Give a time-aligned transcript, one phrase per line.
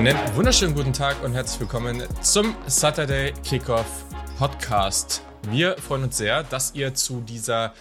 [0.00, 4.06] Einen wunderschönen guten Tag und herzlich willkommen zum Saturday Kickoff
[4.38, 5.22] Podcast.
[5.50, 7.74] Wir freuen uns sehr, dass ihr zu dieser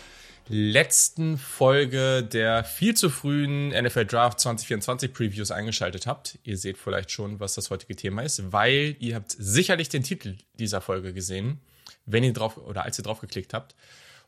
[0.49, 6.37] letzten Folge der viel zu frühen NFL Draft 2024 Previews eingeschaltet habt.
[6.43, 10.35] Ihr seht vielleicht schon, was das heutige Thema ist, weil ihr habt sicherlich den Titel
[10.55, 11.61] dieser Folge gesehen,
[12.05, 13.75] wenn ihr drauf oder als ihr drauf geklickt habt.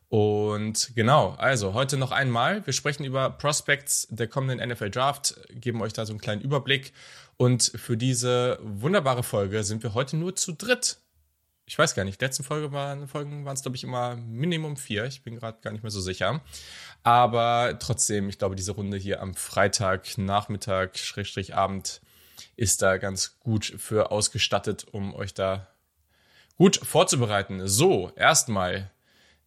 [0.08, 2.66] Und genau, also heute noch einmal.
[2.66, 6.92] Wir sprechen über Prospects der kommenden NFL Draft, geben euch da so einen kleinen Überblick.
[7.42, 10.98] Und für diese wunderbare Folge sind wir heute nur zu dritt
[11.72, 15.06] ich weiß gar nicht, letzten Folge waren, Folgen waren es, glaube ich, immer Minimum vier.
[15.06, 16.42] Ich bin gerade gar nicht mehr so sicher.
[17.02, 22.00] Aber trotzdem, ich glaube, diese Runde hier am Freitag, Nachmittag, Schrägstrich Abend
[22.56, 25.68] ist da ganz gut für ausgestattet, um euch da
[26.58, 27.66] gut vorzubereiten.
[27.68, 28.90] So, erstmal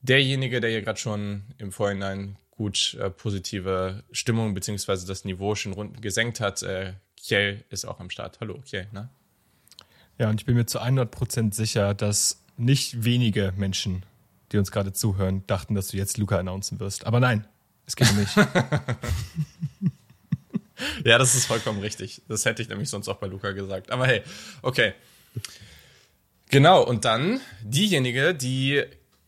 [0.02, 5.74] derjenige, der hier gerade schon im Vorhinein gut äh, positive Stimmung beziehungsweise das Niveau schon
[5.74, 6.64] rund gesenkt hat.
[6.64, 8.40] Äh, Kjell ist auch am Start.
[8.40, 9.10] Hallo, Kjell, ne?
[10.18, 14.04] Ja, und ich bin mir zu 100% sicher, dass nicht wenige Menschen,
[14.52, 17.06] die uns gerade zuhören, dachten, dass du jetzt Luca announcen wirst.
[17.06, 17.46] Aber nein,
[17.86, 18.36] es geht nicht.
[21.04, 22.22] ja, das ist vollkommen richtig.
[22.28, 23.92] Das hätte ich nämlich sonst auch bei Luca gesagt.
[23.92, 24.22] Aber hey,
[24.62, 24.94] okay.
[26.50, 28.84] Genau, und dann diejenige, die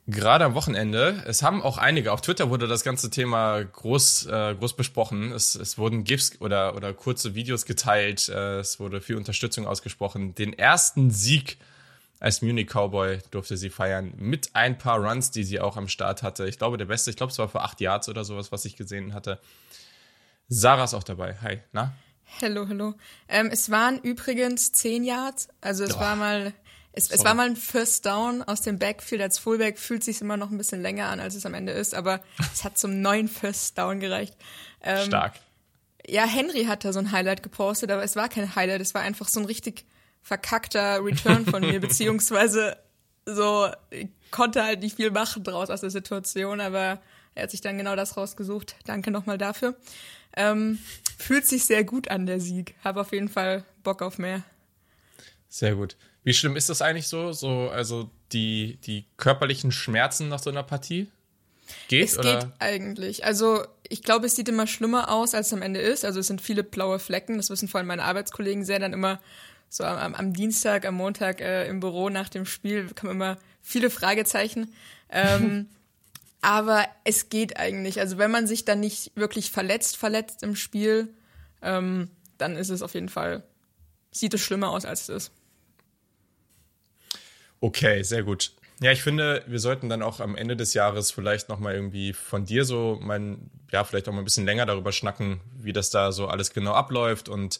[0.07, 1.23] gerade am Wochenende.
[1.27, 5.31] Es haben auch einige, auf Twitter wurde das ganze Thema groß, äh, groß besprochen.
[5.31, 8.29] Es, es wurden GIFs oder, oder kurze Videos geteilt.
[8.29, 10.33] Äh, es wurde viel Unterstützung ausgesprochen.
[10.33, 11.57] Den ersten Sieg
[12.19, 16.23] als Munich Cowboy durfte sie feiern mit ein paar Runs, die sie auch am Start
[16.23, 16.47] hatte.
[16.47, 18.75] Ich glaube, der beste, ich glaube, es war für acht Yards oder sowas, was ich
[18.75, 19.39] gesehen hatte.
[20.47, 21.35] Sarah ist auch dabei.
[21.41, 21.93] Hi, na?
[22.41, 22.93] Hallo, hallo.
[23.27, 25.49] Ähm, es waren übrigens zehn Yards.
[25.61, 25.99] Also es oh.
[25.99, 26.53] war mal
[26.97, 30.35] es, es, war mal ein First Down aus dem Backfield als Fullback, fühlt sich immer
[30.35, 32.21] noch ein bisschen länger an, als es am Ende ist, aber
[32.51, 34.35] es hat zum neuen First Down gereicht.
[34.81, 35.35] Ähm, Stark.
[36.07, 39.03] Ja, Henry hat da so ein Highlight gepostet, aber es war kein Highlight, es war
[39.03, 39.85] einfach so ein richtig
[40.23, 42.77] verkackter Return von mir, beziehungsweise
[43.25, 46.99] so, ich konnte halt nicht viel machen draus aus der Situation, aber
[47.35, 48.75] er hat sich dann genau das rausgesucht.
[48.85, 49.75] Danke nochmal dafür.
[50.35, 50.79] Ähm,
[51.19, 52.73] fühlt sich sehr gut an, der Sieg.
[52.83, 54.41] Habe auf jeden Fall Bock auf mehr.
[55.47, 55.95] Sehr gut.
[56.27, 57.31] Wie schlimm ist das eigentlich so?
[57.31, 61.09] So, also die, die körperlichen Schmerzen nach so einer Partie?
[61.87, 62.39] Geht, es oder?
[62.39, 63.23] geht eigentlich.
[63.23, 66.03] Also ich glaube, es sieht immer schlimmer aus, als es am Ende ist.
[66.03, 67.37] Also es sind viele blaue Flecken.
[67.37, 68.77] Das wissen vor allem meine Arbeitskollegen sehr.
[68.79, 69.21] Dann immer
[69.69, 73.89] so am, am Dienstag, am Montag äh, im Büro nach dem Spiel kommen immer viele
[73.89, 74.73] Fragezeichen.
[75.09, 75.69] Ähm,
[76.41, 78.01] aber es geht eigentlich.
[78.01, 81.07] Also wenn man sich dann nicht wirklich verletzt, verletzt im Spiel,
[81.61, 83.43] ähm, dann ist es auf jeden Fall,
[84.11, 85.31] sieht es schlimmer aus, als es ist.
[87.59, 88.51] Okay, sehr gut.
[88.79, 92.45] Ja, ich finde, wir sollten dann auch am Ende des Jahres vielleicht nochmal irgendwie von
[92.45, 96.11] dir so mein, ja, vielleicht auch mal ein bisschen länger darüber schnacken, wie das da
[96.11, 97.59] so alles genau abläuft und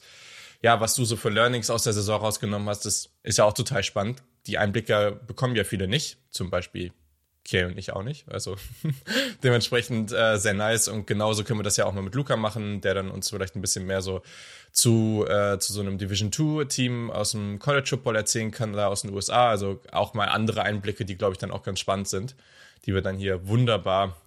[0.62, 2.86] ja, was du so für Learnings aus der Saison rausgenommen hast.
[2.86, 4.24] Das ist ja auch total spannend.
[4.46, 6.18] Die Einblicke bekommen ja viele nicht.
[6.30, 6.94] Zum Beispiel
[7.48, 8.30] Kay und ich auch nicht.
[8.30, 8.58] Also
[9.44, 10.88] dementsprechend äh, sehr nice.
[10.88, 13.56] Und genauso können wir das ja auch mal mit Luca machen, der dann uns vielleicht
[13.56, 14.22] ein bisschen mehr so
[14.72, 18.88] zu, äh, zu so einem Division 2 Team aus dem College Football erzählen kann, da
[18.88, 19.50] aus den USA.
[19.50, 22.36] Also auch mal andere Einblicke, die, glaube ich, dann auch ganz spannend sind,
[22.86, 24.18] die wir dann hier wunderbar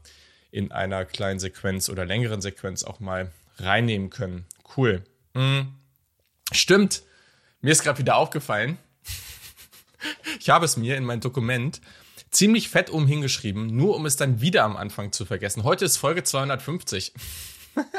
[0.50, 4.46] in einer kleinen Sequenz oder längeren Sequenz auch mal reinnehmen können.
[4.76, 5.04] Cool.
[5.34, 5.74] Mhm.
[6.52, 7.02] Stimmt.
[7.60, 8.78] Mir ist gerade wieder aufgefallen.
[10.40, 11.80] ich habe es mir in mein Dokument
[12.30, 15.64] ziemlich fett um hingeschrieben, nur um es dann wieder am Anfang zu vergessen.
[15.64, 17.12] Heute ist Folge 250.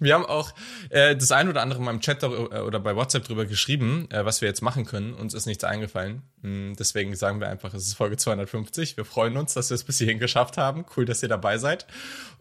[0.00, 0.52] wir haben auch
[0.90, 4.24] äh, das ein oder andere mal im Chat äh, oder bei WhatsApp drüber geschrieben, äh,
[4.24, 5.14] was wir jetzt machen können.
[5.14, 6.22] Uns ist nichts eingefallen.
[6.42, 8.96] Mm, deswegen sagen wir einfach, es ist Folge 250.
[8.96, 10.84] Wir freuen uns, dass wir es bis hierhin geschafft haben.
[10.96, 11.86] Cool, dass ihr dabei seid.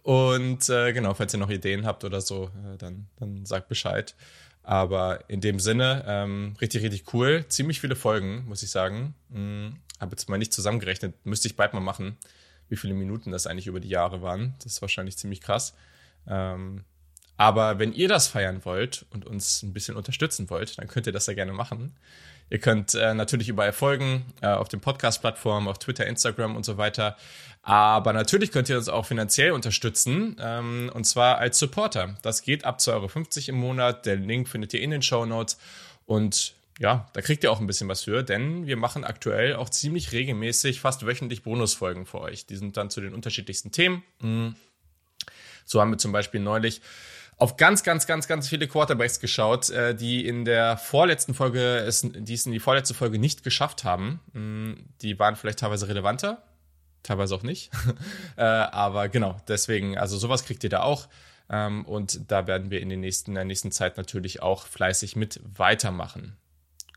[0.03, 4.15] Und äh, genau, falls ihr noch Ideen habt oder so, äh, dann, dann sagt Bescheid.
[4.65, 7.45] Aber in dem Sinne, ähm, richtig, richtig cool.
[7.49, 9.13] Ziemlich viele Folgen, muss ich sagen.
[9.31, 12.17] Hm, Habe jetzt mal nicht zusammengerechnet, müsste ich bald mal machen,
[12.67, 14.55] wie viele Minuten das eigentlich über die Jahre waren.
[14.63, 15.75] Das ist wahrscheinlich ziemlich krass.
[16.27, 16.83] Ähm,
[17.37, 21.13] aber wenn ihr das feiern wollt und uns ein bisschen unterstützen wollt, dann könnt ihr
[21.13, 21.95] das ja gerne machen.
[22.49, 26.77] Ihr könnt äh, natürlich überall folgen, äh, auf den Podcast-Plattformen, auf Twitter, Instagram und so
[26.77, 27.17] weiter.
[27.63, 32.15] Aber natürlich könnt ihr uns auch finanziell unterstützen, ähm, und zwar als Supporter.
[32.21, 33.09] Das geht ab 2,50 Euro
[33.49, 34.05] im Monat.
[34.05, 35.57] Der Link findet ihr in den Show Notes.
[36.05, 39.69] Und ja, da kriegt ihr auch ein bisschen was für, denn wir machen aktuell auch
[39.69, 42.45] ziemlich regelmäßig, fast wöchentlich Bonusfolgen für euch.
[42.45, 44.03] Die sind dann zu den unterschiedlichsten Themen.
[44.19, 44.55] Mhm.
[45.65, 46.81] So haben wir zum Beispiel neulich
[47.37, 52.01] auf ganz, ganz, ganz, ganz viele Quarterbacks geschaut, äh, die in der vorletzten Folge, es,
[52.01, 54.21] die es in die vorletzte Folge nicht geschafft haben.
[54.33, 56.43] Mm, die waren vielleicht teilweise relevanter,
[57.03, 57.71] teilweise auch nicht.
[58.37, 61.07] äh, aber genau, deswegen, also sowas kriegt ihr da auch.
[61.49, 65.15] Ähm, und da werden wir in, den nächsten, in der nächsten Zeit natürlich auch fleißig
[65.15, 66.37] mit weitermachen.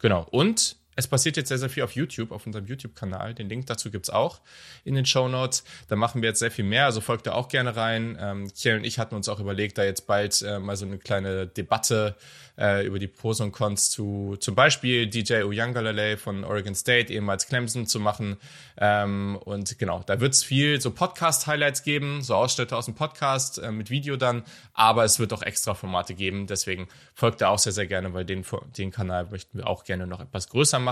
[0.01, 0.27] Genau.
[0.31, 3.33] Und es passiert jetzt sehr, sehr viel auf YouTube, auf unserem YouTube-Kanal.
[3.33, 4.41] Den Link dazu gibt's auch
[4.85, 5.63] in den Show Notes.
[5.87, 8.19] Da machen wir jetzt sehr viel mehr, also folgt da auch gerne rein.
[8.21, 10.99] Ähm, Kiel und ich hatten uns auch überlegt, da jetzt bald äh, mal so eine
[10.99, 12.17] kleine Debatte
[12.59, 17.47] äh, über die Pros und Cons zu zum Beispiel DJ Uyangalele von Oregon State, ehemals
[17.47, 18.37] Clemson, zu machen.
[18.77, 23.71] Ähm, und genau, da wird's viel so Podcast-Highlights geben, so Ausschnitte aus dem Podcast äh,
[23.71, 24.43] mit Video dann,
[24.75, 26.49] aber es wird auch extra Formate geben.
[26.49, 28.45] Deswegen folgt da auch sehr, sehr gerne, weil den,
[28.77, 30.88] den Kanal möchten wir auch gerne noch etwas größer machen.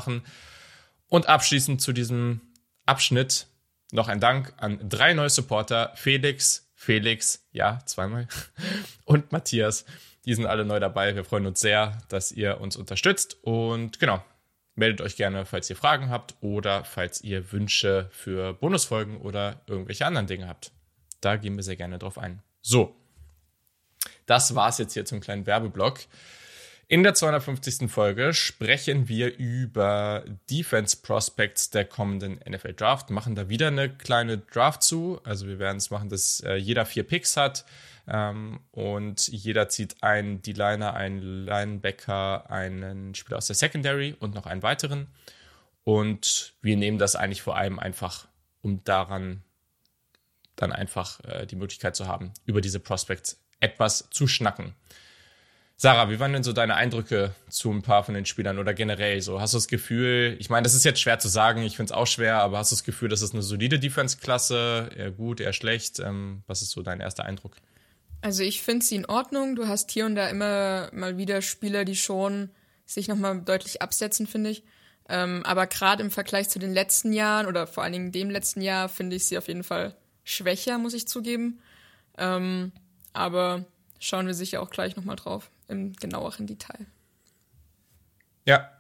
[1.09, 2.41] Und abschließend zu diesem
[2.85, 3.47] Abschnitt
[3.93, 8.29] noch ein Dank an drei neue Supporter, Felix, Felix, ja, zweimal,
[9.05, 9.85] und Matthias.
[10.25, 11.15] Die sind alle neu dabei.
[11.15, 13.39] Wir freuen uns sehr, dass ihr uns unterstützt.
[13.43, 14.25] Und genau,
[14.75, 20.05] meldet euch gerne, falls ihr Fragen habt oder falls ihr Wünsche für Bonusfolgen oder irgendwelche
[20.05, 20.73] anderen Dinge habt.
[21.21, 22.43] Da gehen wir sehr gerne drauf ein.
[22.61, 22.97] So,
[24.27, 26.01] das war's jetzt hier zum kleinen Werbeblock.
[26.89, 27.91] In der 250.
[27.91, 34.39] Folge sprechen wir über Defense Prospects der kommenden NFL Draft, machen da wieder eine kleine
[34.39, 35.21] Draft zu.
[35.25, 37.65] Also wir werden es machen, dass äh, jeder vier Picks hat
[38.07, 44.47] ähm, und jeder zieht einen D-Liner, einen Linebacker, einen Spieler aus der Secondary und noch
[44.47, 45.09] einen weiteren.
[45.83, 48.29] Und wir nehmen das eigentlich vor allem einfach,
[48.63, 49.43] um daran
[50.55, 54.77] dann einfach äh, die Möglichkeit zu haben, über diese Prospects etwas zu schnacken.
[55.79, 59.21] Sarah, wie waren denn so deine Eindrücke zu ein paar von den Spielern oder generell
[59.21, 59.43] so?
[59.43, 61.97] Hast du das Gefühl, ich meine, das ist jetzt schwer zu sagen, ich finde es
[61.97, 65.53] auch schwer, aber hast du das Gefühl, das ist eine solide Defense-Klasse, eher gut, eher
[65.53, 65.99] schlecht?
[66.01, 67.57] Ähm, was ist so dein erster Eindruck?
[68.23, 69.55] Also ich finde sie in Ordnung.
[69.55, 72.49] Du hast hier und da immer mal wieder Spieler, die schon
[72.87, 74.63] sich nochmal deutlich absetzen, finde ich.
[75.11, 78.63] Ähm, aber gerade im Vergleich zu den letzten Jahren oder vor allen Dingen dem letzten
[78.63, 79.95] Jahr finde ich sie auf jeden Fall
[80.25, 81.61] schwächer, muss ich zugeben.
[82.17, 82.73] Ähm,
[83.13, 83.67] aber
[83.99, 86.87] schauen wir sicher auch gleich nochmal drauf im genaueren Detail.
[88.45, 88.71] Ja,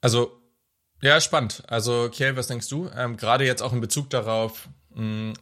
[0.00, 0.38] also
[1.00, 1.62] ja, spannend.
[1.68, 2.88] Also Kiel, was denkst du?
[2.96, 5.34] Ähm, Gerade jetzt auch in Bezug darauf, mh, mm,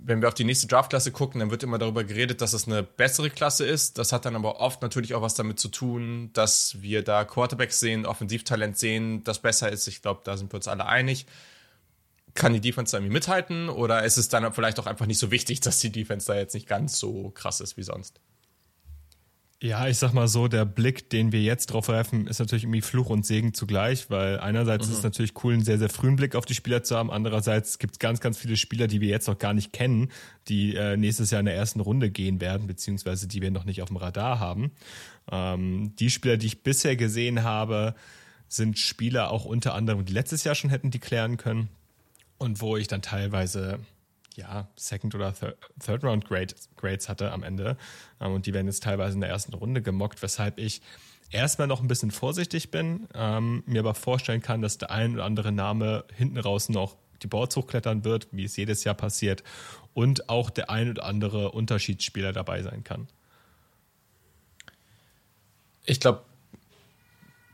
[0.00, 2.82] wenn wir auf die nächste Draftklasse gucken, dann wird immer darüber geredet, dass es eine
[2.82, 3.98] bessere Klasse ist.
[3.98, 7.78] Das hat dann aber oft natürlich auch was damit zu tun, dass wir da Quarterbacks
[7.80, 9.86] sehen, Offensivtalent sehen, das besser ist.
[9.86, 11.26] Ich glaube, da sind wir uns alle einig.
[12.34, 15.30] Kann die Defense da irgendwie mithalten oder ist es dann vielleicht auch einfach nicht so
[15.30, 18.20] wichtig, dass die Defense da jetzt nicht ganz so krass ist wie sonst?
[19.60, 22.80] Ja, ich sag mal so, der Blick, den wir jetzt drauf werfen, ist natürlich irgendwie
[22.80, 24.92] Fluch und Segen zugleich, weil einerseits mhm.
[24.92, 27.80] ist es natürlich cool, einen sehr, sehr frühen Blick auf die Spieler zu haben, andererseits
[27.80, 30.12] gibt es ganz, ganz viele Spieler, die wir jetzt noch gar nicht kennen,
[30.46, 33.82] die äh, nächstes Jahr in der ersten Runde gehen werden, beziehungsweise die wir noch nicht
[33.82, 34.70] auf dem Radar haben.
[35.28, 37.96] Ähm, die Spieler, die ich bisher gesehen habe,
[38.46, 41.68] sind Spieler auch unter anderem, die letztes Jahr schon hätten die klären können
[42.38, 43.80] und wo ich dann teilweise
[44.38, 45.34] ja, Second- oder
[45.84, 47.76] Third-Round-Grades hatte am Ende.
[48.20, 50.80] Ähm, und die werden jetzt teilweise in der ersten Runde gemockt, weshalb ich
[51.30, 55.24] erstmal noch ein bisschen vorsichtig bin, ähm, mir aber vorstellen kann, dass der ein oder
[55.24, 59.42] andere Name hinten raus noch die Boards hochklettern wird, wie es jedes Jahr passiert,
[59.92, 63.08] und auch der ein oder andere Unterschiedsspieler dabei sein kann.
[65.84, 66.22] Ich glaube,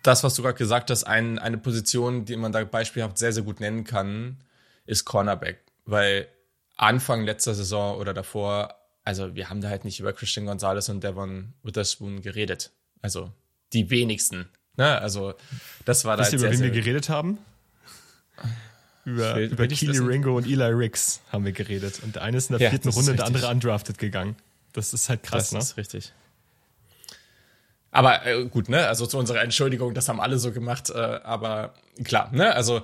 [0.03, 3.43] das, was du gerade gesagt hast, ein, eine Position, die man da beispielhaft sehr, sehr
[3.43, 4.37] gut nennen kann,
[4.85, 5.63] ist Cornerback.
[5.87, 6.29] Weil
[6.77, 11.05] Anfang letzter Saison oder davor, also wir haben da halt nicht über Christian Gonzalez und
[11.05, 12.73] Devon Witherspoon geredet.
[13.01, 13.31] Also
[13.73, 14.49] die wenigsten.
[14.77, 14.99] Ne?
[14.99, 15.35] Also
[15.85, 16.23] das war da.
[16.23, 17.39] Wisst ihr, über wen wir geredet haben?
[19.05, 22.01] Über, über Keely Ringo und Eli Ricks haben wir geredet.
[22.03, 24.37] Und der eine ist in der ja, vierten Runde, der andere undrafted gegangen.
[24.73, 25.59] Das ist halt krass, das ne?
[25.59, 26.13] Das ist richtig.
[27.91, 28.89] Aber äh, gut, ne?
[28.89, 30.91] Also zu unserer Entschuldigung, das haben alle so gemacht.
[30.91, 32.55] Äh, aber klar, ne?
[32.55, 32.83] Also,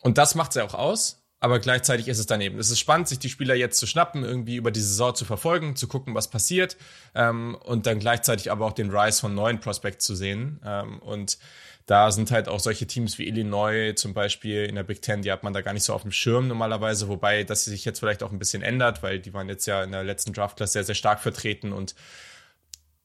[0.00, 2.58] und das macht's ja auch aus aber gleichzeitig ist es daneben.
[2.58, 5.76] Es ist spannend, sich die Spieler jetzt zu schnappen, irgendwie über die Saison zu verfolgen,
[5.76, 6.76] zu gucken, was passiert
[7.14, 10.60] ähm, und dann gleichzeitig aber auch den Rise von neuen Prospects zu sehen.
[10.64, 11.38] Ähm, und
[11.86, 15.32] da sind halt auch solche Teams wie Illinois zum Beispiel in der Big Ten, die
[15.32, 18.22] hat man da gar nicht so auf dem Schirm normalerweise, wobei das sich jetzt vielleicht
[18.22, 20.94] auch ein bisschen ändert, weil die waren jetzt ja in der letzten Draft-Class sehr, sehr
[20.94, 21.94] stark vertreten und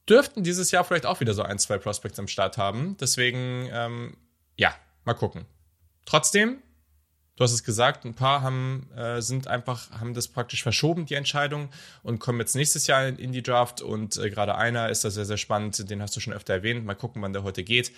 [0.09, 2.97] dürften dieses Jahr vielleicht auch wieder so ein, zwei Prospects am Start haben.
[2.99, 4.17] Deswegen, ähm,
[4.57, 4.75] ja,
[5.05, 5.45] mal gucken.
[6.05, 6.61] Trotzdem,
[7.43, 11.15] Du hast es gesagt, ein paar haben, äh, sind einfach, haben das praktisch verschoben, die
[11.15, 11.67] Entscheidung,
[12.01, 13.81] und kommen jetzt nächstes Jahr in, die Draft.
[13.81, 16.85] Und äh, gerade einer ist da sehr, sehr spannend, den hast du schon öfter erwähnt.
[16.85, 17.91] Mal gucken, wann der heute geht.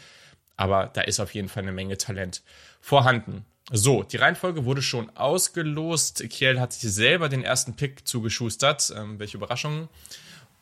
[0.58, 2.42] Aber da ist auf jeden Fall eine Menge Talent
[2.82, 3.46] vorhanden.
[3.72, 6.28] So, die Reihenfolge wurde schon ausgelost.
[6.32, 8.92] Kiel hat sich selber den ersten Pick zugeschustert.
[8.98, 9.90] Ähm, welche Überraschung.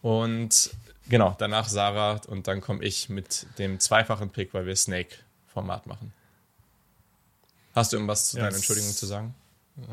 [0.02, 0.72] Und
[1.08, 6.12] genau, danach Sarah und dann komme ich mit dem zweifachen Pick, weil wir Snake-Format machen.
[7.74, 9.36] Hast du irgendwas zu ja, deiner Entschuldigung zu sagen?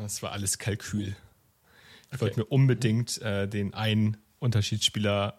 [0.01, 1.07] Das war alles Kalkül.
[1.07, 2.21] Ich okay.
[2.21, 5.37] wollte mir unbedingt äh, den einen Unterschiedsspieler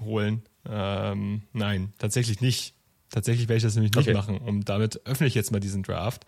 [0.00, 0.42] holen.
[0.68, 2.74] Ähm, nein, tatsächlich nicht.
[3.10, 4.16] Tatsächlich werde ich das nämlich nicht okay.
[4.16, 4.38] machen.
[4.38, 6.26] Und damit öffne ich jetzt mal diesen Draft.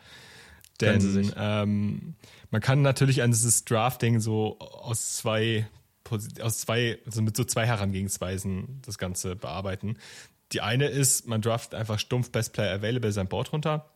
[0.81, 2.15] Denn ähm,
[2.51, 5.67] man kann natürlich an dieses Drafting so aus zwei
[6.41, 9.99] aus zwei, also mit so zwei Herangehensweisen das Ganze bearbeiten.
[10.53, 13.91] Die eine ist, man draftet einfach stumpf Best Player Available sein Board runter.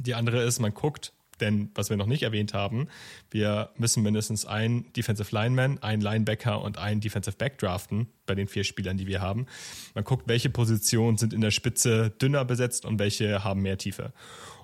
[0.00, 2.88] Die andere ist, man guckt, denn was wir noch nicht erwähnt haben,
[3.30, 8.46] wir müssen mindestens einen Defensive Lineman, einen Linebacker und einen Defensive Back draften bei den
[8.46, 9.46] vier Spielern, die wir haben.
[9.94, 14.12] Man guckt, welche Positionen sind in der Spitze dünner besetzt und welche haben mehr Tiefe.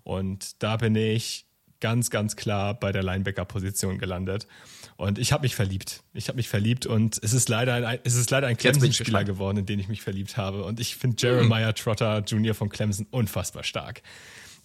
[0.04, 1.46] Und da bin ich
[1.80, 4.46] ganz, ganz klar bei der Linebacker-Position gelandet.
[4.96, 6.02] Und ich habe mich verliebt.
[6.14, 9.58] Ich habe mich verliebt und es ist leider ein, es ist leider ein Clemson-Spieler geworden,
[9.58, 10.64] in den ich mich verliebt habe.
[10.64, 12.54] Und ich finde Jeremiah Trotter Jr.
[12.54, 14.02] von Clemson unfassbar stark.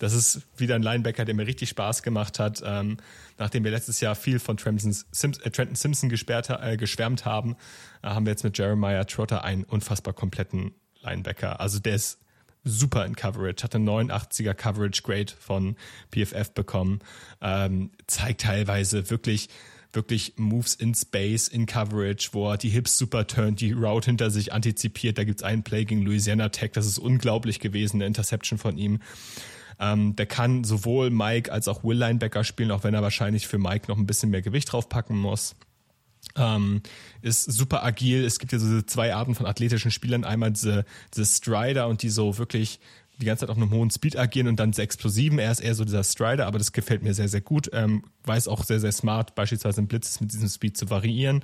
[0.02, 2.64] Das ist wieder ein Linebacker, der mir richtig Spaß gemacht hat.
[2.66, 2.98] Ähm,
[3.38, 7.56] nachdem wir letztes Jahr viel von Sims, äh, Trenton Simpson gesperrt, äh, geschwärmt haben,
[8.02, 11.60] äh, haben wir jetzt mit Jeremiah Trotter einen unfassbar kompletten Linebacker.
[11.60, 12.18] Also der ist
[12.64, 15.76] super in Coverage, hat eine 89er Coverage Grade von
[16.12, 17.02] PFF bekommen,
[17.40, 19.50] ähm, zeigt teilweise wirklich
[19.94, 24.32] wirklich Moves in Space, in Coverage, wo er die Hips super turnt, die Route hinter
[24.32, 25.18] sich antizipiert.
[25.18, 29.02] Da gibt's einen Play gegen Louisiana Tech, das ist unglaublich gewesen, eine Interception von ihm.
[29.82, 33.58] Ähm, der kann sowohl Mike als auch Will Linebacker spielen, auch wenn er wahrscheinlich für
[33.58, 35.56] Mike noch ein bisschen mehr Gewicht draufpacken muss.
[36.36, 36.84] Ähm,
[37.24, 38.24] ist super agil.
[38.24, 40.24] Es gibt ja so diese zwei Arten von athletischen Spielern.
[40.24, 40.86] Einmal diese,
[41.16, 42.80] diese Strider und die so wirklich
[43.20, 45.40] die ganze Zeit auf einem hohen Speed agieren und dann sehr explosiven.
[45.40, 47.70] Er ist eher so dieser Strider, aber das gefällt mir sehr, sehr gut.
[47.74, 51.44] Ähm, weiß auch sehr, sehr smart, beispielsweise im Blitzes mit diesem Speed zu variieren.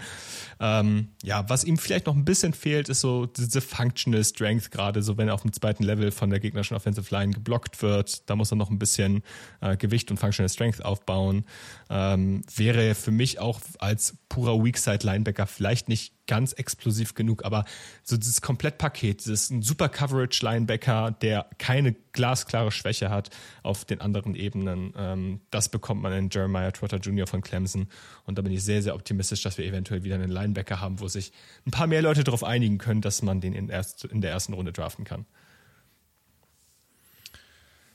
[0.59, 5.01] Ähm, ja, was ihm vielleicht noch ein bisschen fehlt, ist so diese Functional Strength, gerade
[5.01, 8.29] so, wenn er auf dem zweiten Level von der gegnerischen Offensive Line geblockt wird.
[8.29, 9.23] Da muss er noch ein bisschen
[9.61, 11.45] äh, Gewicht und Functional Strength aufbauen.
[11.89, 17.65] Ähm, wäre für mich auch als purer Weakside Linebacker vielleicht nicht ganz explosiv genug, aber
[18.03, 23.29] so dieses Komplettpaket, ist ein super Coverage Linebacker, der keine glasklare Schwäche hat
[23.63, 24.93] auf den anderen Ebenen.
[24.97, 27.27] Ähm, das bekommt man in Jeremiah Trotter Jr.
[27.27, 27.87] von Clemson
[28.25, 31.07] und da bin ich sehr, sehr optimistisch, dass wir eventuell wieder einen Linebacker haben, wo
[31.07, 31.31] sich
[31.65, 34.53] ein paar mehr Leute darauf einigen können, dass man den in, erst, in der ersten
[34.53, 35.25] Runde draften kann.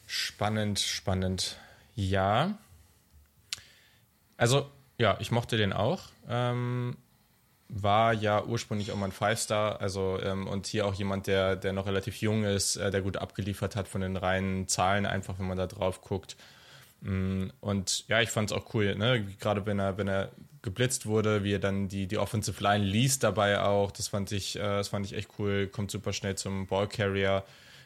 [0.07, 1.57] Spannend, spannend.
[1.95, 2.59] Ja.
[4.37, 6.03] Also, ja, ich mochte den auch.
[6.29, 6.97] Ähm,
[7.75, 11.73] war ja ursprünglich auch mal ein Five-Star, also ähm, und hier auch jemand, der, der
[11.73, 15.49] noch relativ jung ist, äh, der gut abgeliefert hat von den reinen Zahlen, einfach wenn
[15.49, 16.37] man da drauf guckt.
[17.03, 19.25] Mm, und ja, ich fand es auch cool, ne?
[19.41, 20.31] gerade wenn er, wenn er
[20.63, 24.57] geblitzt wurde, wie er dann die, die Offensive Line liest dabei auch, das fand ich,
[24.57, 27.45] äh, das fand ich echt cool, kommt super schnell zum Ballcarrier.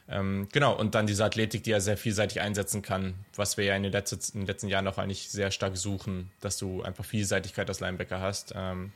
[0.08, 3.74] Ähm, genau, und dann diese Athletik, die er sehr vielseitig einsetzen kann, was wir ja
[3.74, 7.04] in den, letzten, in den letzten Jahren auch eigentlich sehr stark suchen, dass du einfach
[7.04, 8.52] Vielseitigkeit als Linebacker hast.
[8.54, 8.92] Ähm,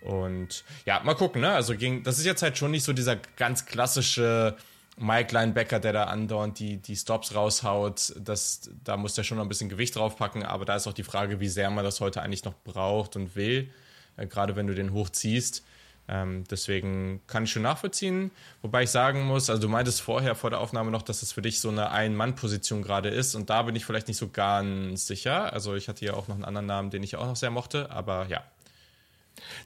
[0.00, 1.52] und ja, mal gucken, ne?
[1.52, 4.56] Also ging, das ist jetzt halt schon nicht so dieser ganz klassische
[5.00, 8.14] Mike Linebacker, der da andauernd die, die Stops raushaut.
[8.18, 11.04] Das, da muss der schon noch ein bisschen Gewicht draufpacken, aber da ist auch die
[11.04, 13.70] Frage, wie sehr man das heute eigentlich noch braucht und will,
[14.16, 15.64] äh, gerade wenn du den hochziehst.
[16.06, 18.30] Ähm, deswegen kann ich schon nachvollziehen.
[18.60, 21.40] Wobei ich sagen muss, also du meintest vorher vor der Aufnahme noch, dass es für
[21.40, 25.52] dich so eine Ein-Mann-Position gerade ist und da bin ich vielleicht nicht so ganz sicher.
[25.52, 27.90] Also ich hatte ja auch noch einen anderen Namen, den ich auch noch sehr mochte,
[27.90, 28.42] aber ja,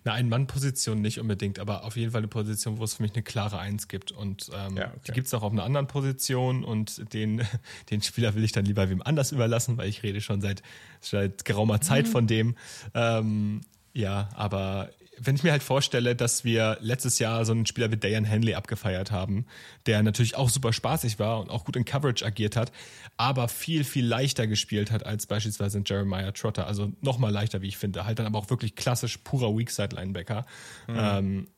[0.04, 3.23] eine Ein-Mann-Position nicht unbedingt, aber auf jeden Fall eine Position, wo es für mich eine
[3.23, 4.12] klare Eins gibt.
[4.12, 5.00] Und ähm, ja, okay.
[5.09, 7.42] die gibt es auch auf einer anderen Position und den,
[7.90, 10.62] den Spieler will ich dann lieber wem anders überlassen, weil ich rede schon seit,
[11.00, 12.11] seit geraumer Zeit mhm.
[12.11, 12.56] von dem.
[12.94, 13.61] Ähm,
[13.92, 17.97] ja, aber wenn ich mir halt vorstelle, dass wir letztes Jahr so einen Spieler wie
[17.97, 19.47] Dayan Henley abgefeiert haben,
[19.87, 22.73] der natürlich auch super spaßig war und auch gut in Coverage agiert hat,
[23.16, 26.66] aber viel, viel leichter gespielt hat als beispielsweise Jeremiah Trotter.
[26.66, 28.04] Also nochmal leichter, wie ich finde.
[28.04, 30.44] Halt dann aber auch wirklich klassisch purer Weakside-Linebacker.
[30.88, 30.97] Mhm.
[30.97, 31.49] Ähm,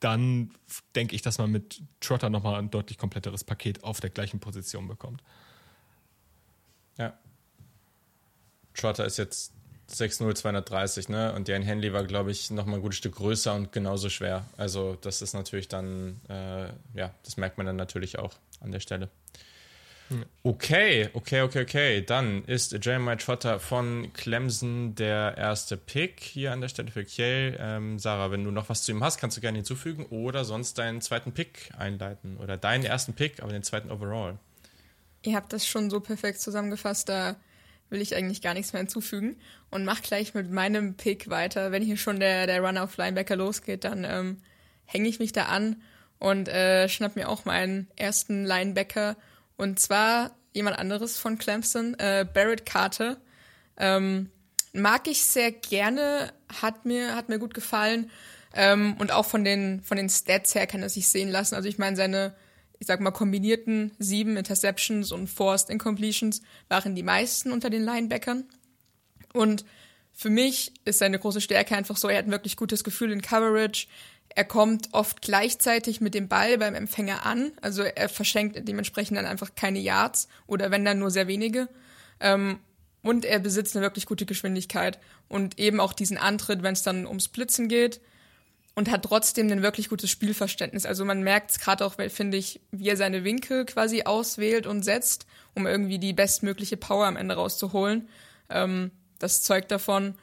[0.00, 0.50] dann
[0.94, 4.88] denke ich, dass man mit Trotter nochmal ein deutlich kompletteres Paket auf der gleichen Position
[4.88, 5.22] bekommt.
[6.96, 7.18] Ja.
[8.74, 9.52] Trotter ist jetzt
[9.90, 11.32] 6-0, 230, ne?
[11.32, 14.46] Und Jan Henley war, glaube ich, noch mal ein gutes Stück größer und genauso schwer.
[14.56, 18.80] Also, das ist natürlich dann, äh, ja, das merkt man dann natürlich auch an der
[18.80, 19.08] Stelle.
[20.42, 22.04] Okay, okay, okay, okay.
[22.04, 27.56] Dann ist Jeremiah Trotter von Clemson der erste Pick hier an der Stelle für Kiel.
[27.60, 30.78] Ähm, Sarah, wenn du noch was zu ihm hast, kannst du gerne hinzufügen oder sonst
[30.78, 34.38] deinen zweiten Pick einleiten oder deinen ersten Pick, aber den zweiten Overall.
[35.22, 37.36] Ihr habt das schon so perfekt zusammengefasst, da
[37.90, 39.36] will ich eigentlich gar nichts mehr hinzufügen
[39.70, 41.72] und mach gleich mit meinem Pick weiter.
[41.72, 44.38] Wenn hier schon der, der Run auf Linebacker losgeht, dann ähm,
[44.84, 45.82] hänge ich mich da an
[46.18, 49.16] und äh, schnapp mir auch meinen ersten Linebacker
[49.56, 53.18] und zwar jemand anderes von Clemson, äh, Barrett Carter.
[53.76, 54.30] Ähm,
[54.72, 58.10] mag ich sehr gerne, hat mir, hat mir gut gefallen.
[58.54, 61.54] Ähm, und auch von den, von den Stats her kann er sich sehen lassen.
[61.54, 62.34] Also ich meine, seine,
[62.80, 68.44] ich sag mal, kombinierten sieben Interceptions und Forced Incompletions waren die meisten unter den Linebackern.
[69.34, 69.66] Und
[70.14, 73.20] für mich ist seine große Stärke einfach so, er hat ein wirklich gutes Gefühl in
[73.20, 73.86] Coverage.
[74.30, 77.52] Er kommt oft gleichzeitig mit dem Ball beim Empfänger an.
[77.60, 81.68] Also er verschenkt dementsprechend dann einfach keine Yards oder wenn dann nur sehr wenige.
[82.18, 82.60] Ähm,
[83.02, 87.06] und er besitzt eine wirklich gute Geschwindigkeit und eben auch diesen Antritt, wenn es dann
[87.06, 88.00] ums Blitzen geht
[88.74, 90.86] und hat trotzdem ein wirklich gutes Spielverständnis.
[90.86, 94.84] Also man merkt es gerade auch, finde ich, wie er seine Winkel quasi auswählt und
[94.84, 98.08] setzt, um irgendwie die bestmögliche Power am Ende rauszuholen.
[98.48, 100.14] Ähm, das zeugt davon.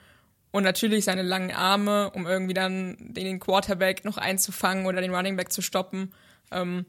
[0.51, 5.35] Und natürlich seine langen Arme, um irgendwie dann den Quarterback noch einzufangen oder den Running
[5.35, 6.13] Back zu stoppen,
[6.51, 6.85] ähm,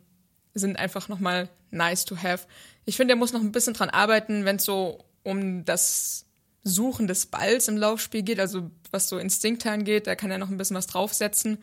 [0.55, 2.47] sind einfach nochmal nice to have.
[2.85, 6.25] Ich finde, er muss noch ein bisschen dran arbeiten, wenn es so um das
[6.65, 10.51] Suchen des Balls im Laufspiel geht, also was so Instinkte angeht, da kann er noch
[10.51, 11.63] ein bisschen was draufsetzen.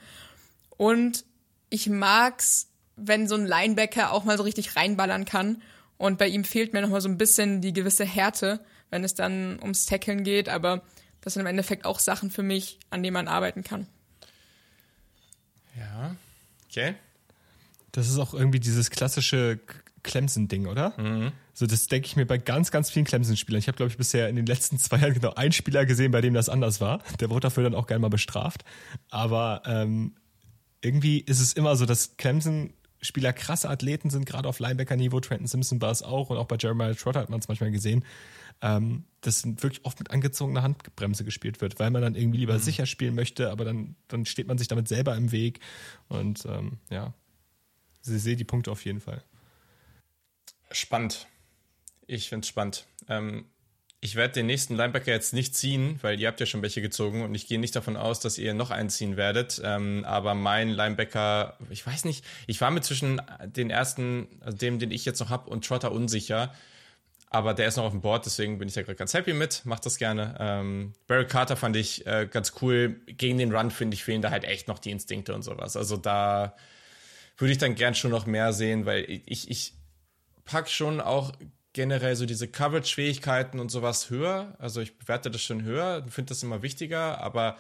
[0.78, 1.26] Und
[1.70, 5.62] ich mag's, wenn so ein Linebacker auch mal so richtig reinballern kann.
[5.98, 8.60] Und bei ihm fehlt mir noch mal so ein bisschen die gewisse Härte,
[8.90, 10.50] wenn es dann ums Tackeln geht.
[10.50, 10.84] Aber
[11.22, 13.88] das sind im Endeffekt auch Sachen für mich, an denen man arbeiten kann.
[15.78, 16.16] Ja,
[16.70, 16.96] okay.
[17.92, 19.60] Das ist auch irgendwie dieses klassische
[20.04, 20.94] Clemson-Ding, oder?
[21.00, 21.32] Mhm.
[21.58, 23.60] So, das denke ich mir bei ganz, ganz vielen Clemson-Spielern.
[23.60, 26.20] Ich habe, glaube ich, bisher in den letzten zwei Jahren genau einen Spieler gesehen, bei
[26.20, 27.02] dem das anders war.
[27.22, 28.66] Der wurde dafür dann auch gerne mal bestraft.
[29.10, 30.16] Aber ähm,
[30.82, 35.22] irgendwie ist es immer so, dass Clemson-Spieler krasse Athleten sind, gerade auf Linebacker-Niveau.
[35.22, 38.04] Trenton Simpson war es auch und auch bei Jeremiah Trotter hat man es manchmal gesehen.
[38.62, 42.60] Ähm, das wirklich oft mit angezogener Handbremse gespielt wird, weil man dann irgendwie lieber mhm.
[42.60, 45.62] sicher spielen möchte, aber dann, dann steht man sich damit selber im Weg.
[46.10, 47.14] Und ähm, ja,
[48.02, 49.24] sie sehe die Punkte auf jeden Fall.
[50.70, 51.28] Spannend.
[52.08, 52.86] Ich finde es spannend.
[53.10, 53.46] Ähm,
[54.06, 57.24] ich werde den nächsten Linebacker jetzt nicht ziehen, weil ihr habt ja schon welche gezogen
[57.24, 59.60] und ich gehe nicht davon aus, dass ihr noch einen ziehen werdet.
[59.64, 64.78] Ähm, aber mein Linebacker, ich weiß nicht, ich war mir zwischen den ersten, also dem,
[64.78, 66.54] den ich jetzt noch habe, und Trotter unsicher.
[67.32, 69.66] Aber der ist noch auf dem Board, deswegen bin ich da gerade ganz happy mit.
[69.66, 70.36] Macht das gerne.
[70.40, 73.02] Ähm, Barry Carter fand ich äh, ganz cool.
[73.08, 75.76] Gegen den Run, finde ich, fehlen da halt echt noch die Instinkte und sowas.
[75.76, 76.56] Also da
[77.38, 79.74] würde ich dann gern schon noch mehr sehen, weil ich, ich
[80.46, 81.34] pack schon auch
[81.76, 84.56] generell so diese Coverage-Fähigkeiten und sowas höher.
[84.60, 87.58] Also ich bewerte das schon höher, finde das immer wichtiger, aber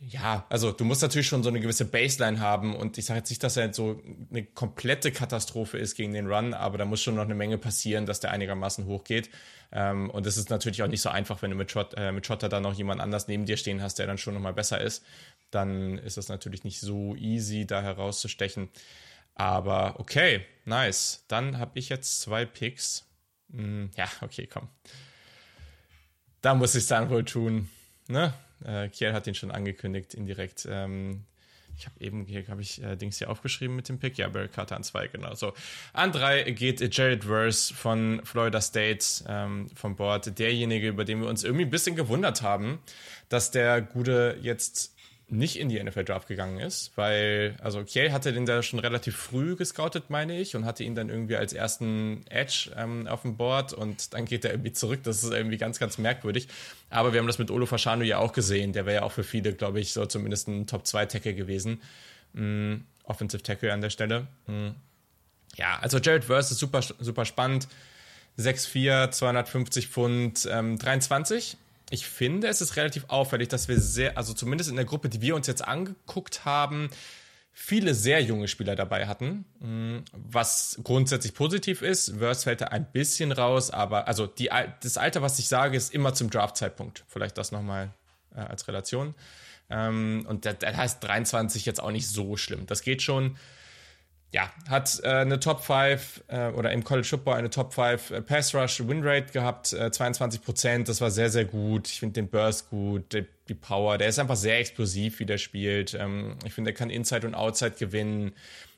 [0.00, 3.28] ja, also du musst natürlich schon so eine gewisse Baseline haben und ich sage jetzt
[3.28, 7.14] nicht, dass er so eine komplette Katastrophe ist gegen den Run, aber da muss schon
[7.14, 9.28] noch eine Menge passieren, dass der einigermaßen hochgeht.
[9.70, 12.26] Ähm, und es ist natürlich auch nicht so einfach, wenn du mit, Schott, äh, mit
[12.26, 15.04] Schotter dann noch jemand anders neben dir stehen hast, der dann schon nochmal besser ist.
[15.50, 18.70] Dann ist es natürlich nicht so easy, da herauszustechen.
[19.34, 21.24] Aber okay, nice.
[21.28, 23.06] Dann habe ich jetzt zwei Picks.
[23.50, 24.68] Hm, ja, okay, komm.
[26.40, 27.68] Da muss ich es dann wohl tun.
[28.08, 28.34] Ne?
[28.64, 30.66] Äh, Kiel hat ihn schon angekündigt, indirekt.
[30.68, 31.24] Ähm,
[31.76, 34.18] ich habe eben, hier habe ich äh, Dings hier aufgeschrieben mit dem Pick.
[34.18, 35.34] Ja, Barry Carter an zwei, genau.
[35.34, 35.52] So.
[35.92, 40.38] An drei geht Jared Verse von Florida State ähm, vom Board.
[40.38, 42.80] Derjenige, über den wir uns irgendwie ein bisschen gewundert haben,
[43.28, 44.94] dass der Gute jetzt
[45.32, 49.16] nicht in die NFL Draft gegangen ist, weil, also Kiel hatte den da schon relativ
[49.16, 53.38] früh gescoutet, meine ich, und hatte ihn dann irgendwie als ersten Edge ähm, auf dem
[53.38, 55.00] Board und dann geht er irgendwie zurück.
[55.04, 56.48] Das ist irgendwie ganz, ganz merkwürdig.
[56.90, 58.74] Aber wir haben das mit Olo Fashanu ja auch gesehen.
[58.74, 61.80] Der wäre ja auch für viele, glaube ich, so zumindest ein Top-2-Tackle gewesen.
[62.34, 64.26] Mm, Offensive Tackle an der Stelle.
[64.46, 64.68] Mm.
[65.56, 67.68] Ja, also Jared Verse ist super, super spannend.
[68.38, 71.56] 6'4, 250 Pfund, ähm, 23
[71.92, 75.20] ich finde, es ist relativ auffällig, dass wir sehr, also zumindest in der Gruppe, die
[75.20, 76.88] wir uns jetzt angeguckt haben,
[77.52, 82.16] viele sehr junge Spieler dabei hatten, mm, was grundsätzlich positiv ist.
[82.18, 84.48] Verse fällt da ein bisschen raus, aber also die,
[84.80, 87.04] das Alter, was ich sage, ist immer zum Draft-Zeitpunkt.
[87.08, 87.90] Vielleicht das nochmal
[88.34, 89.14] äh, als Relation.
[89.68, 92.66] Ähm, und das, das heißt 23 jetzt auch nicht so schlimm.
[92.66, 93.36] Das geht schon
[94.32, 98.22] ja, hat äh, eine Top 5 äh, oder im College Football eine Top 5 äh,
[98.22, 100.88] Pass Rush Win Rate gehabt, äh, 22 Prozent.
[100.88, 101.86] Das war sehr, sehr gut.
[101.88, 103.98] Ich finde den Burst gut, die, die, Power.
[103.98, 105.92] Der ist einfach sehr explosiv, wie der spielt.
[105.92, 108.32] Ähm, ich finde, der kann Inside und Outside gewinnen.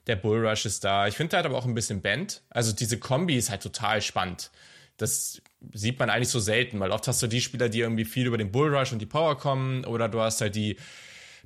[0.09, 1.07] Der Bull Rush ist da.
[1.07, 2.43] Ich finde, der hat aber auch ein bisschen Bend.
[2.51, 4.51] Also diese Kombi ist halt total spannend.
[4.97, 5.41] Das
[5.73, 8.39] sieht man eigentlich so selten, weil oft hast du die Spieler, die irgendwie viel über
[8.39, 10.77] den Bull Rush und die Power kommen, oder du hast halt die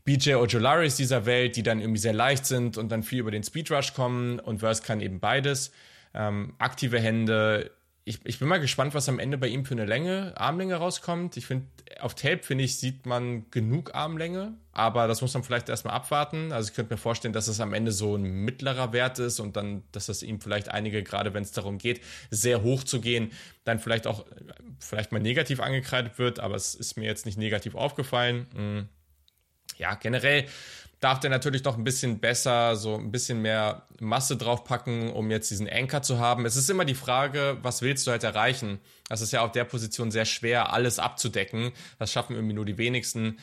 [0.08, 3.44] BJ Ojolaris dieser Welt, die dann irgendwie sehr leicht sind und dann viel über den
[3.44, 5.70] Speedrush kommen und Verse kann eben beides.
[6.14, 7.72] Ähm, aktive Hände.
[8.06, 11.36] Ich, ich bin mal gespannt, was am Ende bei ihm für eine Länge, Armlänge rauskommt.
[11.36, 11.66] Ich finde,
[12.00, 16.52] auf Tape, finde ich, sieht man genug Armlänge, aber das muss man vielleicht erstmal abwarten.
[16.52, 19.56] Also ich könnte mir vorstellen, dass es am Ende so ein mittlerer Wert ist und
[19.56, 23.30] dann, dass das ihm vielleicht einige, gerade wenn es darum geht, sehr hoch zu gehen,
[23.64, 24.24] dann vielleicht auch
[24.80, 28.46] vielleicht mal negativ angekreidet wird, aber es ist mir jetzt nicht negativ aufgefallen.
[28.56, 28.88] Mhm
[29.78, 30.46] ja, generell
[31.00, 35.50] darf der natürlich noch ein bisschen besser, so ein bisschen mehr Masse draufpacken, um jetzt
[35.50, 36.44] diesen Anker zu haben.
[36.44, 38.80] Es ist immer die Frage, was willst du halt erreichen?
[39.08, 41.72] Das ist ja auf der Position sehr schwer, alles abzudecken.
[41.98, 43.38] Das schaffen irgendwie nur die wenigsten.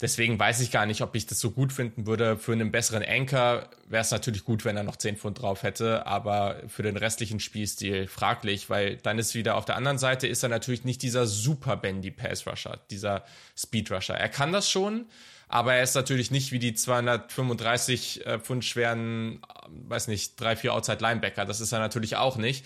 [0.00, 2.36] Deswegen weiß ich gar nicht, ob ich das so gut finden würde.
[2.36, 6.06] Für einen besseren Anker wäre es natürlich gut, wenn er noch 10 Pfund drauf hätte,
[6.08, 10.42] aber für den restlichen Spielstil fraglich, weil dann ist wieder auf der anderen Seite ist
[10.42, 13.24] er natürlich nicht dieser super Bendy Pass Rusher, dieser
[13.56, 14.16] Speed Rusher.
[14.16, 15.06] Er kann das schon,
[15.52, 20.72] aber er ist natürlich nicht wie die 235 äh, Pfund schweren, weiß nicht, drei, vier
[20.72, 21.44] Outside Linebacker.
[21.44, 22.64] Das ist er natürlich auch nicht.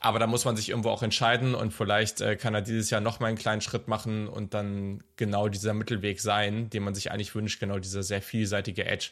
[0.00, 3.00] Aber da muss man sich irgendwo auch entscheiden und vielleicht äh, kann er dieses Jahr
[3.00, 7.10] noch mal einen kleinen Schritt machen und dann genau dieser Mittelweg sein, den man sich
[7.10, 9.08] eigentlich wünscht, genau dieser sehr vielseitige Edge,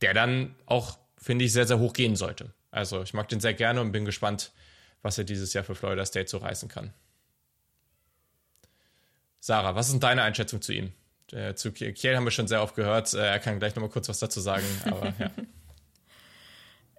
[0.00, 2.52] der dann auch, finde ich, sehr, sehr hoch gehen sollte.
[2.72, 4.50] Also ich mag den sehr gerne und bin gespannt,
[5.02, 6.92] was er dieses Jahr für Florida State so reißen kann.
[9.38, 10.92] Sarah, was ist deine Einschätzung zu ihm?
[11.32, 13.14] Äh, zu Kiel haben wir schon sehr oft gehört.
[13.14, 15.30] Äh, er kann gleich noch mal kurz was dazu sagen, aber ja.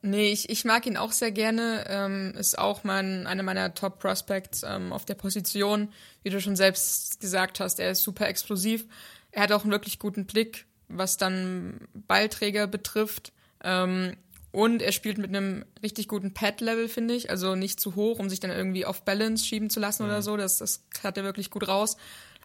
[0.03, 1.85] Nee, ich, ich mag ihn auch sehr gerne.
[1.87, 5.89] Ähm, ist auch mein, einer meiner Top Prospects ähm, auf der Position.
[6.23, 8.85] Wie du schon selbst gesagt hast, er ist super explosiv.
[9.31, 13.31] Er hat auch einen wirklich guten Blick, was dann Ballträger betrifft.
[13.63, 14.17] Ähm,
[14.51, 17.29] und er spielt mit einem richtig guten Pad-Level, finde ich.
[17.29, 20.09] Also nicht zu hoch, um sich dann irgendwie auf Balance schieben zu lassen mhm.
[20.09, 20.35] oder so.
[20.35, 21.95] Das, das hat er wirklich gut raus.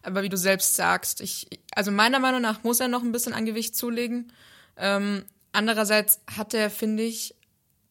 [0.03, 3.33] Aber wie du selbst sagst, ich, also meiner Meinung nach muss er noch ein bisschen
[3.33, 4.31] an Gewicht zulegen.
[4.77, 7.35] Ähm, andererseits hat er, finde ich,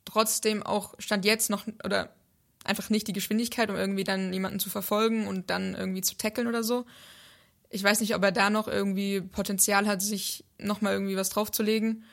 [0.05, 2.11] trotzdem auch Stand jetzt noch oder
[2.65, 6.47] einfach nicht die Geschwindigkeit, um irgendwie dann jemanden zu verfolgen und dann irgendwie zu tackeln
[6.47, 6.87] oder so.
[7.69, 12.05] Ich weiß nicht, ob er da noch irgendwie Potenzial hat, sich nochmal irgendwie was draufzulegen.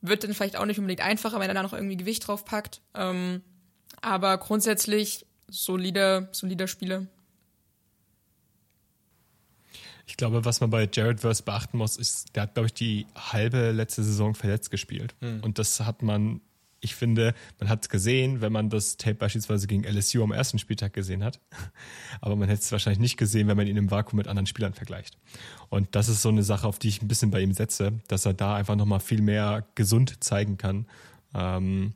[0.00, 2.80] Wird dann vielleicht auch nicht unbedingt einfacher, wenn er da noch irgendwie Gewicht draufpackt.
[2.94, 3.42] Ähm,
[4.00, 7.08] aber grundsätzlich solide, solide Spiele.
[10.12, 13.06] Ich glaube, was man bei Jared Verse beachten muss, ist, der hat, glaube ich, die
[13.16, 15.14] halbe letzte Saison verletzt gespielt.
[15.22, 15.40] Hm.
[15.42, 16.42] Und das hat man
[16.80, 20.58] ich finde, man hat es gesehen, wenn man das Tape beispielsweise gegen LSU am ersten
[20.58, 21.40] Spieltag gesehen hat.
[22.20, 24.74] Aber man hätte es wahrscheinlich nicht gesehen, wenn man ihn im Vakuum mit anderen Spielern
[24.74, 25.16] vergleicht.
[25.70, 28.26] Und das ist so eine Sache, auf die ich ein bisschen bei ihm setze, dass
[28.26, 30.86] er da einfach nochmal viel mehr gesund zeigen kann.
[31.34, 31.94] Ähm,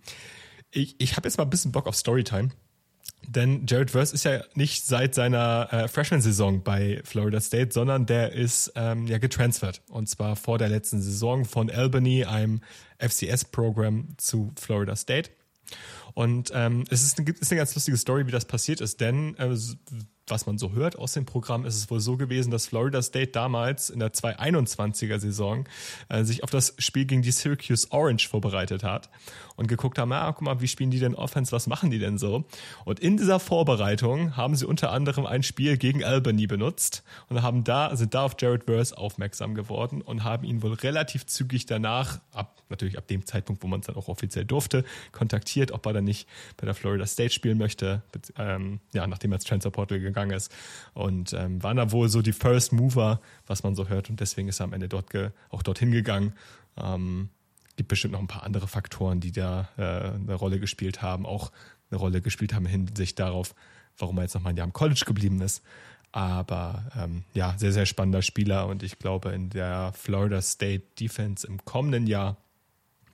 [0.70, 2.50] ich ich habe jetzt mal ein bisschen Bock auf Storytime.
[3.28, 8.32] Denn Jared Verse ist ja nicht seit seiner äh, Freshman-Saison bei Florida State, sondern der
[8.32, 9.82] ist ähm, ja getransfert.
[9.88, 12.60] Und zwar vor der letzten Saison von Albany, einem
[12.98, 15.30] FCS-Programm, zu Florida State.
[16.14, 19.36] Und ähm, es ist eine, ist eine ganz lustige Story, wie das passiert ist, denn
[19.36, 19.54] äh,
[20.28, 23.32] was man so hört aus dem Programm, ist es wohl so gewesen, dass Florida State
[23.32, 25.68] damals in der 221er Saison
[26.08, 29.10] äh, sich auf das Spiel gegen die Syracuse Orange vorbereitet hat
[29.56, 32.18] und geguckt haben, ah, guck mal, wie spielen die denn Offense, was machen die denn
[32.18, 32.44] so?
[32.84, 37.64] Und in dieser Vorbereitung haben sie unter anderem ein Spiel gegen Albany benutzt und haben
[37.64, 42.20] da, sind da auf Jared Verse aufmerksam geworden und haben ihn wohl relativ zügig danach,
[42.32, 45.94] ab, natürlich ab dem Zeitpunkt, wo man es dann auch offiziell durfte, kontaktiert, ob er
[45.94, 48.02] dann nicht bei der Florida State spielen möchte,
[48.38, 50.52] ähm, ja, nachdem er ins Transfer Portal gegangen ist.
[50.94, 54.10] Und ähm, waren da wohl so die First Mover, was man so hört.
[54.10, 55.06] Und deswegen ist er am Ende dort
[55.50, 56.32] auch dorthin gegangen.
[56.76, 57.30] Ähm,
[57.76, 61.52] gibt bestimmt noch ein paar andere Faktoren, die da äh, eine Rolle gespielt haben, auch
[61.90, 63.54] eine Rolle gespielt haben in Hinsicht darauf,
[63.98, 65.62] warum er jetzt nochmal ein Jahr im College geblieben ist.
[66.12, 71.46] Aber ähm, ja, sehr, sehr spannender Spieler und ich glaube, in der Florida State Defense
[71.46, 72.38] im kommenden Jahr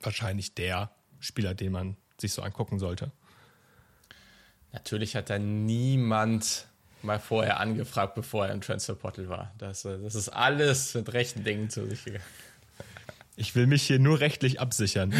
[0.01, 3.11] wahrscheinlich der Spieler, den man sich so angucken sollte.
[4.71, 6.67] Natürlich hat da niemand
[7.01, 9.53] mal vorher angefragt, bevor er im Transfer Portal war.
[9.57, 12.23] Das, äh, das ist alles mit rechten Dingen zu sich gegangen.
[13.35, 15.13] Ich will mich hier nur rechtlich absichern.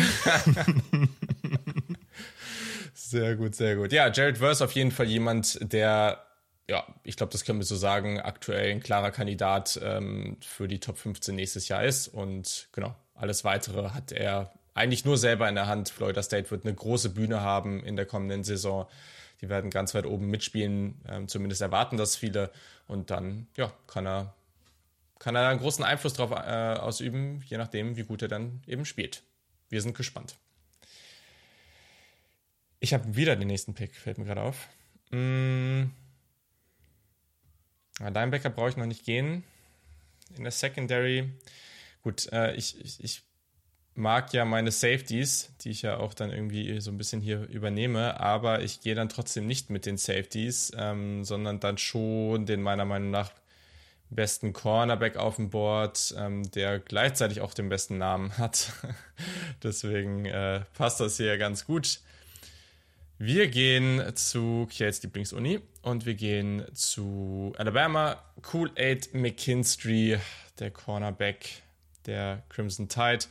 [2.93, 3.91] sehr gut, sehr gut.
[3.91, 6.23] Ja, Jared Verse auf jeden Fall jemand, der,
[6.67, 10.80] ja, ich glaube, das können wir so sagen, aktuell ein klarer Kandidat ähm, für die
[10.80, 12.08] Top 15 nächstes Jahr ist.
[12.08, 15.89] Und genau, alles weitere hat er eigentlich nur selber in der Hand.
[15.89, 18.88] Florida State wird eine große Bühne haben in der kommenden Saison.
[19.41, 22.52] Die werden ganz weit oben mitspielen, ähm, zumindest erwarten das viele.
[22.88, 24.34] Und dann, ja, kann er,
[25.23, 28.83] kann er einen großen Einfluss darauf äh, ausüben, je nachdem, wie gut er dann eben
[28.83, 29.23] spielt.
[29.69, 30.36] Wir sind gespannt.
[32.81, 34.67] Ich habe wieder den nächsten Pick, fällt mir gerade auf.
[35.12, 35.83] Mm.
[37.99, 39.45] Linebacker brauche ich noch nicht gehen.
[40.36, 41.31] In der Secondary.
[42.01, 43.21] Gut, äh, ich, ich, ich
[43.95, 48.19] mag ja meine Safeties, die ich ja auch dann irgendwie so ein bisschen hier übernehme,
[48.19, 52.83] aber ich gehe dann trotzdem nicht mit den Safeties, ähm, sondern dann schon den meiner
[52.83, 53.31] Meinung nach
[54.15, 58.71] besten Cornerback auf dem Board, ähm, der gleichzeitig auch den besten Namen hat.
[59.63, 61.99] Deswegen äh, passt das hier ganz gut.
[63.19, 68.21] Wir gehen zu Kiels Lieblingsuni und wir gehen zu Alabama.
[68.52, 70.19] Cool Aid McKinstry,
[70.60, 71.62] der Cornerback
[72.06, 73.26] der Crimson Tide.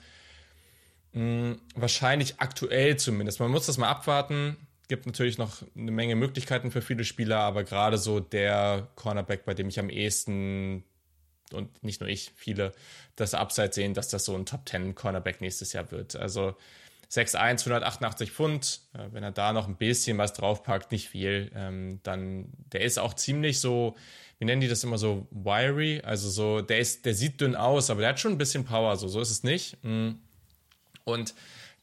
[1.13, 3.41] Hm, wahrscheinlich aktuell zumindest.
[3.41, 4.57] Man muss das mal abwarten.
[4.89, 9.55] Gibt natürlich noch eine Menge Möglichkeiten für viele Spieler, aber gerade so der Cornerback, bei
[9.55, 10.85] dem ich am ehesten
[11.53, 12.73] und nicht nur ich, viele
[13.17, 16.17] das Upside sehen, dass das so ein Top 10 Cornerback nächstes Jahr wird.
[16.17, 16.57] Also
[17.11, 18.81] 6'1, 188 Pfund,
[19.13, 23.15] wenn er da noch ein bisschen was draufpackt, nicht viel, ähm, dann, der ist auch
[23.15, 23.97] ziemlich so,
[24.39, 27.91] wie nennen die das immer so, wiry, also so, der ist, der sieht dünn aus,
[27.91, 29.77] aber der hat schon ein bisschen Power, so, so ist es nicht.
[29.85, 30.13] Mm.
[31.05, 31.35] Und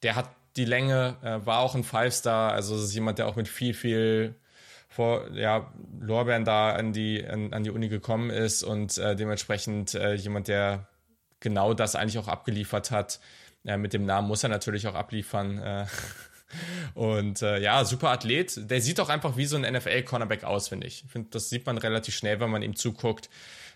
[0.02, 3.36] der hat die Länge, äh, war auch ein Five-Star, also es ist jemand, der auch
[3.36, 4.36] mit viel, viel
[4.90, 9.96] vor ja, Lorbeeren da an die, an, an die Uni gekommen ist und äh, dementsprechend
[9.96, 10.88] äh, jemand, der
[11.40, 13.20] genau das eigentlich auch abgeliefert hat.
[13.66, 15.60] Äh, mit dem Namen muss er natürlich auch abliefern.
[15.60, 15.86] Äh,
[16.94, 18.70] und äh, ja, super Athlet.
[18.70, 21.06] Der sieht auch einfach wie so ein NFL-Cornerback aus, finde ich.
[21.06, 23.30] Ich finde, das sieht man relativ schnell, wenn man ihm zuguckt.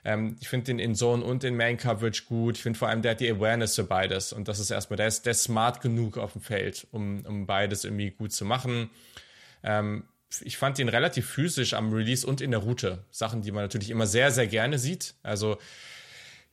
[0.05, 2.57] Ähm, ich finde den in Zone und in Man Coverage gut.
[2.57, 4.33] Ich finde vor allem, der hat die Awareness für beides.
[4.33, 7.45] Und das ist erstmal, der ist, der ist smart genug auf dem Feld, um, um
[7.45, 8.89] beides irgendwie gut zu machen.
[9.63, 10.03] Ähm,
[10.41, 13.05] ich fand ihn relativ physisch am Release und in der Route.
[13.11, 15.13] Sachen, die man natürlich immer sehr, sehr gerne sieht.
[15.23, 15.57] Also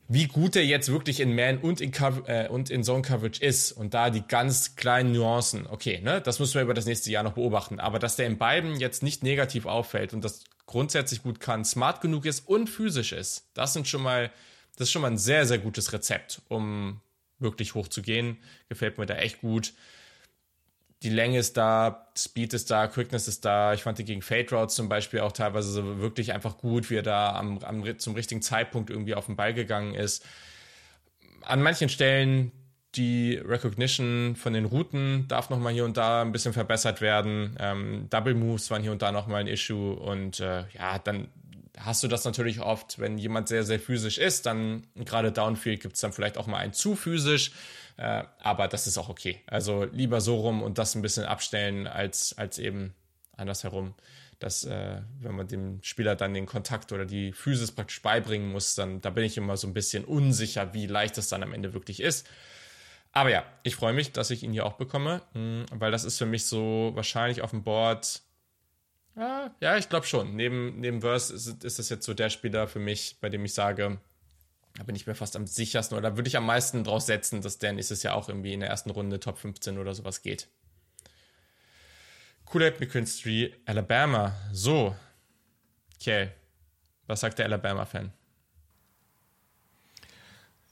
[0.07, 3.41] wie gut er jetzt wirklich in Man und in, Cover äh, und in Zone Coverage
[3.41, 7.09] ist und da die ganz kleinen Nuancen, okay, ne, das müssen wir über das nächste
[7.11, 7.79] Jahr noch beobachten.
[7.79, 12.01] Aber dass der in beiden jetzt nicht negativ auffällt und das grundsätzlich gut kann, smart
[12.01, 14.31] genug ist und physisch ist, das sind schon mal,
[14.75, 17.01] das ist schon mal ein sehr, sehr gutes Rezept, um
[17.39, 18.37] wirklich hoch zu gehen.
[18.69, 19.73] Gefällt mir da echt gut
[21.03, 23.73] die Länge ist da, Speed ist da, Quickness ist da.
[23.73, 27.03] Ich fand die gegen Fade Routes zum Beispiel auch teilweise wirklich einfach gut, wie er
[27.03, 30.23] da am, am, zum richtigen Zeitpunkt irgendwie auf den Ball gegangen ist.
[31.41, 32.51] An manchen Stellen
[32.95, 37.55] die Recognition von den Routen darf noch mal hier und da ein bisschen verbessert werden.
[37.59, 41.29] Ähm, Double Moves waren hier und da noch mal ein Issue und äh, ja, dann
[41.77, 45.95] hast du das natürlich oft, wenn jemand sehr, sehr physisch ist, dann gerade Downfield gibt
[45.95, 47.51] es dann vielleicht auch mal ein zu physisch.
[47.97, 49.41] Äh, aber das ist auch okay.
[49.47, 52.93] Also lieber so rum und das ein bisschen abstellen, als, als eben
[53.37, 53.93] andersherum.
[54.39, 58.73] Dass, äh, wenn man dem Spieler dann den Kontakt oder die Physis praktisch beibringen muss,
[58.73, 61.73] dann da bin ich immer so ein bisschen unsicher, wie leicht das dann am Ende
[61.73, 62.27] wirklich ist.
[63.13, 66.17] Aber ja, ich freue mich, dass ich ihn hier auch bekomme, hm, weil das ist
[66.17, 68.21] für mich so wahrscheinlich auf dem Board.
[69.15, 70.35] Ja, ja ich glaube schon.
[70.35, 73.53] Neben, neben Verse ist, ist das jetzt so der Spieler für mich, bei dem ich
[73.53, 73.99] sage,
[74.75, 77.57] da bin ich mir fast am sichersten oder würde ich am meisten draus setzen, dass
[77.57, 80.47] der nächstes Jahr auch irgendwie in der ersten Runde Top 15 oder sowas geht.
[82.45, 84.35] Kool-Aid McKinstry, Alabama.
[84.53, 84.95] So,
[85.95, 86.31] okay.
[87.07, 88.13] Was sagt der Alabama-Fan?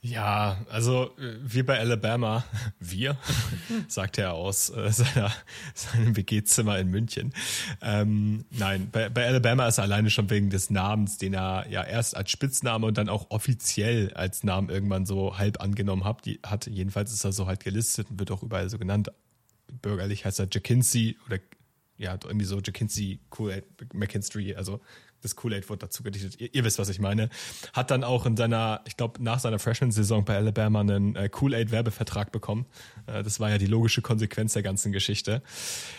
[0.02, 2.44] Ja, also äh, wie bei Alabama,
[2.80, 3.18] wir,
[3.88, 5.30] sagt er aus äh, seiner,
[5.74, 7.34] seinem WG-Zimmer in München.
[7.82, 11.84] Ähm, nein, bei, bei Alabama ist er alleine schon wegen des Namens, den er ja
[11.84, 16.24] erst als Spitzname und dann auch offiziell als Namen irgendwann so halb angenommen hat.
[16.24, 19.12] Die, hat jedenfalls ist er so halt gelistet und wird auch überall so genannt.
[19.82, 21.38] Bürgerlich heißt er Jackinsey oder
[21.98, 24.80] ja, irgendwie so Jackinsey, Cool McKinstry, also
[25.22, 26.40] das Kool-Aid wurde dazu gedichtet.
[26.40, 27.28] Ihr, ihr, wisst, was ich meine.
[27.72, 32.32] Hat dann auch in seiner, ich glaube, nach seiner Freshman-Saison bei Alabama einen äh, Kool-Aid-Werbevertrag
[32.32, 32.66] bekommen.
[33.06, 35.42] Äh, das war ja die logische Konsequenz der ganzen Geschichte.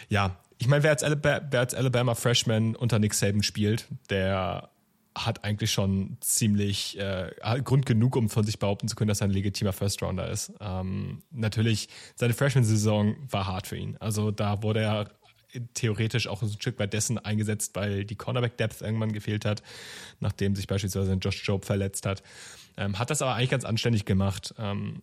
[0.09, 4.69] Ja, ich meine, wer als, Alabama, wer als Alabama Freshman unter Nick Saban spielt, der
[5.15, 7.31] hat eigentlich schon ziemlich äh,
[7.63, 10.53] Grund genug, um von sich behaupten zu können, dass er ein legitimer First-Rounder ist.
[10.61, 13.97] Ähm, natürlich, seine Freshman-Saison war hart für ihn.
[13.99, 15.11] Also da wurde er
[15.73, 19.63] theoretisch auch ein Stück weit dessen eingesetzt, weil die Cornerback-Depth irgendwann gefehlt hat,
[20.19, 22.23] nachdem sich beispielsweise Josh Job verletzt hat.
[22.77, 24.53] Ähm, hat das aber eigentlich ganz anständig gemacht.
[24.57, 25.01] Ähm,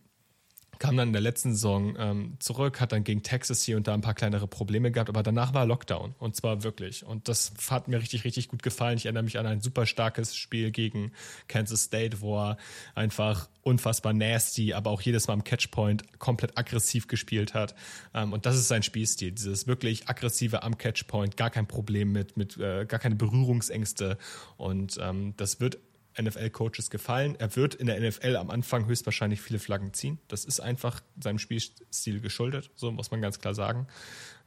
[0.79, 3.93] kam dann in der letzten Saison ähm, zurück, hat dann gegen Texas hier und da
[3.93, 7.05] ein paar kleinere Probleme gehabt, aber danach war Lockdown und zwar wirklich.
[7.05, 8.97] Und das hat mir richtig, richtig gut gefallen.
[8.97, 11.11] Ich erinnere mich an ein super starkes Spiel gegen
[11.49, 12.57] Kansas State, wo er
[12.95, 17.75] einfach unfassbar nasty, aber auch jedes Mal am Catchpoint komplett aggressiv gespielt hat.
[18.13, 22.37] Ähm, und das ist sein Spielstil, dieses wirklich aggressive am Catchpoint, gar kein Problem mit,
[22.37, 24.17] mit äh, gar keine Berührungsängste.
[24.55, 25.77] Und ähm, das wird
[26.21, 27.35] NFL-Coaches gefallen.
[27.39, 30.19] Er wird in der NFL am Anfang höchstwahrscheinlich viele Flaggen ziehen.
[30.27, 33.87] Das ist einfach seinem Spielstil geschuldet, so muss man ganz klar sagen.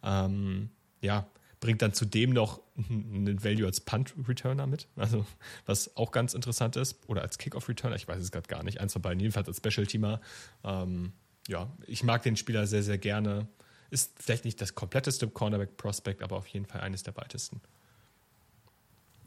[0.02, 1.26] Ähm, ja,
[1.60, 5.24] bringt dann zudem noch einen Value als Punt-Returner mit, also
[5.64, 6.98] was auch ganz interessant ist.
[7.06, 8.80] Oder als Kickoff-Returner, ich weiß es gerade gar nicht.
[8.80, 10.20] Eins von beiden, jedenfalls als Special-Teamer.
[10.64, 11.12] Ähm,
[11.48, 13.46] ja, ich mag den Spieler sehr, sehr gerne.
[13.90, 17.60] Ist vielleicht nicht das kompletteste Cornerback-Prospect, aber auf jeden Fall eines der weitesten.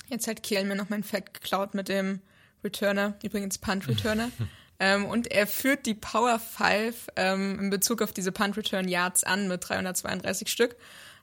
[0.10, 2.20] Jetzt hat Kiel mir noch mein Fact geklaut mit dem
[2.66, 4.30] Returner, übrigens Punt Returner.
[4.80, 9.24] ähm, und er führt die Power 5 ähm, in Bezug auf diese Punt Return Yards
[9.24, 10.76] an mit 332 Stück.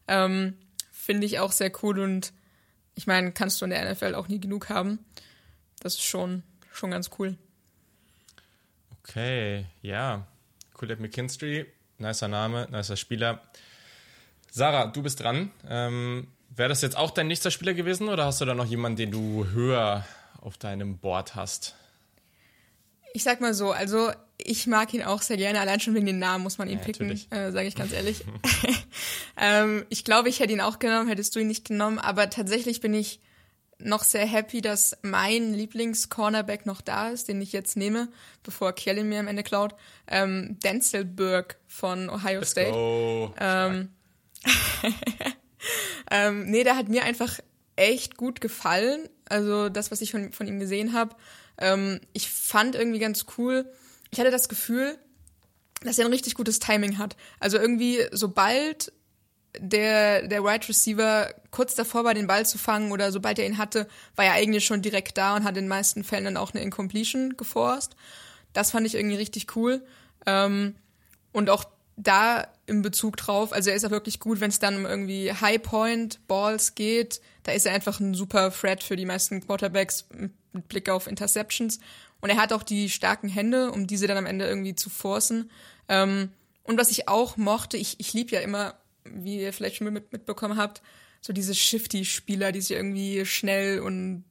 [0.09, 0.55] Ähm,
[0.90, 2.33] Finde ich auch sehr cool und
[2.94, 4.98] ich meine, kannst du in der NFL auch nie genug haben.
[5.81, 7.37] Das ist schon, schon ganz cool.
[9.02, 10.26] Okay, ja.
[10.74, 11.66] Colette McKinstry,
[11.98, 13.42] nicer Name, nicer Spieler.
[14.50, 15.50] Sarah, du bist dran.
[15.68, 18.96] Ähm, Wäre das jetzt auch dein nächster Spieler gewesen oder hast du da noch jemanden,
[18.96, 20.05] den du höher
[20.42, 21.74] auf deinem Board hast?
[23.14, 26.18] Ich sag mal so, also ich mag ihn auch sehr gerne, allein schon wegen den
[26.18, 28.24] Namen muss man ihn ja, picken, äh, sage ich ganz ehrlich.
[29.37, 32.81] ähm, ich glaube, ich hätte ihn auch genommen, hättest du ihn nicht genommen, aber tatsächlich
[32.81, 33.20] bin ich
[33.85, 38.09] noch sehr happy, dass mein Lieblings-Cornerback noch da ist, den ich jetzt nehme,
[38.42, 39.74] bevor Kelly mir am Ende klaut.
[40.07, 42.70] Ähm, Denzel Burke von Ohio Let's State.
[42.70, 43.35] Go.
[43.38, 43.88] Ähm,
[46.11, 47.40] ähm, nee, der hat mir einfach
[47.76, 49.09] echt gut gefallen.
[49.33, 51.16] Also das, was ich von, von ihm gesehen habe.
[51.59, 53.64] Ähm, ich fand irgendwie ganz cool.
[54.11, 54.99] Ich hatte das Gefühl,
[55.83, 57.16] dass er ein richtig gutes Timing hat.
[57.40, 58.92] Also irgendwie, sobald
[59.59, 63.59] der, der Wide Receiver kurz davor war, den Ball zu fangen oder sobald er ihn
[63.59, 66.53] hatte, war er eigentlich schon direkt da und hat in den meisten Fällen dann auch
[66.53, 67.97] eine Incompletion geforst.
[68.53, 69.83] Das fand ich irgendwie richtig cool.
[70.27, 70.77] Ähm,
[71.33, 71.64] und auch
[71.97, 75.33] da im Bezug drauf, also er ist ja wirklich gut, wenn es dann um irgendwie
[75.33, 80.07] High Point Balls geht, da ist er einfach ein super Threat für die meisten Quarterbacks
[80.13, 81.79] mit Blick auf Interceptions.
[82.21, 85.51] Und er hat auch die starken Hände, um diese dann am Ende irgendwie zu forcen.
[85.89, 86.31] Ähm,
[86.63, 90.13] und was ich auch mochte, ich, ich liebe ja immer wie ihr vielleicht schon mit,
[90.13, 90.83] mitbekommen habt,
[91.21, 94.25] so diese Shifty-Spieler, die sich irgendwie schnell und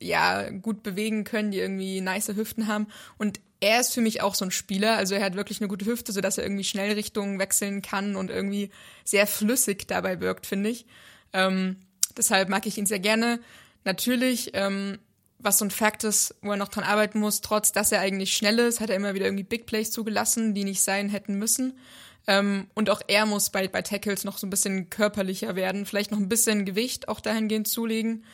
[0.00, 2.88] ja, gut bewegen können, die irgendwie nice Hüften haben.
[3.16, 4.96] Und er ist für mich auch so ein Spieler.
[4.96, 8.30] Also er hat wirklich eine gute Hüfte, sodass er irgendwie schnell Richtungen wechseln kann und
[8.30, 8.70] irgendwie
[9.04, 10.86] sehr flüssig dabei wirkt, finde ich.
[11.32, 11.76] Ähm,
[12.16, 13.40] deshalb mag ich ihn sehr gerne.
[13.84, 14.98] Natürlich, ähm,
[15.38, 18.34] was so ein Fakt ist, wo er noch dran arbeiten muss, trotz dass er eigentlich
[18.34, 21.78] schnell ist, hat er immer wieder irgendwie Big Plays zugelassen, die nicht sein hätten müssen.
[22.26, 26.10] Ähm, und auch er muss bei, bei Tackles noch so ein bisschen körperlicher werden, vielleicht
[26.10, 28.24] noch ein bisschen Gewicht auch dahingehend zulegen.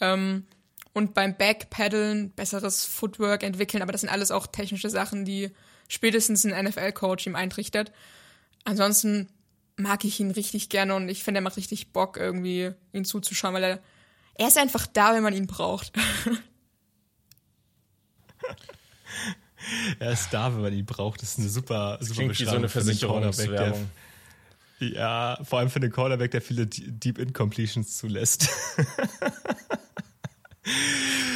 [0.00, 0.46] Ähm,
[0.92, 5.50] und beim Backpedalen besseres Footwork entwickeln, aber das sind alles auch technische Sachen, die
[5.88, 7.92] spätestens ein NFL-Coach ihm eintrichtert.
[8.64, 9.28] Ansonsten
[9.76, 13.54] mag ich ihn richtig gerne und ich finde, er macht richtig Bock, irgendwie ihn zuzuschauen,
[13.54, 13.80] weil er,
[14.34, 15.92] er ist einfach da, wenn man ihn braucht.
[19.98, 21.22] er ist da, wenn man ihn braucht.
[21.22, 23.90] Das ist eine super, super Klingt wie so eine Versicherungswerbung.
[24.80, 28.48] Ja, vor allem für den Cornerback, der viele Deep Incompletions zulässt.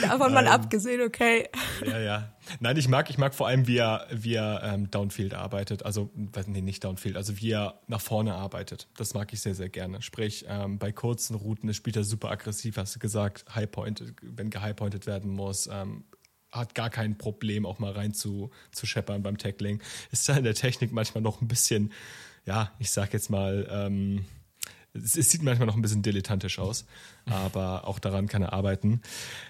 [0.03, 1.49] Davon mal ähm, abgesehen, okay.
[1.87, 2.33] Ja, ja.
[2.61, 5.85] Nein, ich mag, ich mag vor allem, wie er, wie er ähm, Downfield arbeitet.
[5.85, 6.11] Also,
[6.47, 8.88] nee, nicht Downfield, also wie er nach vorne arbeitet.
[8.97, 10.03] Das mag ich sehr, sehr gerne.
[10.03, 14.51] Sprich, ähm, bei kurzen Routen spielt er super aggressiv, hast du gesagt, High Point, wenn
[14.51, 16.05] gehighpointed werden muss, ähm,
[16.51, 19.83] hat gar kein Problem, auch mal rein zu, zu scheppern beim Tackling.
[20.12, 21.92] Ist da in der Technik manchmal noch ein bisschen,
[22.47, 24.25] ja, ich sag jetzt mal, ähm,
[24.94, 26.87] es, es, sieht manchmal noch ein bisschen dilettantisch aus,
[27.26, 29.02] aber auch daran kann er arbeiten.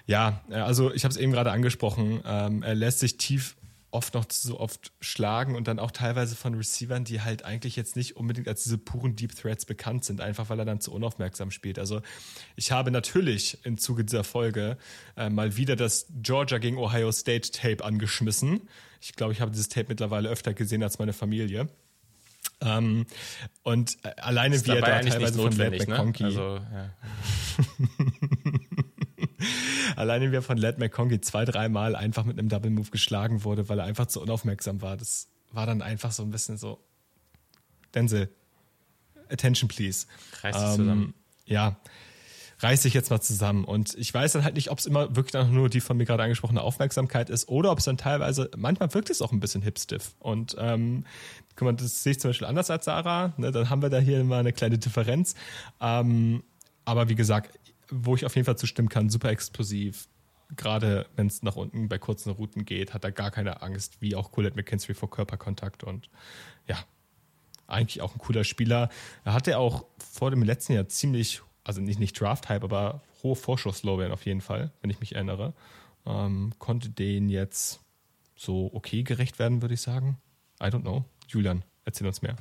[0.06, 3.56] Ja, also ich habe es eben gerade angesprochen, ähm, er lässt sich tief
[3.94, 7.94] oft noch so oft schlagen und dann auch teilweise von Receivern, die halt eigentlich jetzt
[7.94, 11.52] nicht unbedingt als diese puren Deep Threats bekannt sind, einfach weil er dann zu unaufmerksam
[11.52, 11.78] spielt.
[11.78, 12.02] Also
[12.56, 14.76] ich habe natürlich im Zuge dieser Folge
[15.16, 18.62] äh, mal wieder das Georgia gegen Ohio State Tape angeschmissen.
[19.00, 21.68] Ich glaube, ich habe dieses Tape mittlerweile öfter gesehen als meine Familie.
[22.64, 23.06] Ähm,
[23.62, 26.28] und äh, alleine wie er da teilweise von Led McConkey, ne?
[26.28, 26.90] also, ja.
[29.96, 33.68] alleine wie er von Led McConkey zwei, dreimal einfach mit einem Double Move geschlagen wurde,
[33.68, 34.96] weil er einfach zu unaufmerksam war.
[34.96, 36.80] Das war dann einfach so ein bisschen so,
[37.94, 38.28] Denzel,
[39.28, 40.06] attention please.
[40.42, 41.14] Reiß ähm, zusammen.
[41.44, 41.76] Ja,
[42.64, 43.64] reiß dich jetzt mal zusammen.
[43.64, 46.22] Und ich weiß dann halt nicht, ob es immer wirklich nur die von mir gerade
[46.22, 50.14] angesprochene Aufmerksamkeit ist oder ob es dann teilweise, manchmal wirkt es auch ein bisschen hipstiff.
[50.18, 51.04] Und ähm,
[51.56, 53.34] guck mal, das sehe ich zum Beispiel anders als Sarah.
[53.36, 53.52] Ne?
[53.52, 55.34] Dann haben wir da hier immer eine kleine Differenz.
[55.80, 56.42] Ähm,
[56.86, 57.58] aber wie gesagt,
[57.90, 60.08] wo ich auf jeden Fall zustimmen kann, super explosiv.
[60.56, 64.16] Gerade wenn es nach unten bei kurzen Routen geht, hat er gar keine Angst, wie
[64.16, 65.84] auch Colette McKinstry vor Körperkontakt.
[65.84, 66.08] Und
[66.66, 66.78] ja,
[67.66, 68.88] eigentlich auch ein cooler Spieler.
[69.24, 74.12] Er hatte auch vor dem letzten Jahr ziemlich, also nicht, nicht Draft-Hype, aber hohe Vorschusslorbeeren
[74.12, 75.54] auf jeden Fall, wenn ich mich erinnere.
[76.06, 77.80] Ähm, konnte den jetzt
[78.36, 80.18] so okay gerecht werden, würde ich sagen.
[80.60, 81.04] I don't know.
[81.28, 82.36] Julian, erzähl uns mehr.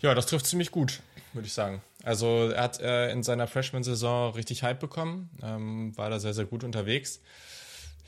[0.00, 1.00] Ja, das trifft ziemlich gut,
[1.32, 1.82] würde ich sagen.
[2.04, 6.46] Also er hat äh, in seiner Freshman-Saison richtig Hype bekommen, ähm, war da sehr, sehr
[6.46, 7.20] gut unterwegs.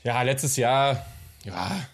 [0.03, 1.05] Ja, letztes Jahr,
[1.43, 1.85] ja,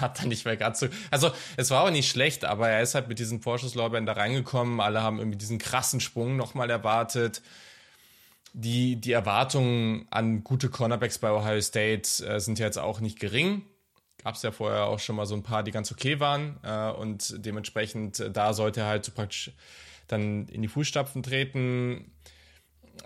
[0.00, 0.88] hat dann nicht mehr ganz so.
[1.10, 4.80] Also es war auch nicht schlecht, aber er ist halt mit diesen Vorschusslorbeeren da reingekommen.
[4.80, 7.42] Alle haben irgendwie diesen krassen Sprung nochmal erwartet.
[8.54, 13.20] Die, die Erwartungen an gute Cornerbacks bei Ohio State äh, sind ja jetzt auch nicht
[13.20, 13.62] gering
[14.22, 16.58] gab es ja vorher auch schon mal so ein paar, die ganz okay waren.
[16.62, 19.52] Äh, und dementsprechend, äh, da sollte er halt so praktisch
[20.06, 22.12] dann in die Fußstapfen treten.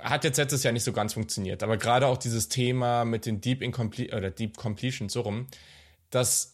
[0.01, 1.63] Hat jetzt letztes Jahr nicht so ganz funktioniert.
[1.63, 5.47] Aber gerade auch dieses Thema mit den Deep Incomplete oder Deep Completion, so rum,
[6.11, 6.52] das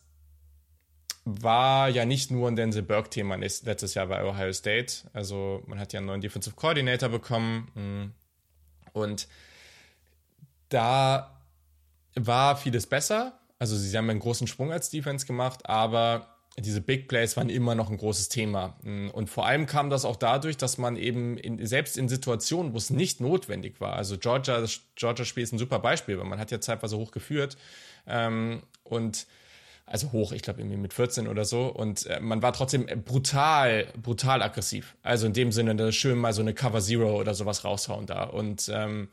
[1.29, 5.09] war ja nicht nur ein Denzel Burke-Thema letztes Jahr bei Ohio State.
[5.13, 8.99] Also man hat ja einen neuen Defensive Coordinator bekommen mm.
[8.99, 9.29] und
[10.71, 11.39] da
[12.15, 13.39] war vieles besser.
[13.59, 17.75] Also sie haben einen großen Sprung als Defense gemacht, aber diese Big Plays waren immer
[17.75, 18.77] noch ein großes Thema.
[19.13, 22.79] Und vor allem kam das auch dadurch, dass man eben in, selbst in Situationen, wo
[22.79, 26.51] es nicht notwendig war, also Georgia, das Georgia-Spiel ist ein super Beispiel, weil man hat
[26.51, 27.57] ja zeitweise hoch geführt
[28.07, 29.27] ähm, und
[29.91, 31.67] also hoch, ich glaube irgendwie mit 14 oder so.
[31.67, 34.97] Und äh, man war trotzdem brutal, brutal aggressiv.
[35.03, 38.25] Also in dem Sinne, schön mal so eine Cover Zero oder sowas raushauen da.
[38.25, 39.09] Und ähm,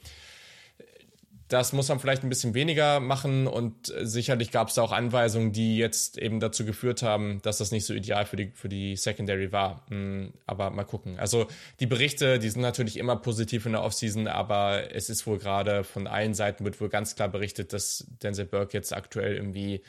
[1.48, 4.92] das muss man vielleicht ein bisschen weniger machen und äh, sicherlich gab es da auch
[4.92, 8.68] Anweisungen, die jetzt eben dazu geführt haben, dass das nicht so ideal für die, für
[8.68, 9.86] die Secondary war.
[9.90, 11.20] Hm, aber mal gucken.
[11.20, 11.48] Also
[11.80, 15.84] die Berichte, die sind natürlich immer positiv in der Offseason, aber es ist wohl gerade
[15.84, 19.82] von allen Seiten wird wohl ganz klar berichtet, dass Denzel Burke jetzt aktuell irgendwie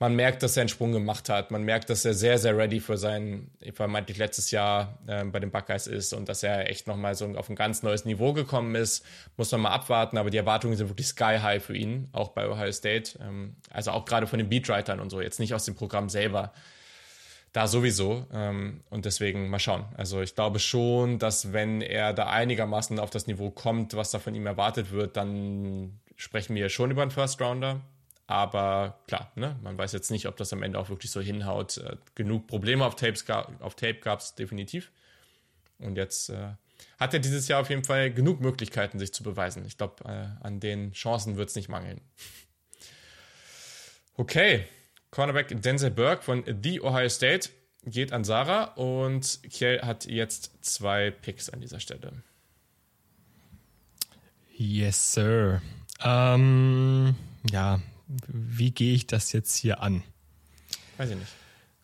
[0.00, 1.50] man merkt, dass er einen Sprung gemacht hat.
[1.50, 5.50] Man merkt, dass er sehr, sehr ready für sein, vermeintlich letztes Jahr äh, bei den
[5.50, 9.04] Buckeyes ist und dass er echt nochmal so auf ein ganz neues Niveau gekommen ist.
[9.36, 12.48] Muss man mal abwarten, aber die Erwartungen sind wirklich sky high für ihn, auch bei
[12.48, 13.18] Ohio State.
[13.20, 16.54] Ähm, also auch gerade von den Beatwritern und so, jetzt nicht aus dem Programm selber.
[17.52, 18.24] Da sowieso.
[18.32, 19.84] Ähm, und deswegen mal schauen.
[19.98, 24.18] Also ich glaube schon, dass wenn er da einigermaßen auf das Niveau kommt, was da
[24.18, 27.82] von ihm erwartet wird, dann sprechen wir schon über einen First Rounder.
[28.30, 31.78] Aber klar, ne, man weiß jetzt nicht, ob das am Ende auch wirklich so hinhaut.
[31.78, 34.92] Äh, genug Probleme auf, Tapes auf Tape gab es definitiv.
[35.80, 36.50] Und jetzt äh,
[37.00, 39.64] hat er dieses Jahr auf jeden Fall genug Möglichkeiten, sich zu beweisen.
[39.66, 42.00] Ich glaube, äh, an den Chancen wird es nicht mangeln.
[44.16, 44.66] Okay,
[45.10, 47.48] Cornerback Denzel Burke von The Ohio State
[47.84, 52.22] geht an Sarah und Kiel hat jetzt zwei Picks an dieser Stelle.
[54.58, 55.62] Yes, sir.
[56.04, 57.14] Ähm,
[57.50, 57.80] ja,
[58.26, 60.02] wie gehe ich das jetzt hier an?
[60.96, 61.32] Weiß ich nicht.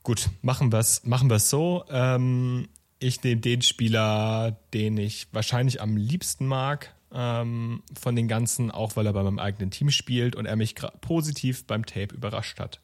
[0.03, 1.85] Gut, machen wir es machen wir's so.
[1.91, 2.69] Ähm,
[2.99, 8.97] ich nehme den Spieler, den ich wahrscheinlich am liebsten mag ähm, von den ganzen, auch
[8.97, 12.81] weil er bei meinem eigenen Team spielt und er mich positiv beim Tape überrascht hat.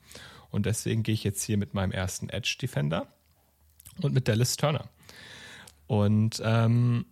[0.51, 3.07] Und deswegen gehe ich jetzt hier mit meinem ersten Edge Defender
[4.01, 4.89] und mit Dallas Turner.
[5.87, 7.07] Und ähm,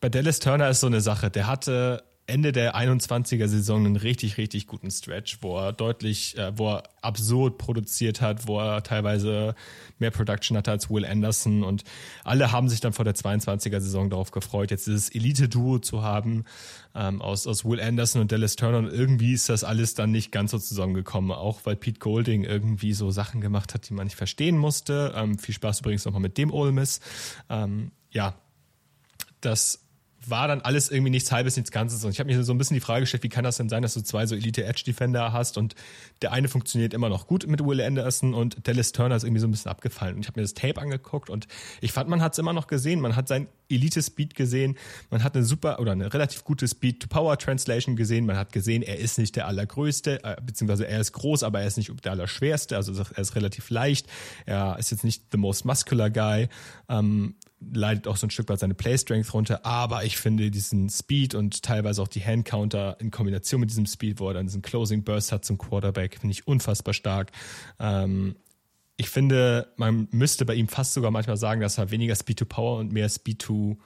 [0.00, 4.36] bei Dallas Turner ist so eine Sache, der hatte Ende der 21er Saison einen richtig,
[4.36, 9.54] richtig guten Stretch, wo er deutlich, äh, wo er absurd produziert hat, wo er teilweise
[9.98, 11.84] mehr Production hatte als Will Anderson und
[12.24, 16.44] alle haben sich dann vor der 22er Saison darauf gefreut, jetzt dieses Elite-Duo zu haben
[16.96, 20.32] ähm, aus, aus Will Anderson und Dallas Turner und irgendwie ist das alles dann nicht
[20.32, 24.16] ganz so zusammengekommen, auch weil Pete Golding irgendwie so Sachen gemacht hat, die man nicht
[24.16, 25.12] verstehen musste.
[25.14, 27.00] Ähm, viel Spaß übrigens nochmal mit dem Ole Miss.
[27.48, 28.34] Ähm, ja,
[29.40, 29.85] das
[30.30, 32.04] war dann alles irgendwie nichts halbes, nichts Ganzes.
[32.04, 33.82] Und ich habe mir so ein bisschen die Frage gestellt, wie kann das denn sein,
[33.82, 35.74] dass du zwei so Elite-Edge-Defender hast und
[36.22, 39.46] der eine funktioniert immer noch gut mit Will Anderson und Dallas Turner ist irgendwie so
[39.46, 40.16] ein bisschen abgefallen.
[40.16, 41.46] Und ich habe mir das Tape angeguckt und
[41.80, 43.00] ich fand, man hat es immer noch gesehen.
[43.00, 44.76] Man hat sein Elite-Speed gesehen,
[45.10, 48.26] man hat eine super oder eine relativ gute Speed-to-Power-Translation gesehen.
[48.26, 51.66] Man hat gesehen, er ist nicht der allergrößte, äh, beziehungsweise er ist groß, aber er
[51.66, 52.76] ist nicht der allerschwerste.
[52.76, 54.06] Also er ist relativ leicht.
[54.44, 56.48] Er ist jetzt nicht the most muscular guy.
[56.88, 61.34] Ähm, leidet auch so ein Stück weit seine Play-Strength runter, aber ich finde diesen Speed
[61.34, 65.04] und teilweise auch die Hand-Counter in Kombination mit diesem Speed, wo er dann diesen Closing
[65.04, 67.32] Burst hat zum Quarterback, finde ich unfassbar stark.
[67.80, 68.36] Ähm,
[68.96, 72.44] ich finde, man müsste bei ihm fast sogar manchmal sagen, dass er weniger Speed to
[72.46, 73.76] Power und mehr Speed to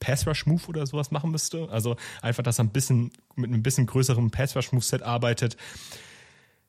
[0.00, 1.68] Pass Rush Move oder sowas machen müsste.
[1.70, 5.56] Also einfach, dass er ein bisschen mit einem bisschen größerem Pass Rush Moveset arbeitet.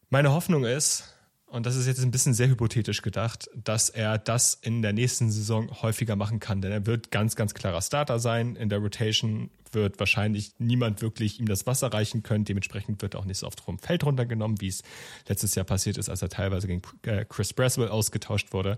[0.09, 1.14] Meine Hoffnung ist,
[1.55, 5.31] und das ist jetzt ein bisschen sehr hypothetisch gedacht, dass er das in der nächsten
[5.31, 6.61] Saison häufiger machen kann.
[6.61, 8.57] Denn er wird ganz, ganz klarer Starter sein.
[8.57, 12.43] In der Rotation wird wahrscheinlich niemand wirklich ihm das Wasser reichen können.
[12.43, 14.83] Dementsprechend wird er auch nicht so oft vom Feld runtergenommen, wie es
[15.29, 18.77] letztes Jahr passiert ist, als er teilweise gegen äh, Chris Braswell ausgetauscht wurde.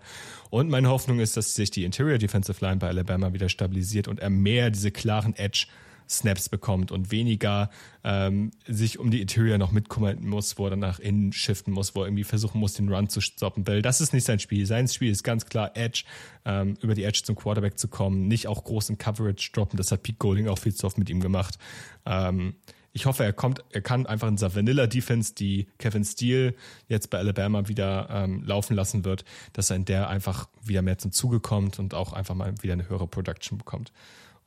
[0.51, 4.19] Und meine Hoffnung ist, dass sich die Interior Defensive Line bei Alabama wieder stabilisiert und
[4.19, 5.65] er mehr diese klaren Edge
[6.09, 7.69] Snaps bekommt und weniger
[8.03, 12.01] ähm, sich um die Interior noch mitkümmern muss, wo er nach innen shiften muss, wo
[12.01, 13.81] er irgendwie versuchen muss, den Run zu stoppen will.
[13.81, 14.65] Das ist nicht sein Spiel.
[14.65, 16.03] Sein Spiel ist ganz klar Edge,
[16.45, 19.77] ähm, über die Edge zum Quarterback zu kommen, nicht auch großen Coverage droppen.
[19.77, 21.57] Das hat Pete Golding auch viel zu oft mit ihm gemacht.
[22.05, 22.55] Ähm,
[22.97, 26.55] ich hoffe, er kommt, er kann einfach in dieser Vanilla Defense, die Kevin Steele
[26.87, 30.97] jetzt bei Alabama wieder ähm, laufen lassen wird, dass er in der einfach wieder mehr
[30.97, 33.91] zum Zuge kommt und auch einfach mal wieder eine höhere Production bekommt.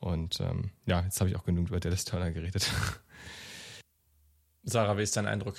[0.01, 2.69] Und ähm, ja, jetzt habe ich auch genug über Dallas Turner geredet.
[4.63, 5.55] Sarah, wie ist dein Eindruck?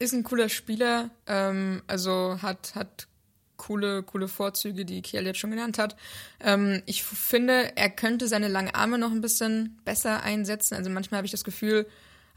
[0.00, 3.08] Ist ein cooler Spieler, ähm, also hat, hat
[3.56, 5.96] coole, coole Vorzüge, die Kiel jetzt schon genannt hat.
[6.40, 10.74] Ähm, ich finde, er könnte seine langen Arme noch ein bisschen besser einsetzen.
[10.74, 11.86] Also manchmal habe ich das Gefühl,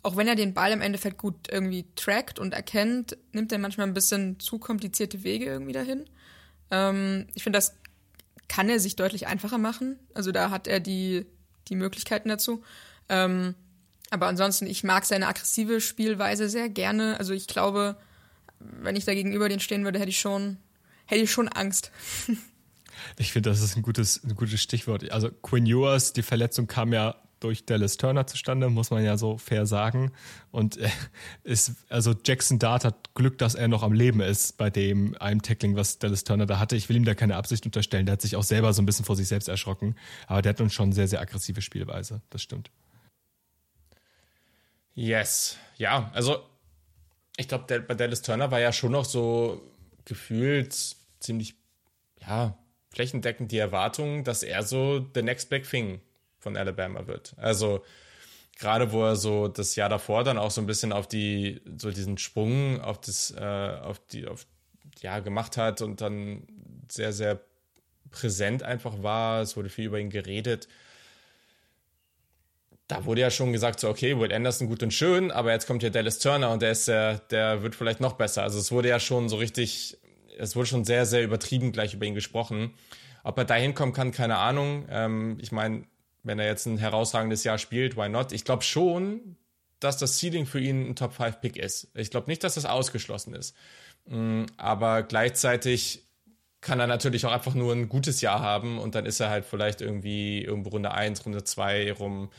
[0.03, 3.87] auch wenn er den Ball im Endeffekt gut irgendwie trackt und erkennt, nimmt er manchmal
[3.87, 6.05] ein bisschen zu komplizierte Wege irgendwie dahin.
[6.71, 7.80] Ähm, ich finde, das
[8.51, 9.97] kann er sich deutlich einfacher machen.
[10.13, 11.25] Also da hat er die,
[11.69, 12.61] die Möglichkeiten dazu.
[13.07, 13.55] Ähm,
[14.09, 17.17] aber ansonsten, ich mag seine aggressive Spielweise sehr gerne.
[17.17, 17.95] Also ich glaube,
[18.59, 20.57] wenn ich da gegenüber den stehen würde, hätte ich schon,
[21.05, 21.91] hätte ich schon Angst.
[23.17, 25.09] Ich finde, das ist ein gutes, ein gutes Stichwort.
[25.11, 29.37] Also Quinn Ewers, die Verletzung kam ja durch Dallas Turner zustande, muss man ja so
[29.37, 30.11] fair sagen.
[30.51, 30.89] Und äh,
[31.43, 35.41] ist, also Jackson Dart hat Glück, dass er noch am Leben ist bei dem einem
[35.41, 36.75] Tackling, was Dallas Turner da hatte.
[36.75, 38.05] Ich will ihm da keine Absicht unterstellen.
[38.05, 39.95] Der hat sich auch selber so ein bisschen vor sich selbst erschrocken.
[40.27, 42.21] Aber der hat uns schon sehr, sehr aggressive Spielweise.
[42.29, 42.71] Das stimmt.
[44.93, 45.57] Yes.
[45.77, 46.43] Ja, also
[47.37, 49.61] ich glaube, bei Dallas Turner war ja schon noch so
[50.05, 51.55] gefühlt ziemlich,
[52.19, 52.57] ja,
[52.89, 56.01] flächendeckend die Erwartung, dass er so the next big thing
[56.41, 57.33] von Alabama wird.
[57.37, 57.83] Also
[58.59, 61.91] gerade wo er so das Jahr davor dann auch so ein bisschen auf die, so
[61.91, 64.45] diesen Sprung auf das, äh, auf die, auf,
[64.99, 66.47] ja, gemacht hat und dann
[66.89, 67.41] sehr, sehr
[68.11, 69.41] präsent einfach war.
[69.41, 70.67] Es wurde viel über ihn geredet.
[72.87, 75.81] Da wurde ja schon gesagt, so, okay, Will Anderson gut und schön, aber jetzt kommt
[75.81, 78.43] hier Dallas Turner und der ist der, der wird vielleicht noch besser.
[78.43, 79.97] Also es wurde ja schon so richtig,
[80.37, 82.73] es wurde schon sehr, sehr übertrieben gleich über ihn gesprochen.
[83.23, 84.87] Ob er da hinkommen kann, keine Ahnung.
[84.89, 85.85] Ähm, ich meine,
[86.23, 88.31] wenn er jetzt ein herausragendes Jahr spielt, why not?
[88.31, 89.37] Ich glaube schon,
[89.79, 91.89] dass das Ceiling für ihn ein Top 5 Pick ist.
[91.95, 93.55] Ich glaube nicht, dass das ausgeschlossen ist.
[94.05, 96.03] Mm, aber gleichzeitig
[96.61, 99.45] kann er natürlich auch einfach nur ein gutes Jahr haben und dann ist er halt
[99.45, 102.29] vielleicht irgendwie irgendwo Runde 1, Runde 2 rum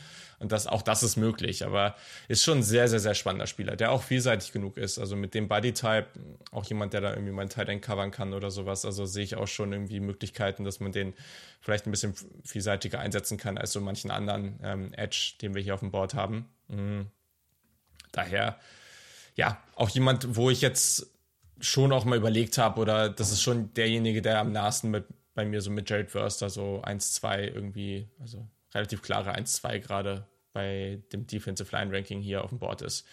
[0.43, 1.95] und das, auch das ist möglich, aber
[2.27, 4.99] ist schon ein sehr, sehr, sehr spannender Spieler, der auch vielseitig genug ist.
[4.99, 6.07] Also mit dem Bodytype,
[6.51, 8.83] auch jemand, der da irgendwie mein Tight End covern kann oder sowas.
[8.83, 11.13] Also sehe ich auch schon irgendwie Möglichkeiten, dass man den
[11.61, 12.13] vielleicht ein bisschen
[12.43, 16.13] vielseitiger einsetzen kann als so manchen anderen ähm, Edge, den wir hier auf dem Board
[16.13, 16.49] haben.
[16.67, 17.07] Mhm.
[18.11, 18.59] Daher,
[19.35, 21.07] ja, auch jemand, wo ich jetzt
[21.61, 25.45] schon auch mal überlegt habe, oder das ist schon derjenige, der am nahesten mit, bei
[25.45, 31.27] mir so mit Jared Förster so 1-2 irgendwie, also relativ klare 1-2 gerade bei dem
[31.27, 33.05] Defensive Line Ranking hier auf dem Board ist.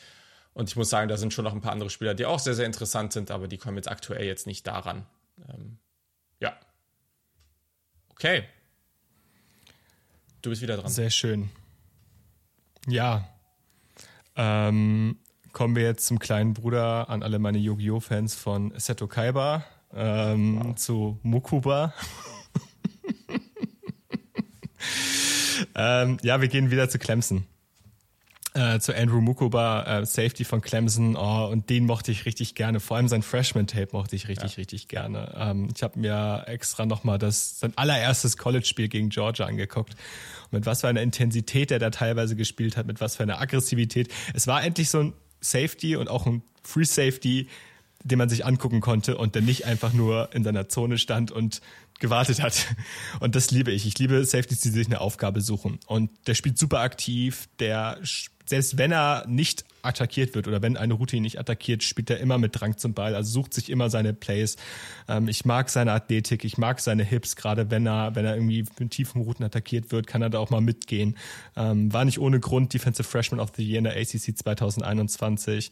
[0.52, 2.54] Und ich muss sagen, da sind schon noch ein paar andere Spieler, die auch sehr,
[2.54, 5.06] sehr interessant sind, aber die kommen jetzt aktuell jetzt nicht daran.
[5.48, 5.78] Ähm,
[6.40, 6.58] ja.
[8.10, 8.44] Okay.
[10.42, 10.90] Du bist wieder dran.
[10.90, 11.50] Sehr schön.
[12.86, 13.28] Ja.
[14.36, 15.18] Ähm,
[15.52, 18.00] kommen wir jetzt zum kleinen Bruder an alle meine Yu-Gi-Oh!
[18.00, 20.74] Fans von Seto Kaiba ähm, wow.
[20.76, 21.94] zu Mukuba.
[25.74, 27.46] Ähm, ja, wir gehen wieder zu Clemson.
[28.52, 32.80] Äh, zu Andrew Mukuba, äh, Safety von Clemson, oh, und den mochte ich richtig gerne.
[32.80, 34.56] Vor allem sein Freshman-Tape mochte ich richtig, ja.
[34.56, 35.32] richtig gerne.
[35.36, 39.94] Ähm, ich habe mir extra nochmal das sein allererstes College-Spiel gegen Georgia angeguckt.
[40.46, 43.40] Und mit was für einer Intensität er da teilweise gespielt hat, mit was für einer
[43.40, 44.12] Aggressivität.
[44.34, 47.46] Es war endlich so ein Safety und auch ein Free Safety,
[48.02, 51.60] den man sich angucken konnte und der nicht einfach nur in seiner Zone stand und
[52.00, 52.66] gewartet hat.
[53.20, 53.86] Und das liebe ich.
[53.86, 55.78] Ich liebe Safeties, die sich eine Aufgabe suchen.
[55.86, 57.48] Und der spielt super aktiv.
[57.60, 57.98] Der,
[58.46, 62.18] selbst wenn er nicht attackiert wird oder wenn eine Route ihn nicht attackiert, spielt er
[62.18, 64.56] immer mit Drang zum Ball, also sucht sich immer seine Plays.
[65.08, 68.64] Ähm, ich mag seine Athletik, ich mag seine Hips, gerade wenn er, wenn er irgendwie
[68.78, 71.16] mit tiefen Routen attackiert wird, kann er da auch mal mitgehen.
[71.56, 75.70] Ähm, war nicht ohne Grund Defensive Freshman of the Year in der ACC 2021.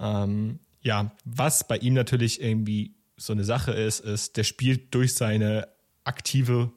[0.00, 2.94] Ähm, ja, was bei ihm natürlich irgendwie
[3.26, 5.68] so eine Sache ist, ist, der spielt durch seine
[6.04, 6.72] aktive,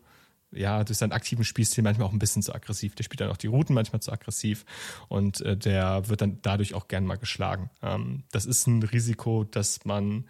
[0.52, 2.96] ja, durch seinen aktiven Spielstil manchmal auch ein bisschen zu aggressiv.
[2.96, 4.66] Der spielt dann auch die Routen manchmal zu aggressiv
[5.08, 7.70] und äh, der wird dann dadurch auch gern mal geschlagen.
[7.82, 10.30] Ähm, das ist ein Risiko, das man,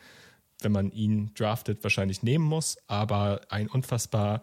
[0.61, 4.41] wenn man ihn draftet, wahrscheinlich nehmen muss, aber ein unfassbar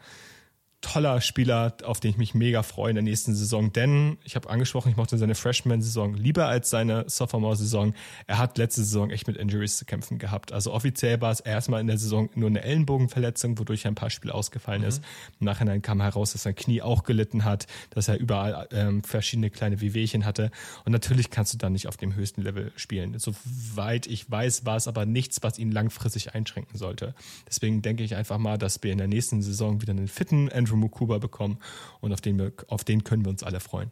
[0.82, 3.72] toller Spieler, auf den ich mich mega freue in der nächsten Saison.
[3.72, 7.94] Denn ich habe angesprochen, ich mochte seine Freshman-Saison lieber als seine Sophomore-Saison.
[8.26, 10.52] Er hat letzte Saison echt mit Injuries zu kämpfen gehabt.
[10.52, 14.34] Also offiziell war es erstmal in der Saison nur eine Ellenbogenverletzung, wodurch ein paar Spiele
[14.34, 14.88] ausgefallen mhm.
[14.88, 15.04] ist.
[15.40, 19.50] Im Nachhinein kam heraus, dass sein Knie auch gelitten hat, dass er überall ähm, verschiedene
[19.50, 20.50] kleine Wehwehchen hatte.
[20.84, 23.16] Und natürlich kannst du dann nicht auf dem höchsten Level spielen.
[23.18, 27.14] Soweit ich weiß, war es aber nichts, was ihn langfristig einschränken sollte.
[27.48, 30.71] Deswegen denke ich einfach mal, dass wir in der nächsten Saison wieder einen fitten Andrew
[30.72, 31.58] Andrew Mukuba bekommen
[32.00, 33.90] und auf den, wir, auf den können wir uns alle freuen.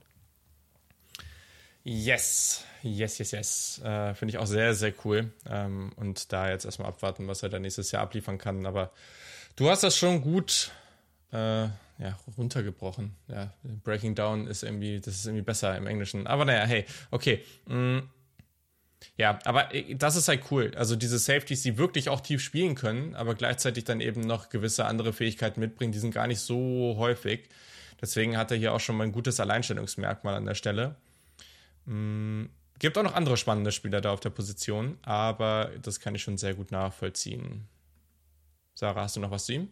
[1.82, 3.80] Yes, yes, yes, yes.
[3.84, 5.32] Äh, Finde ich auch sehr, sehr cool.
[5.48, 8.66] Ähm, und da jetzt erstmal abwarten, was er dann nächstes Jahr abliefern kann.
[8.66, 8.92] Aber
[9.56, 10.72] du hast das schon gut
[11.32, 13.14] äh, ja, runtergebrochen.
[13.28, 16.26] Ja, Breaking Down ist irgendwie, das ist irgendwie besser im Englischen.
[16.26, 17.42] Aber naja, hey, okay.
[17.66, 18.00] Mm.
[19.16, 20.72] Ja, aber äh, das ist halt cool.
[20.76, 24.84] Also diese Safeties, die wirklich auch tief spielen können, aber gleichzeitig dann eben noch gewisse
[24.84, 27.48] andere Fähigkeiten mitbringen, die sind gar nicht so häufig.
[28.00, 30.96] Deswegen hat er hier auch schon mal ein gutes Alleinstellungsmerkmal an der Stelle.
[31.84, 32.46] Mm,
[32.78, 36.38] Gibt auch noch andere spannende Spieler da auf der Position, aber das kann ich schon
[36.38, 37.68] sehr gut nachvollziehen.
[38.74, 39.68] Sarah, hast du noch was zu ihm?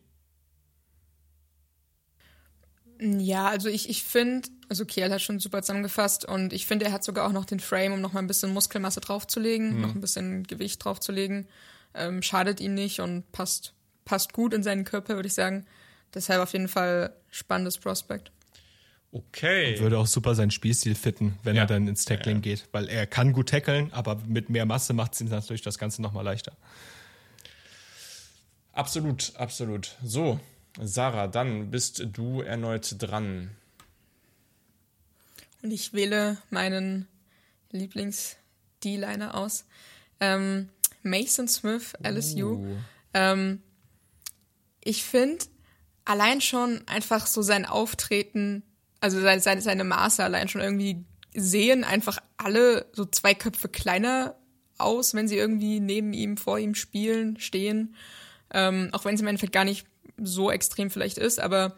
[3.00, 6.92] Ja, also ich, ich finde, also Kiel hat schon super zusammengefasst und ich finde, er
[6.92, 9.80] hat sogar auch noch den Frame, um noch mal ein bisschen Muskelmasse draufzulegen, mhm.
[9.80, 11.48] noch ein bisschen Gewicht draufzulegen.
[11.94, 13.72] Ähm, schadet ihn nicht und passt,
[14.04, 15.66] passt gut in seinen Körper, würde ich sagen.
[16.14, 18.30] Deshalb auf jeden Fall spannendes Prospekt.
[19.10, 19.74] Okay.
[19.74, 21.62] Und würde auch super seinen Spielstil fitten, wenn ja.
[21.62, 22.42] er dann ins Tackling ja.
[22.42, 25.78] geht, weil er kann gut tackeln, aber mit mehr Masse macht es ihm natürlich das
[25.78, 26.52] Ganze nochmal leichter.
[28.72, 29.96] Absolut, absolut.
[30.04, 30.38] So,
[30.80, 33.50] Sarah, dann bist du erneut dran.
[35.62, 37.08] Und ich wähle meinen
[37.70, 39.64] Lieblings-D-Liner aus.
[40.20, 40.68] Ähm,
[41.02, 42.54] Mason Smith, LSU.
[42.54, 42.76] Uh.
[43.14, 43.62] Ähm,
[44.82, 45.44] ich finde
[46.04, 48.62] allein schon einfach so sein Auftreten,
[49.00, 51.04] also seine, seine, seine Maße allein schon irgendwie
[51.34, 54.36] sehen einfach alle so zwei Köpfe kleiner
[54.78, 57.94] aus, wenn sie irgendwie neben ihm, vor ihm spielen, stehen.
[58.52, 59.86] Ähm, auch wenn es im Endeffekt gar nicht
[60.16, 61.76] so extrem vielleicht ist, aber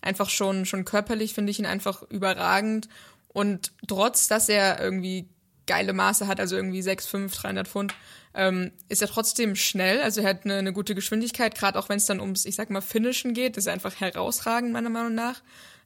[0.00, 2.88] einfach schon, schon körperlich finde ich ihn einfach überragend.
[3.32, 5.28] Und trotz, dass er irgendwie
[5.66, 7.94] geile Maße hat, also irgendwie 6'5, 300 Pfund,
[8.34, 10.00] ähm, ist er trotzdem schnell.
[10.02, 12.70] Also er hat eine, eine gute Geschwindigkeit, gerade auch wenn es dann ums, ich sag
[12.70, 15.42] mal, Finishen geht, ist er einfach herausragend, meiner Meinung nach.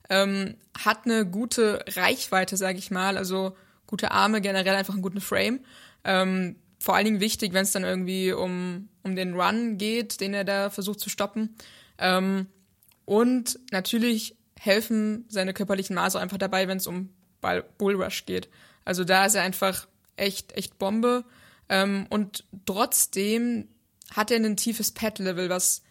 [0.09, 5.21] Ähm, hat eine gute Reichweite, sage ich mal, also gute Arme, generell einfach einen guten
[5.21, 5.61] Frame.
[6.05, 10.35] Ähm, vor allen Dingen wichtig, wenn es dann irgendwie um, um den Run geht, den
[10.35, 11.57] er da versucht zu stoppen.
[11.99, 12.47] Ähm,
[13.05, 17.11] und natürlich helfen seine körperlichen Maße einfach dabei, wenn es um
[17.79, 18.49] Bullrush geht.
[18.85, 19.87] Also da ist er einfach
[20.17, 21.25] echt, echt Bombe.
[21.69, 23.69] Ähm, und trotzdem
[24.15, 25.83] hat er ein tiefes Pad-Level, was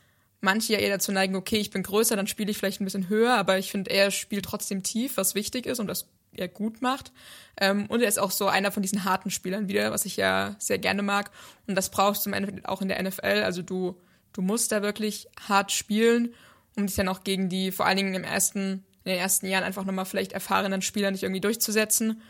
[0.42, 3.10] manche ja eher dazu neigen, okay, ich bin größer, dann spiele ich vielleicht ein bisschen
[3.10, 6.82] höher, aber ich finde, er spielt trotzdem tief, was wichtig ist und das er gut
[6.82, 7.12] macht.
[7.58, 10.56] Ähm, und er ist auch so einer von diesen harten Spielern wieder, was ich ja
[10.60, 11.32] sehr gerne mag.
[11.68, 13.44] Und das brauchst du im Endeffekt auch in der NFL.
[13.44, 14.00] Also du,
[14.34, 16.34] du musst da wirklich hart spielen,
[16.76, 19.64] um dich dann auch gegen die, vor allen Dingen im ersten, in den ersten Jahren
[19.64, 22.22] einfach nochmal vielleicht erfahrenen Spieler nicht irgendwie durchzusetzen.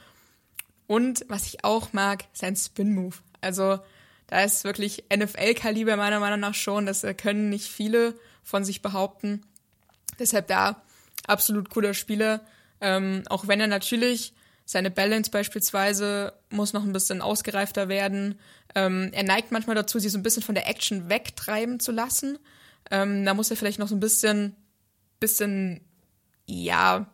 [0.88, 3.16] Und was ich auch mag, sein Spin-Move.
[3.42, 3.80] Also
[4.28, 6.86] da ist wirklich NFL-Kaliber meiner Meinung nach schon.
[6.86, 8.14] Das können nicht viele
[8.44, 9.42] von sich behaupten.
[10.20, 10.82] Deshalb da
[11.26, 12.42] absolut cooler Spieler.
[12.82, 14.34] Ähm, auch wenn er natürlich
[14.66, 18.40] seine Balance beispielsweise muss noch ein bisschen ausgereifter werden.
[18.74, 22.40] Ähm, er neigt manchmal dazu, sie so ein bisschen von der Action wegtreiben zu lassen.
[22.92, 24.56] Ähm, da muss er vielleicht noch so ein bisschen,
[25.20, 25.82] bisschen,
[26.46, 27.08] ja,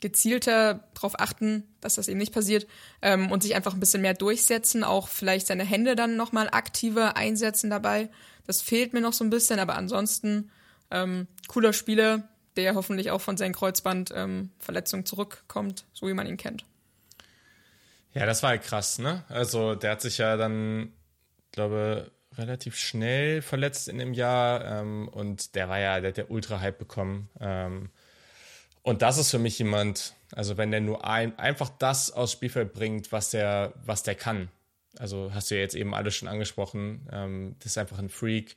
[0.00, 2.66] gezielter darauf achten, dass das eben nicht passiert
[3.00, 7.16] ähm, und sich einfach ein bisschen mehr durchsetzen, auch vielleicht seine Hände dann nochmal aktiver
[7.16, 8.10] einsetzen dabei.
[8.46, 10.50] Das fehlt mir noch so ein bisschen, aber ansonsten
[10.90, 16.36] ähm, cooler Spieler, der hoffentlich auch von seinen Kreuzbandverletzungen ähm, zurückkommt, so wie man ihn
[16.36, 16.66] kennt.
[18.12, 19.24] Ja, das war ja krass, ne?
[19.28, 20.92] Also der hat sich ja dann,
[21.52, 26.24] glaube relativ schnell verletzt in dem Jahr ähm, und der war ja, der hat ja
[26.28, 27.28] Ultra-Hype bekommen.
[28.82, 32.72] Und das ist für mich jemand, also wenn der nur ein, einfach das aufs Spielfeld
[32.72, 34.48] bringt, was der, was der kann.
[34.98, 38.56] Also hast du ja jetzt eben alles schon angesprochen, ähm, das ist einfach ein Freak,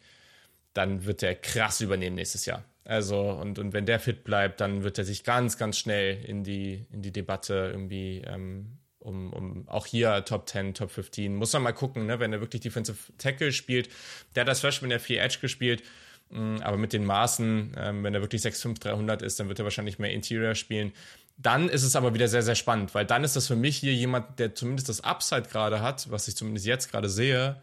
[0.73, 2.63] dann wird der krass übernehmen nächstes Jahr.
[2.83, 6.43] Also, und, und wenn der fit bleibt, dann wird er sich ganz, ganz schnell in
[6.43, 11.35] die, in die Debatte irgendwie ähm, um, um auch hier Top 10, Top 15.
[11.35, 13.89] Muss man mal gucken, ne, wenn er wirklich Defensive Tackle spielt.
[14.35, 15.83] Der hat das Freshman der 4 Edge gespielt.
[16.29, 19.65] Mm, aber mit den Maßen, ähm, wenn er wirklich 6'5, 300 ist, dann wird er
[19.65, 20.93] wahrscheinlich mehr Interior spielen.
[21.37, 23.93] Dann ist es aber wieder sehr, sehr spannend, weil dann ist das für mich hier
[23.93, 27.61] jemand, der zumindest das Upside gerade hat, was ich zumindest jetzt gerade sehe,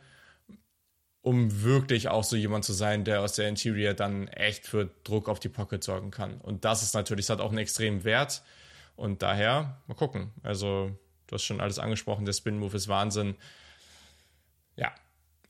[1.23, 5.29] um wirklich auch so jemand zu sein, der aus der Interior dann echt für Druck
[5.29, 6.39] auf die Pocket sorgen kann.
[6.39, 8.43] Und das ist natürlich, das hat auch einen extremen Wert.
[8.97, 10.33] Und daher, mal gucken.
[10.43, 10.91] Also,
[11.27, 13.37] du hast schon alles angesprochen, der Spin-Move ist Wahnsinn.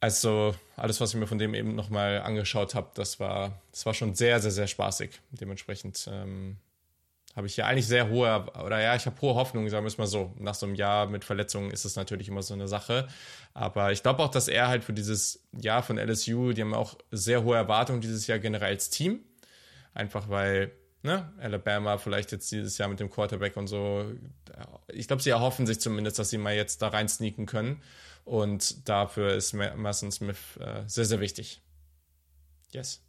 [0.02, 3.94] Also alles, was ich mir von dem eben nochmal angeschaut habe, das war, das war
[3.94, 5.20] schon sehr, sehr, sehr spaßig.
[5.30, 6.56] Dementsprechend ähm,
[7.36, 9.98] habe ich ja eigentlich sehr hohe, oder ja, ich habe hohe Hoffnungen, sagen wir es
[9.98, 10.34] mal so.
[10.40, 13.06] Nach so einem Jahr mit Verletzungen ist es natürlich immer so eine Sache.
[13.54, 16.96] Aber ich glaube auch, dass er halt für dieses Jahr von LSU, die haben auch
[17.12, 19.20] sehr hohe Erwartungen dieses Jahr generell als Team.
[19.94, 20.72] Einfach weil,
[21.04, 24.04] ne, Alabama vielleicht jetzt dieses Jahr mit dem Quarterback und so.
[24.88, 27.80] Ich glaube, sie erhoffen sich zumindest, dass sie mal jetzt da rein sneaken können.
[28.24, 31.60] Und dafür ist Mason Smith äh, sehr, sehr wichtig.
[32.72, 33.02] Yes.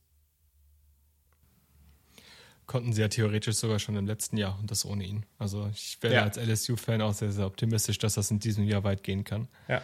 [2.65, 5.25] Konnten sie ja theoretisch sogar schon im letzten Jahr und das ohne ihn.
[5.37, 6.23] Also ich wäre ja.
[6.23, 9.47] als LSU-Fan auch sehr, sehr optimistisch, dass das in diesem Jahr weit gehen kann.
[9.67, 9.81] Ja.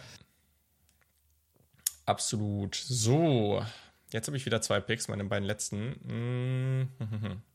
[2.06, 2.74] Absolut.
[2.74, 3.64] So,
[4.12, 6.90] jetzt habe ich wieder zwei Picks, meine beiden letzten.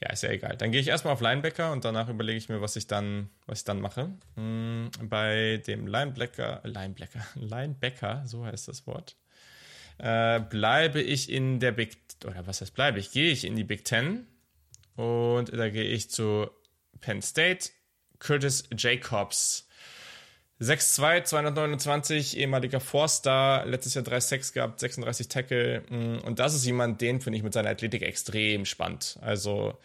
[0.00, 0.56] ja, ist ja egal.
[0.56, 3.60] Dann gehe ich erstmal auf Linebacker und danach überlege ich mir, was ich dann, was
[3.60, 4.10] ich dann mache.
[4.34, 9.16] Hm, bei dem Linebacker, Linebacker, Linebacker, so heißt das Wort,
[9.98, 13.10] äh, bleibe ich in der Big, oder was heißt bleibe ich?
[13.10, 14.26] Gehe ich in die Big Ten
[14.96, 16.50] und da gehe ich zu
[17.00, 17.70] Penn State,
[18.18, 19.65] Curtis Jacobs.
[20.60, 25.82] 6'2, 229, ehemaliger Four-Star, letztes Jahr 3 Sex gehabt, 36 Tackle.
[25.90, 29.18] Mm, und das ist jemand, den finde ich mit seiner Athletik extrem spannend.
[29.20, 29.76] Also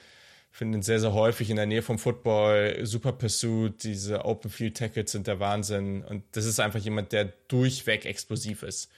[0.52, 4.78] finde ihn sehr, sehr häufig in der Nähe vom Football, super Pursuit, diese Open Field
[4.78, 6.04] Tackles sind der Wahnsinn.
[6.04, 8.90] Und das ist einfach jemand, der durchweg explosiv ist.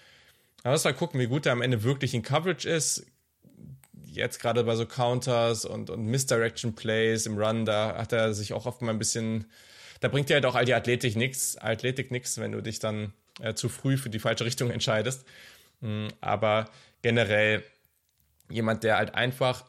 [0.64, 3.06] Aber lass mal gucken, wie gut er am Ende wirklich in Coverage ist.
[4.06, 8.54] Jetzt gerade bei so Counters und, und Misdirection Plays im Run, da hat er sich
[8.54, 9.46] auch oft mal ein bisschen
[10.04, 13.14] da bringt dir halt auch all die Athletik nichts, Athletik nichts, wenn du dich dann
[13.40, 15.26] äh, zu früh für die falsche Richtung entscheidest.
[15.80, 16.70] Mhm, aber
[17.02, 17.64] generell
[18.50, 19.64] jemand, der halt einfach,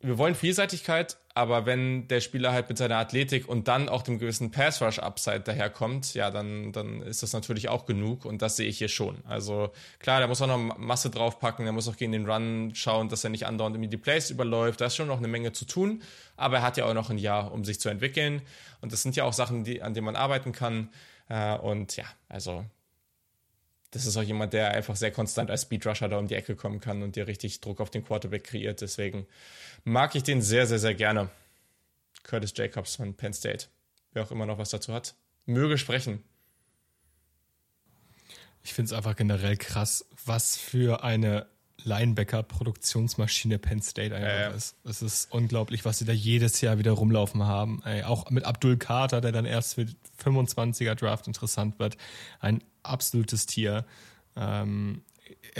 [0.00, 4.18] wir wollen Vielseitigkeit, aber wenn der Spieler halt mit seiner Athletik und dann auch dem
[4.18, 8.56] gewissen Pass Rush Upside daherkommt, ja, dann, dann ist das natürlich auch genug und das
[8.56, 9.24] sehe ich hier schon.
[9.26, 13.08] Also klar, der muss auch noch Masse draufpacken, der muss auch gegen den Run schauen,
[13.08, 14.80] dass er nicht andauernd irgendwie die Plays überläuft.
[14.80, 16.02] Da ist schon noch eine Menge zu tun,
[16.36, 18.42] aber er hat ja auch noch ein Jahr, um sich zu entwickeln
[18.82, 20.90] und das sind ja auch Sachen, die, an denen man arbeiten kann.
[21.28, 22.64] Äh, und ja, also
[23.92, 26.80] das ist auch jemand, der einfach sehr konstant als Speedrusher da um die Ecke kommen
[26.80, 28.80] kann und dir richtig Druck auf den Quarterback kreiert.
[28.80, 29.26] Deswegen
[29.84, 31.28] mag ich den sehr, sehr, sehr gerne.
[32.22, 33.66] Curtis Jacobs von Penn State.
[34.12, 35.14] Wer auch immer noch was dazu hat,
[35.44, 36.24] möge sprechen.
[38.62, 41.46] Ich finde es einfach generell krass, was für eine
[41.84, 44.48] Linebacker-Produktionsmaschine Penn State einfach ja.
[44.48, 44.76] ist.
[44.84, 47.82] Es ist unglaublich, was sie da jedes Jahr wieder rumlaufen haben.
[47.84, 49.86] Ey, auch mit Abdul Carter, der dann erst für
[50.24, 51.96] 25er Draft interessant wird.
[52.40, 53.84] Ein absolutes Tier.
[54.36, 55.02] Ähm,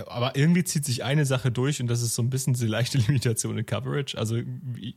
[0.07, 2.99] aber irgendwie zieht sich eine Sache durch und das ist so ein bisschen diese leichte
[3.07, 4.17] Limitation in Coverage.
[4.17, 4.39] Also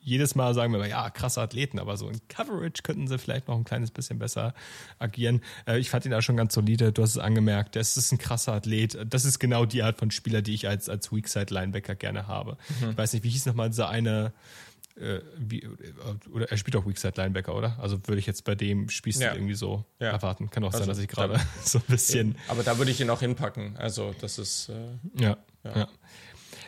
[0.01, 3.47] jedes Mal sagen wir mal, ja, krasse Athleten, aber so in Coverage könnten sie vielleicht
[3.47, 4.53] noch ein kleines bisschen besser
[4.99, 5.41] agieren.
[5.67, 8.17] Äh, ich fand ihn da schon ganz solide, du hast es angemerkt, das ist ein
[8.17, 8.97] krasser Athlet.
[9.09, 12.57] Das ist genau die Art von Spieler, die ich als, als Weakside-Linebacker gerne habe.
[12.81, 12.91] Mhm.
[12.91, 14.33] Ich weiß nicht, wie hieß nochmal dieser eine,
[14.97, 15.71] äh, wie, äh,
[16.31, 17.77] oder er spielt auch Weakside Linebacker, oder?
[17.79, 19.33] Also würde ich jetzt bei dem Spielstil ja.
[19.33, 20.11] irgendwie so ja.
[20.11, 20.49] erwarten.
[20.49, 22.37] Kann auch also, sein, dass ich gerade so ein bisschen.
[22.47, 23.75] Aber da würde ich ihn auch hinpacken.
[23.77, 24.69] Also das ist.
[24.69, 25.87] Äh, ja, ja.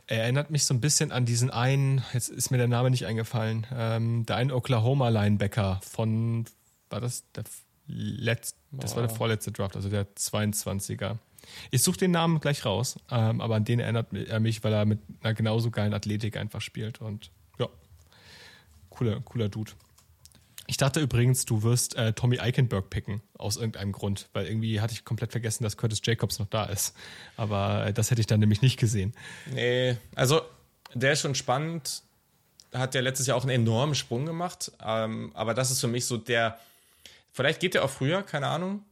[0.09, 3.05] Er erinnert mich so ein bisschen an diesen einen, jetzt ist mir der Name nicht
[3.05, 6.45] eingefallen, ähm, der einen Oklahoma Linebacker von,
[6.89, 7.43] war das der
[7.87, 11.17] letzte, das war der vorletzte Draft, also der 22er.
[11.71, 14.85] Ich suche den Namen gleich raus, ähm, aber an den erinnert er mich, weil er
[14.85, 17.31] mit einer genauso geilen Athletik einfach spielt und
[18.97, 19.71] Cooler, cooler Dude.
[20.65, 24.93] Ich dachte übrigens, du wirst äh, Tommy Eichenberg picken, aus irgendeinem Grund, weil irgendwie hatte
[24.93, 26.95] ich komplett vergessen, dass Curtis Jacobs noch da ist.
[27.37, 29.13] Aber äh, das hätte ich dann nämlich nicht gesehen.
[29.53, 30.41] Nee, also
[30.93, 32.01] der ist schon spannend.
[32.73, 34.71] Hat ja letztes Jahr auch einen enormen Sprung gemacht.
[34.83, 36.59] Ähm, aber das ist für mich so der,
[37.31, 38.83] vielleicht geht der auch früher, keine Ahnung.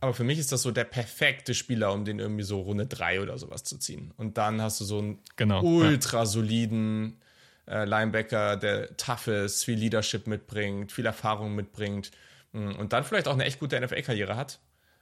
[0.00, 3.20] Aber für mich ist das so der perfekte Spieler, um den irgendwie so Runde 3
[3.20, 4.14] oder sowas zu ziehen.
[4.16, 7.20] Und dann hast du so einen genau, ultra soliden
[7.68, 12.10] äh, Linebacker, der tough ist, viel Leadership mitbringt, viel Erfahrung mitbringt
[12.52, 14.58] mm, und dann vielleicht auch eine echt gute NFL-Karriere hat.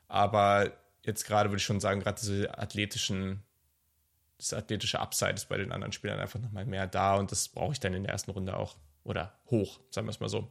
[0.09, 0.73] Aber
[1.05, 3.43] jetzt gerade würde ich schon sagen, gerade diese athletischen,
[4.39, 7.73] das athletische Upside ist bei den anderen Spielern einfach nochmal mehr da und das brauche
[7.73, 8.77] ich dann in der ersten Runde auch.
[9.05, 10.51] Oder hoch, sagen wir es mal so.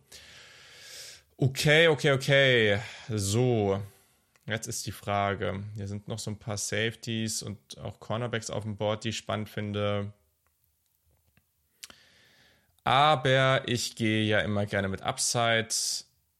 [1.36, 2.80] Okay, okay, okay.
[3.09, 3.82] So,
[4.45, 5.63] jetzt ist die Frage.
[5.76, 9.18] Hier sind noch so ein paar Safeties und auch Cornerbacks auf dem Board, die ich
[9.18, 10.13] spannend finde.
[12.86, 15.69] Aber ich gehe ja immer gerne mit Upside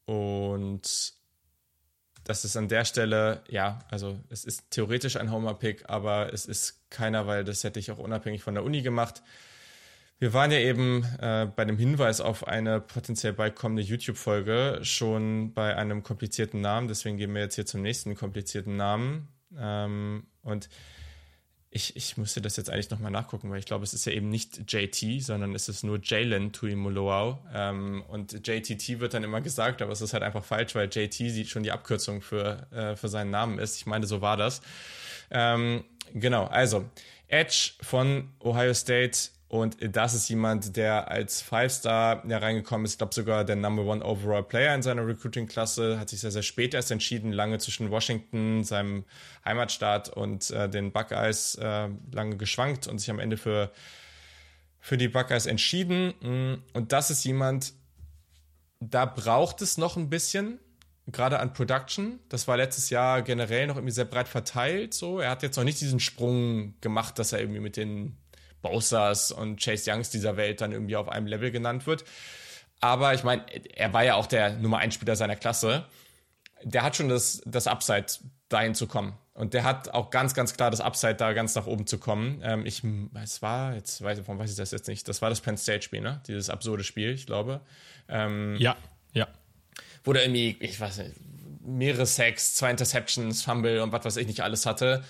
[0.06, 1.16] und
[2.24, 6.90] das ist an der Stelle, ja, also es ist theoretisch ein Homer-Pick, aber es ist
[6.92, 9.24] keiner, weil das hätte ich auch unabhängig von der Uni gemacht.
[10.20, 15.52] Wir waren ja eben äh, bei dem Hinweis auf eine potenziell bald kommende YouTube-Folge schon
[15.54, 19.28] bei einem komplizierten Namen, deswegen gehen wir jetzt hier zum nächsten komplizierten Namen.
[19.58, 20.70] Ähm, und
[21.76, 24.30] ich, ich müsste das jetzt eigentlich nochmal nachgucken, weil ich glaube, es ist ja eben
[24.30, 27.38] nicht JT, sondern es ist nur Jalen Tuimoloau.
[27.54, 31.46] Ähm, und JTT wird dann immer gesagt, aber es ist halt einfach falsch, weil JT
[31.50, 33.76] schon die Abkürzung für, äh, für seinen Namen ist.
[33.76, 34.62] Ich meine, so war das.
[35.30, 36.90] Ähm, genau, also
[37.28, 43.14] Edge von Ohio State und das ist jemand, der als Five-Star hereingekommen ist, ich glaube
[43.14, 46.92] sogar der Number One Overall Player in seiner Recruiting-Klasse, hat sich sehr, sehr spät erst
[46.92, 49.06] entschieden, lange zwischen Washington, seinem
[49.44, 53.72] Heimatstaat und äh, den Buckeyes äh, lange geschwankt und sich am Ende für,
[54.80, 56.14] für die Buckeyes entschieden.
[56.22, 57.74] Mm, und das ist jemand,
[58.80, 60.60] da braucht es noch ein bisschen,
[61.08, 62.20] gerade an Production.
[62.30, 64.94] Das war letztes Jahr generell noch irgendwie sehr breit verteilt.
[64.94, 68.18] So, er hat jetzt noch nicht diesen Sprung gemacht, dass er irgendwie mit den
[68.66, 72.04] Bosas und Chase Youngs dieser Welt dann irgendwie auf einem Level genannt wird.
[72.82, 73.46] Aber ich meine,
[73.76, 75.86] er war ja auch der Nummer 1 Spieler seiner Klasse.
[76.64, 78.08] Der hat schon das, das Upside,
[78.50, 79.14] dahin zu kommen.
[79.34, 82.42] Und der hat auch ganz, ganz klar das Upside, da ganz nach oben zu kommen.
[82.44, 82.84] Ähm, ich,
[83.24, 85.08] es war, jetzt weiß, warum weiß ich das jetzt nicht?
[85.08, 86.22] Das war das Penn State-Spiel, ne?
[86.28, 87.62] Dieses absurde Spiel, ich glaube.
[88.08, 88.76] Ähm, ja,
[89.14, 89.28] ja.
[90.04, 91.16] Wo der irgendwie, ich weiß nicht,
[91.62, 95.04] mehrere Sacks, zwei Interceptions, Fumble und was weiß ich nicht alles hatte.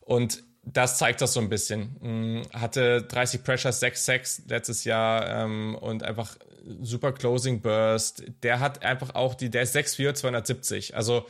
[0.00, 1.96] Und das zeigt das so ein bisschen.
[2.00, 6.36] Mm, hatte 30 Pressures, 6 Sacks letztes Jahr ähm, und einfach
[6.80, 8.24] super Closing Burst.
[8.42, 10.96] Der hat einfach auch die, der ist 6'4, 270.
[10.96, 11.26] Also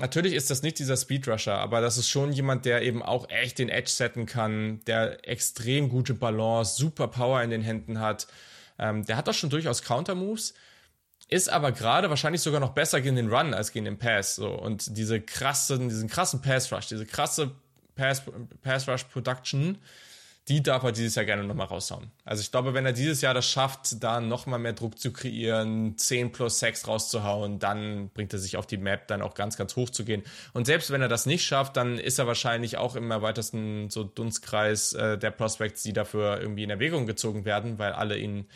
[0.00, 3.58] natürlich ist das nicht dieser Speedrusher, aber das ist schon jemand, der eben auch echt
[3.58, 8.28] den Edge setten kann, der extrem gute Balance, super Power in den Händen hat.
[8.78, 10.54] Ähm, der hat auch schon durchaus Counter-Moves
[11.28, 14.36] ist aber gerade wahrscheinlich sogar noch besser gegen den Run als gegen den Pass.
[14.36, 14.48] So.
[14.48, 17.54] Und diese krassen, diesen krassen Pass Rush, diese krasse
[17.98, 18.22] Pass,
[18.62, 19.78] Pass Rush Production,
[20.48, 22.10] die darf er dieses Jahr gerne nochmal raushauen.
[22.24, 25.98] Also ich glaube, wenn er dieses Jahr das schafft, da nochmal mehr Druck zu kreieren,
[25.98, 29.76] 10 plus 6 rauszuhauen, dann bringt er sich auf die Map dann auch ganz, ganz
[29.76, 30.22] hoch zu gehen.
[30.54, 34.04] Und selbst wenn er das nicht schafft, dann ist er wahrscheinlich auch im erweiterten so
[34.04, 38.46] Dunstkreis äh, der Prospects, die dafür irgendwie in Erwägung gezogen werden, weil alle ihn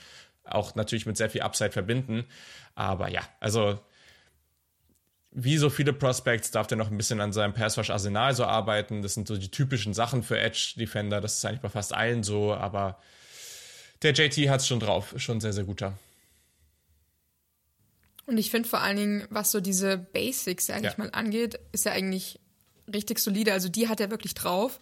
[0.45, 2.25] auch natürlich mit sehr viel Upside verbinden.
[2.75, 3.79] Aber ja, also
[5.33, 9.03] wie so viele Prospects darf der noch ein bisschen an seinem Passwash-Arsenal so arbeiten.
[9.03, 11.21] Das sind so die typischen Sachen für Edge-Defender.
[11.21, 12.99] Das ist eigentlich bei fast allen so, aber
[14.03, 15.15] der JT hat es schon drauf.
[15.15, 15.99] Ist schon sehr, sehr guter.
[18.27, 20.93] Und ich finde vor allen Dingen, was so diese Basics, sag ja.
[20.97, 22.39] mal, angeht, ist er eigentlich
[22.93, 23.53] richtig solide.
[23.53, 24.81] Also die hat er wirklich drauf.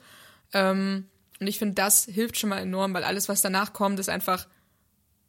[0.52, 1.06] Ähm,
[1.38, 4.48] und ich finde, das hilft schon mal enorm, weil alles, was danach kommt, ist einfach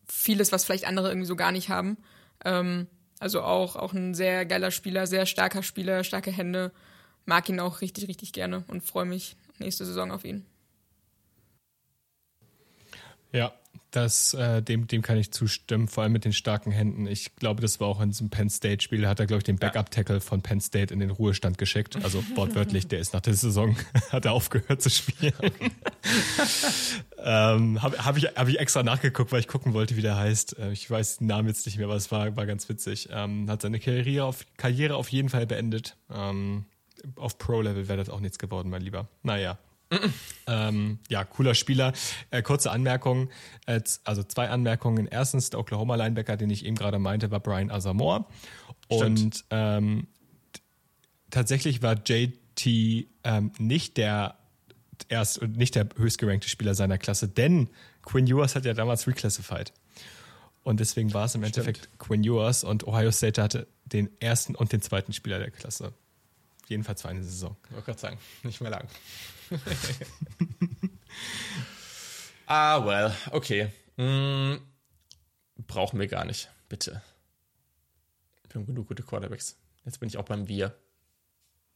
[0.08, 1.98] vieles, was vielleicht andere irgendwie so gar nicht haben.
[2.44, 2.88] Ähm,
[3.22, 6.72] also auch, auch ein sehr geiler Spieler, sehr starker Spieler, starke Hände.
[7.26, 10.44] Mag ihn auch richtig, richtig gerne und freue mich nächste Saison auf ihn.
[13.32, 13.54] Ja,
[13.92, 17.08] das, äh, dem, dem kann ich zustimmen, vor allem mit den starken Händen.
[17.08, 20.22] Ich glaube, das war auch in diesem Penn State-Spiel, hat er, glaube ich, den Backup-Tackle
[20.22, 21.98] von Penn State in den Ruhestand geschickt.
[22.04, 23.76] Also wortwörtlich, der ist nach der Saison,
[24.12, 25.34] hat er aufgehört zu spielen.
[25.38, 25.72] Okay.
[27.18, 30.58] ähm, Habe hab ich, hab ich extra nachgeguckt, weil ich gucken wollte, wie der heißt.
[30.58, 33.10] Äh, ich weiß den Namen jetzt nicht mehr, aber es war, war ganz witzig.
[33.12, 35.98] Ähm, hat seine Karriere auf, Karriere auf jeden Fall beendet.
[36.10, 36.66] Ähm,
[37.16, 39.08] auf Pro-Level wäre das auch nichts geworden, mein Lieber.
[39.24, 39.58] Naja,
[40.48, 41.94] ähm, ja, cooler Spieler.
[42.30, 43.30] Äh, kurze Anmerkung,
[43.66, 45.08] äh, also zwei Anmerkungen.
[45.08, 48.28] Erstens, der Oklahoma Linebacker, den ich eben gerade meinte, war Brian Asamoah.
[48.88, 50.08] Und ähm,
[51.30, 54.36] tatsächlich war JT ähm, nicht der
[55.10, 57.70] erst nicht der höchstgerankte Spieler seiner Klasse, denn
[58.04, 59.74] Quinn Ewers hat ja damals reclassified.
[60.64, 61.58] Und deswegen war es im Stimmt.
[61.58, 65.94] Endeffekt Quinn Ewers und Ohio State hatte den ersten und den zweiten Spieler der Klasse.
[66.68, 67.56] Jedenfalls für eine Saison.
[67.66, 68.88] Ich wollte gerade sagen, nicht mehr lang.
[72.46, 73.72] ah, well, okay.
[73.98, 74.58] Mm,
[75.68, 77.02] brauchen wir gar nicht, bitte.
[78.50, 79.58] Wir haben genug gute Quarterbacks.
[79.86, 80.76] Jetzt bin ich auch beim Wir.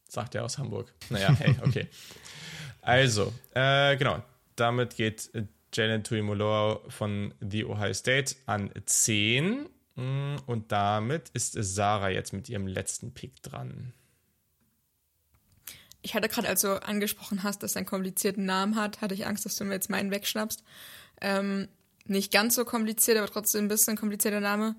[0.08, 0.92] Sagt er aus Hamburg.
[1.10, 1.88] Naja, hey, okay.
[2.82, 4.22] also, äh, genau.
[4.54, 5.30] Damit geht
[5.72, 9.68] Jalen Tuimoloa von The Ohio State an 10.
[9.96, 13.92] Mm, und damit ist Sarah jetzt mit ihrem letzten Pick dran
[16.06, 19.26] ich hatte gerade, als du angesprochen hast, dass er einen komplizierten Namen hat, hatte ich
[19.26, 20.62] Angst, dass du mir jetzt meinen wegschnappst.
[21.20, 21.66] Ähm,
[22.04, 24.76] nicht ganz so kompliziert, aber trotzdem ein bisschen komplizierter Name.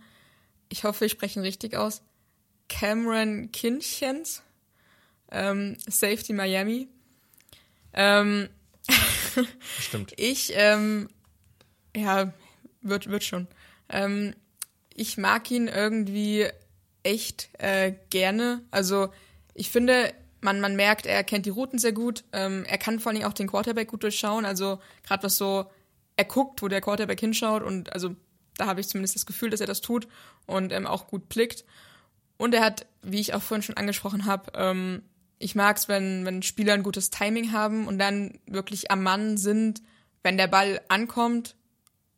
[0.70, 2.02] Ich hoffe, ich spreche ihn richtig aus.
[2.70, 4.42] Cameron Kinchens,
[5.30, 6.88] ähm, Safety Miami.
[7.92, 8.48] Ähm,
[9.82, 10.14] Stimmt.
[10.16, 11.10] ich, ähm,
[11.94, 12.32] ja,
[12.82, 13.50] wird, wird schon.
[13.90, 14.34] Ähm,
[14.96, 16.48] ich mag ihn irgendwie
[17.04, 18.62] echt äh, gerne.
[18.72, 19.12] Also
[19.56, 22.24] ich finde, man, man merkt, er kennt die Routen sehr gut.
[22.32, 24.46] Ähm, er kann vor allem auch den Quarterback gut durchschauen.
[24.46, 25.66] Also gerade was so,
[26.16, 28.16] er guckt, wo der Quarterback hinschaut und also
[28.58, 30.08] da habe ich zumindest das Gefühl, dass er das tut
[30.46, 31.64] und ähm, auch gut blickt.
[32.38, 35.04] Und er hat, wie ich auch vorhin schon angesprochen habe, ähm,
[35.40, 39.38] ich mag es, wenn, wenn Spieler ein gutes Timing haben und dann wirklich am Mann
[39.38, 39.82] sind,
[40.24, 41.56] wenn der Ball ankommt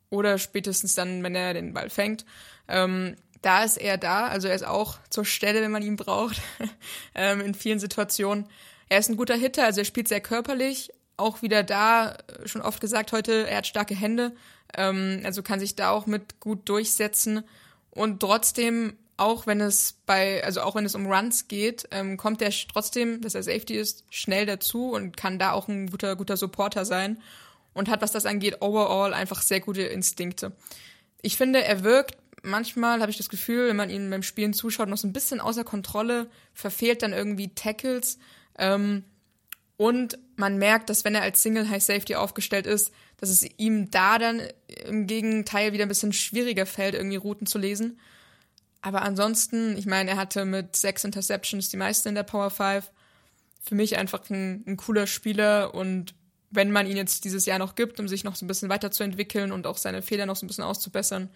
[0.08, 2.24] oder spätestens dann, wenn er den Ball fängt.
[2.68, 6.40] Ähm, da ist er da, also er ist auch zur Stelle, wenn man ihn braucht,
[7.14, 8.46] ähm, in vielen Situationen.
[8.88, 12.62] Er ist ein guter Hitter, also er spielt sehr körperlich, auch wieder da, äh, schon
[12.62, 14.32] oft gesagt heute, er hat starke Hände,
[14.76, 17.44] ähm, also kann sich da auch mit gut durchsetzen
[17.90, 22.40] und trotzdem, auch wenn es bei, also auch wenn es um Runs geht, ähm, kommt
[22.42, 26.36] er trotzdem, dass er Safety ist, schnell dazu und kann da auch ein guter, guter
[26.36, 27.20] Supporter sein
[27.74, 30.52] und hat, was das angeht, overall einfach sehr gute Instinkte.
[31.22, 34.88] Ich finde, er wirkt manchmal habe ich das Gefühl, wenn man ihm beim Spielen zuschaut,
[34.88, 38.18] noch so ein bisschen außer Kontrolle, verfehlt dann irgendwie Tackles.
[38.58, 39.04] Ähm,
[39.76, 43.90] Und man merkt, dass wenn er als Single High Safety aufgestellt ist, dass es ihm
[43.90, 44.42] da dann
[44.86, 47.98] im Gegenteil wieder ein bisschen schwieriger fällt, irgendwie Routen zu lesen.
[48.82, 52.90] Aber ansonsten, ich meine, er hatte mit sechs Interceptions die meisten in der Power 5.
[53.62, 56.14] Für mich einfach ein, ein cooler Spieler und
[56.50, 59.52] wenn man ihn jetzt dieses Jahr noch gibt, um sich noch so ein bisschen weiterzuentwickeln
[59.52, 61.28] und auch seine Fehler noch so ein bisschen auszubessern,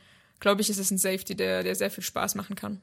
[0.44, 2.82] glaube ich, ist es ein Safety, der, der sehr viel Spaß machen kann.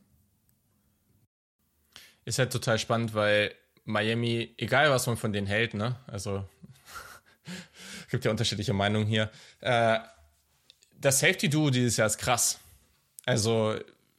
[2.25, 3.53] Ist halt total spannend, weil
[3.85, 5.95] Miami, egal was man von denen hält, ne?
[6.07, 6.43] Also
[8.09, 9.29] gibt ja unterschiedliche Meinungen hier.
[9.59, 9.99] Äh,
[10.99, 12.59] das Safety-Duo dieses Jahr ist krass.
[13.27, 13.75] Also,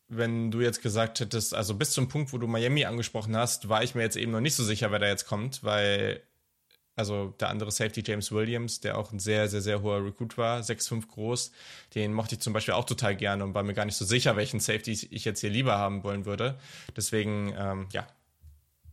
[0.06, 3.82] wenn du jetzt gesagt hättest, also bis zum Punkt, wo du Miami angesprochen hast, war
[3.82, 6.22] ich mir jetzt eben noch nicht so sicher, wer da jetzt kommt, weil,
[6.94, 10.60] also der andere Safety James Williams, der auch ein sehr, sehr, sehr hoher Recruit war,
[10.60, 11.52] 6'5 groß,
[11.94, 14.36] den mochte ich zum Beispiel auch total gerne und war mir gar nicht so sicher,
[14.36, 16.58] welchen Safety ich jetzt hier lieber haben wollen würde.
[16.96, 18.06] Deswegen, ähm, ja,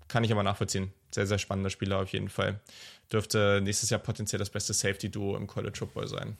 [0.07, 0.91] kann ich aber nachvollziehen.
[1.11, 2.59] Sehr, sehr spannender Spieler auf jeden Fall.
[3.11, 6.37] Dürfte nächstes Jahr potenziell das beste Safety-Duo im College Football sein.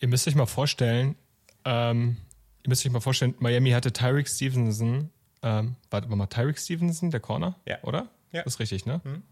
[0.00, 1.16] Ihr müsst euch mal vorstellen,
[1.64, 2.16] ähm,
[2.62, 5.10] ihr müsst euch mal vorstellen, Miami hatte Tyreek Stevenson,
[5.42, 7.78] ähm, warte mal, Tyreek Stevenson, der Corner, ja.
[7.82, 8.08] oder?
[8.32, 8.42] Ja.
[8.42, 9.00] Das ist richtig, ne?
[9.04, 9.22] Mhm.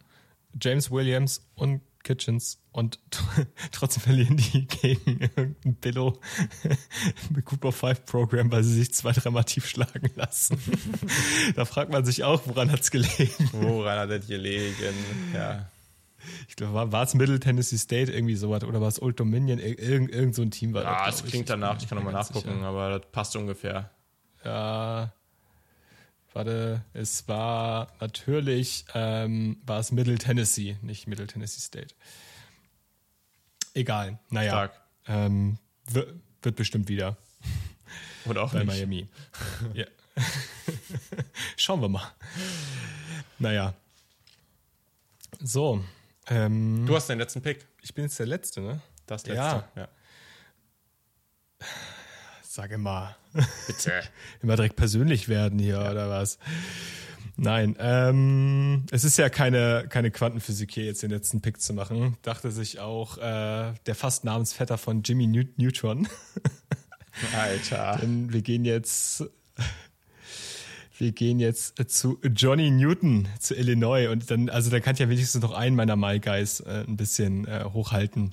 [0.60, 3.00] James Williams und Kitchens und
[3.72, 6.20] trotzdem verlieren die gegen irgendein Billo
[7.30, 10.58] mit Cooper 5 Programm, weil sie sich zwei, dreimal tief schlagen lassen.
[11.56, 13.48] da fragt man sich auch, woran hat es gelegen?
[13.52, 14.94] Woran hat es gelegen?
[15.32, 15.70] Ja.
[16.48, 19.58] Ich glaube, war, es Middle Tennessee State irgendwie sowas oder war es Old Dominion?
[19.58, 22.62] Irgend, irgend so ein Team war Ja, es klingt danach, ich kann nochmal nachgucken, sicher.
[22.64, 23.90] aber das passt ungefähr.
[24.44, 25.12] Ja,
[26.34, 31.94] Warte, es war natürlich, ähm, war es Middle Tennessee, nicht Middle Tennessee State.
[33.72, 34.72] Egal, naja.
[35.06, 36.12] Ähm, wird,
[36.42, 37.16] wird bestimmt wieder.
[38.26, 38.66] Oder auch bei nicht.
[38.66, 39.08] Miami.
[39.74, 39.86] ja.
[41.56, 42.12] Schauen wir mal.
[43.38, 43.74] Naja.
[45.40, 45.84] So.
[46.26, 47.64] Ähm, du hast den letzten Pick.
[47.80, 48.80] Ich bin jetzt der Letzte, ne?
[49.06, 49.68] Das Letzte, ja.
[49.76, 49.88] ja.
[52.54, 53.16] Sage mal.
[53.66, 53.90] Bitte.
[54.40, 55.90] Immer direkt persönlich werden hier, ja.
[55.90, 56.38] oder was?
[57.36, 62.16] Nein, ähm, es ist ja keine, keine Quantenphysik hier jetzt den letzten Pick zu machen.
[62.22, 66.06] Dachte sich auch äh, der fast Namensvetter von Jimmy Newt Neutron.
[67.36, 67.98] Alter.
[68.00, 69.24] Denn wir gehen jetzt
[70.96, 74.06] wir gehen jetzt zu Johnny Newton, zu Illinois.
[74.06, 76.96] Und dann, also da kann ich ja wenigstens noch einen meiner My Guys äh, ein
[76.96, 78.32] bisschen äh, hochhalten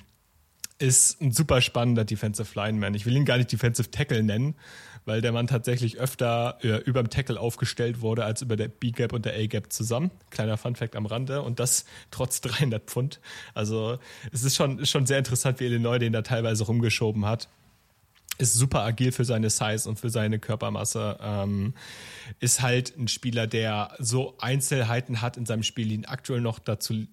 [0.82, 2.94] ist ein super spannender Defensive Lineman.
[2.94, 4.56] Ich will ihn gar nicht Defensive Tackle nennen,
[5.04, 9.12] weil der Mann tatsächlich öfter äh, über dem Tackle aufgestellt wurde als über der B-Gap
[9.12, 10.10] und der A-Gap zusammen.
[10.30, 13.20] Kleiner Funfact am Rande und das trotz 300 Pfund.
[13.54, 13.98] Also
[14.32, 17.48] es ist schon, schon sehr interessant, wie Illinois den da teilweise rumgeschoben hat.
[18.38, 21.18] Ist super agil für seine Size und für seine Körpermasse.
[21.22, 21.74] Ähm,
[22.40, 26.58] ist halt ein Spieler, der so Einzelheiten hat in seinem Spiel, die ihn aktuell noch
[26.58, 27.06] dazu,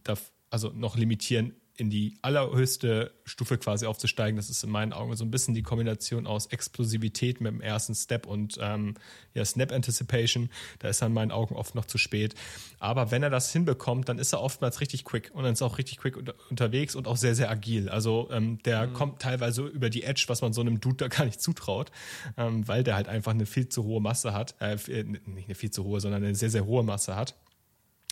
[0.50, 4.36] also noch limitieren, in die allerhöchste Stufe quasi aufzusteigen.
[4.36, 7.96] Das ist in meinen Augen so ein bisschen die Kombination aus Explosivität mit dem ersten
[7.96, 8.96] Step und ähm,
[9.34, 10.50] ja, Snap Anticipation.
[10.80, 12.36] Da ist er in meinen Augen oft noch zu spät.
[12.80, 15.68] Aber wenn er das hinbekommt, dann ist er oftmals richtig quick und dann ist er
[15.68, 17.90] auch richtig quick unter unterwegs und auch sehr, sehr agil.
[17.90, 18.94] Also ähm, der mhm.
[18.94, 21.92] kommt teilweise über die Edge, was man so einem Dude da gar nicht zutraut,
[22.38, 24.56] ähm, weil der halt einfach eine viel zu hohe Masse hat.
[24.60, 27.36] Äh, nicht eine viel zu hohe, sondern eine sehr, sehr hohe Masse hat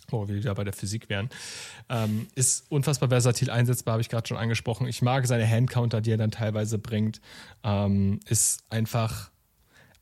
[0.07, 1.29] wo wir wieder bei der Physik wären,
[1.89, 4.87] ähm, ist unfassbar versatil einsetzbar, habe ich gerade schon angesprochen.
[4.87, 7.21] Ich mag seine Handcounter, die er dann teilweise bringt.
[7.63, 9.31] Ähm, ist einfach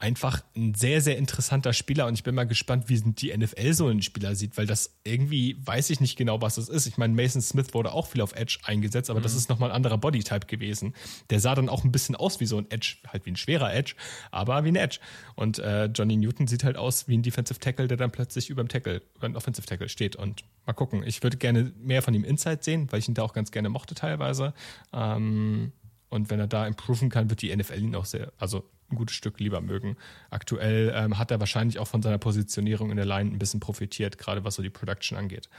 [0.06, 3.88] einfach ein sehr, sehr interessanter Spieler und ich bin mal gespannt, wie die NFL so
[3.88, 6.86] einen Spieler sieht, weil das irgendwie weiß ich nicht genau, was das ist.
[6.86, 9.24] Ich meine, Mason Smith wurde auch viel auf Edge eingesetzt, aber mhm.
[9.24, 10.94] das ist nochmal ein anderer Bodytype gewesen.
[11.32, 13.74] Der sah dann auch ein bisschen aus wie so ein Edge, halt wie ein schwerer
[13.74, 13.96] Edge,
[14.30, 15.00] aber wie ein Edge.
[15.36, 18.64] Und äh, Johnny Newton sieht halt aus wie ein Defensive Tackle, der dann plötzlich über
[18.64, 20.16] dem Tackle, über dem Offensive Tackle steht.
[20.16, 21.02] Und mal gucken.
[21.04, 23.70] Ich würde gerne mehr von ihm Inside sehen, weil ich ihn da auch ganz gerne
[23.70, 24.54] mochte teilweise.
[24.94, 25.72] Ähm,
[26.10, 29.16] und wenn er da improven kann, wird die NFL ihn auch sehr, also ein gutes
[29.16, 29.98] Stück lieber mögen.
[30.30, 34.18] Aktuell ähm, hat er wahrscheinlich auch von seiner Positionierung in der Line ein bisschen profitiert,
[34.18, 35.50] gerade was so die Production angeht.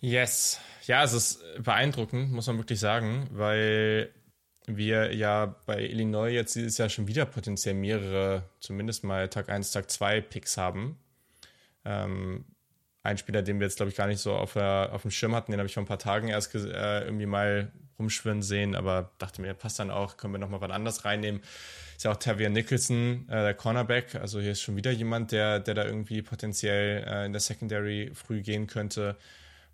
[0.00, 0.60] Yes.
[0.86, 4.10] Ja, es ist beeindruckend, muss man wirklich sagen, weil
[4.66, 9.72] wir ja bei Illinois jetzt dieses Jahr schon wieder potenziell mehrere, zumindest mal Tag 1,
[9.72, 10.98] Tag 2 Picks haben.
[11.86, 12.44] Ähm,
[13.02, 15.52] ein Spieler, den wir jetzt, glaube ich, gar nicht so auf, auf dem Schirm hatten,
[15.52, 19.40] den habe ich vor ein paar Tagen erst äh, irgendwie mal rumschwirren sehen, aber dachte
[19.40, 21.40] mir, passt dann auch, können wir nochmal was anderes reinnehmen.
[21.96, 25.60] Ist ja auch Tavier Nicholson, äh, der Cornerback, also hier ist schon wieder jemand, der,
[25.60, 29.16] der da irgendwie potenziell äh, in der Secondary früh gehen könnte.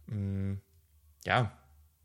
[0.07, 0.55] Mm,
[1.25, 1.53] ja,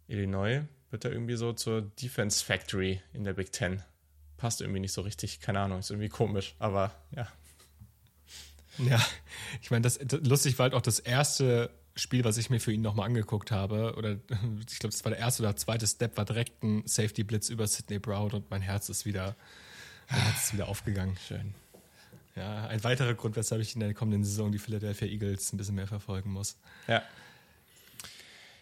[0.07, 3.83] Illinois wird da irgendwie so zur Defense Factory in der Big Ten.
[4.37, 7.27] Passt irgendwie nicht so richtig, keine Ahnung, ist irgendwie komisch, aber ja.
[8.77, 9.01] Ja,
[9.61, 12.73] ich meine, das, das, lustig war halt auch das erste Spiel, was ich mir für
[12.73, 14.11] ihn nochmal angeguckt habe, oder
[14.69, 17.67] ich glaube, das war der erste oder zweite Step, war direkt ein Safety Blitz über
[17.67, 19.35] Sidney Brown und mein Herz ist wieder,
[20.09, 21.17] mein Herz ist wieder aufgegangen.
[21.27, 21.55] Schön.
[22.35, 25.75] Ja, ein weiterer Grund, weshalb ich in der kommenden Saison die Philadelphia Eagles ein bisschen
[25.75, 26.57] mehr verfolgen muss.
[26.87, 27.01] Ja.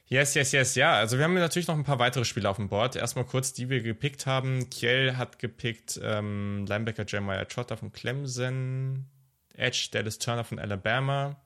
[0.07, 0.93] Yes, yes, yes, ja.
[0.93, 2.95] Also wir haben natürlich noch ein paar weitere Spiele auf dem Board.
[2.95, 4.69] Erstmal kurz, die wir gepickt haben.
[4.69, 9.05] Kiel hat gepickt ähm, Linebacker Jeremiah Trotter von Clemson,
[9.55, 11.41] Edge Dallas Turner von Alabama,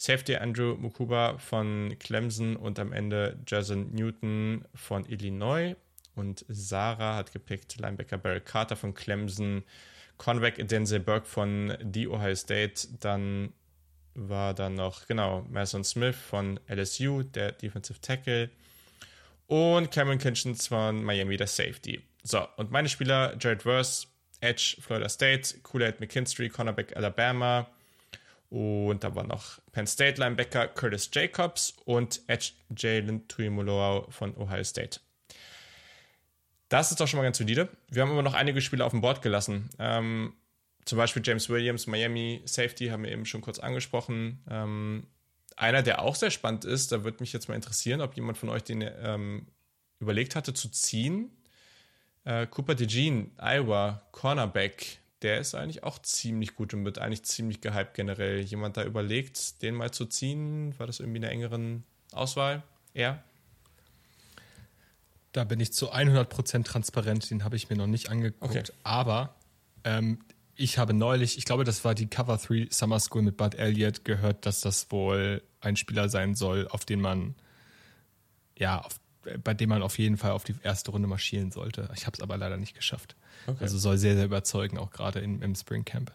[0.00, 5.76] Safety Andrew Mukuba von Clemson und am Ende Jason Newton von Illinois.
[6.14, 9.62] Und Sarah hat gepickt Linebacker Barry Carter von Clemson,
[10.16, 13.52] Conveck Denzel Burke von The Ohio State, dann
[14.14, 18.48] war dann noch, genau, Mason Smith von LSU, der Defensive Tackle.
[19.48, 22.02] Und Cameron Kinchens von Miami, der Safety.
[22.22, 24.06] So, und meine Spieler, Jared Verse,
[24.40, 27.68] Edge, Florida State, Kool-Aid McKinstry, Cornerback, Alabama.
[28.50, 34.64] Und da war noch Penn State Linebacker Curtis Jacobs und Edge Jalen Tuimoloau von Ohio
[34.64, 35.00] State.
[36.68, 37.68] Das ist doch schon mal ganz solide.
[37.88, 39.70] Wir haben immer noch einige Spiele auf dem Board gelassen.
[39.78, 40.34] Ähm,
[40.84, 44.42] zum Beispiel James Williams, Miami Safety, haben wir eben schon kurz angesprochen.
[44.50, 45.06] Ähm,
[45.56, 48.48] einer, der auch sehr spannend ist, da würde mich jetzt mal interessieren, ob jemand von
[48.48, 49.46] euch den ähm,
[50.00, 51.30] überlegt hatte zu ziehen.
[52.24, 57.60] Äh, Cooper DeJean, Iowa, Cornerback, der ist eigentlich auch ziemlich gut und wird eigentlich ziemlich
[57.60, 58.40] gehypt generell.
[58.40, 60.78] Jemand da überlegt, den mal zu ziehen?
[60.78, 62.62] War das irgendwie in der engeren Auswahl?
[62.94, 63.22] Er?
[65.32, 68.50] Da bin ich zu 100% transparent, den habe ich mir noch nicht angeguckt.
[68.50, 68.64] Okay.
[68.82, 69.34] Aber
[69.84, 70.18] ähm,
[70.56, 74.04] ich habe neulich, ich glaube, das war die Cover 3 Summer School mit Bud Elliott,
[74.04, 77.34] gehört, dass das wohl ein Spieler sein soll, auf den man,
[78.58, 79.00] ja, auf,
[79.44, 81.88] bei dem man auf jeden Fall auf die erste Runde marschieren sollte.
[81.94, 83.16] Ich habe es aber leider nicht geschafft.
[83.46, 83.58] Okay.
[83.60, 86.12] Also soll sehr, sehr überzeugen, auch gerade im Spring Camp.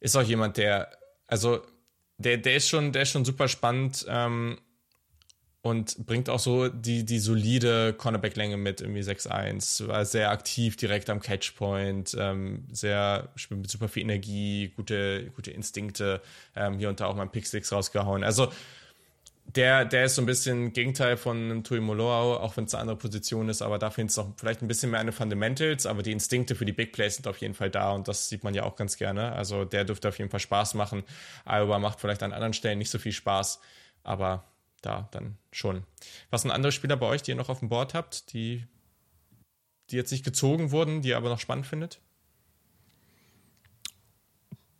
[0.00, 0.90] Ist auch jemand, der,
[1.26, 1.62] also
[2.18, 4.04] der, der ist schon, der ist schon super spannend.
[4.08, 4.58] Ähm,
[5.64, 11.08] und bringt auch so die, die solide Cornerback-Länge mit, irgendwie 6'1, war sehr aktiv direkt
[11.08, 16.20] am Catchpoint, ähm, sehr, mit super viel Energie, gute, gute Instinkte,
[16.54, 18.24] ähm, hier und da auch mal einen Picksticks rausgehauen.
[18.24, 18.52] Also
[19.46, 22.96] der, der ist so ein bisschen Gegenteil von Tui Moloau, auch wenn es eine andere
[22.96, 26.12] Position ist, aber da findet es noch vielleicht ein bisschen mehr eine Fundamentals, aber die
[26.12, 28.64] Instinkte für die Big Plays sind auf jeden Fall da und das sieht man ja
[28.64, 29.32] auch ganz gerne.
[29.32, 31.04] Also der dürfte auf jeden Fall Spaß machen.
[31.44, 33.60] Iowa macht vielleicht an anderen Stellen nicht so viel Spaß,
[34.02, 34.44] aber
[34.82, 35.84] da dann schon.
[36.30, 38.64] Was sind andere Spieler bei euch, die ihr noch auf dem Board habt, die,
[39.90, 42.00] die jetzt nicht gezogen wurden, die ihr aber noch spannend findet?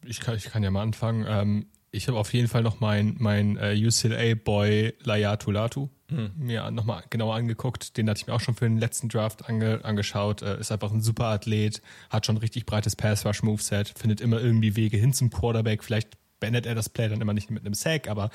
[0.05, 1.25] Ich kann, ich kann ja mal anfangen.
[1.29, 6.33] Ähm, ich habe auf jeden Fall noch mein, mein äh, UCLA-Boy Layatu Latu hm.
[6.37, 7.97] mir nochmal genauer angeguckt.
[7.97, 10.43] Den hatte ich mir auch schon für den letzten Draft ange, angeschaut.
[10.43, 14.97] Äh, ist einfach ein super Athlet, hat schon richtig breites Pass-Rush-Moveset, findet immer irgendwie Wege
[14.97, 15.85] hin zum Quarterback.
[15.85, 18.31] Vielleicht beendet er das Play dann immer nicht mit einem Sack, aber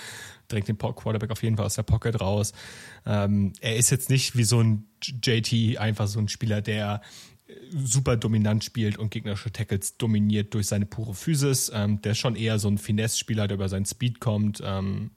[0.47, 2.53] drängt den Quarterback auf jeden Fall aus der Pocket raus.
[3.05, 7.01] Ähm, er ist jetzt nicht wie so ein JT einfach so ein Spieler, der
[7.71, 11.71] super dominant spielt und gegnerische Tackles dominiert durch seine pure Physis.
[11.73, 14.61] Ähm, der ist schon eher so ein Finesse-Spieler, der über seinen Speed kommt.
[14.63, 15.11] Ähm,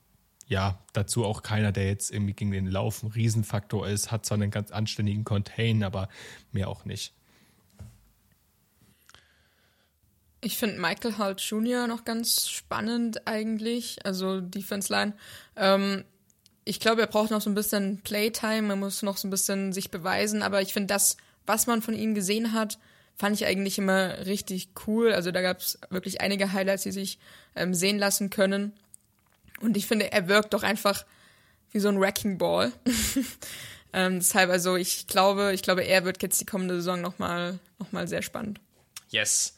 [0.48, 4.36] ja, dazu auch keiner, der jetzt irgendwie gegen den Lauf ein Riesenfaktor ist, hat zwar
[4.36, 6.08] einen ganz anständigen Contain, aber
[6.52, 7.14] mehr auch nicht.
[10.44, 11.86] Ich finde Michael Holt Jr.
[11.86, 15.14] noch ganz spannend eigentlich, also Defense Line.
[15.56, 16.04] Ähm,
[16.64, 19.72] ich glaube, er braucht noch so ein bisschen Playtime, er muss noch so ein bisschen
[19.72, 22.78] sich beweisen, aber ich finde das, was man von ihm gesehen hat,
[23.16, 25.12] fand ich eigentlich immer richtig cool.
[25.12, 27.18] Also da gab es wirklich einige Highlights, die sich
[27.54, 28.72] ähm, sehen lassen können.
[29.60, 31.04] Und ich finde, er wirkt doch einfach
[31.70, 32.72] wie so ein Wrecking Ball.
[33.92, 37.92] ähm, deshalb, also ich glaube, ich glaube, er wird jetzt die kommende Saison nochmal noch
[37.92, 38.60] mal sehr spannend.
[39.10, 39.54] Yes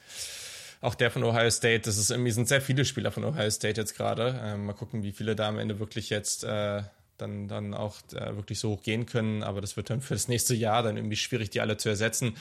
[0.85, 3.81] auch der von Ohio State, das ist irgendwie, sind sehr viele Spieler von Ohio State
[3.81, 4.39] jetzt gerade.
[4.45, 6.83] Ähm, mal gucken, wie viele da am Ende wirklich jetzt äh,
[7.19, 9.43] dann, dann auch äh, wirklich so hoch gehen können.
[9.43, 12.35] Aber das wird dann für das nächste Jahr dann irgendwie schwierig, die alle zu ersetzen.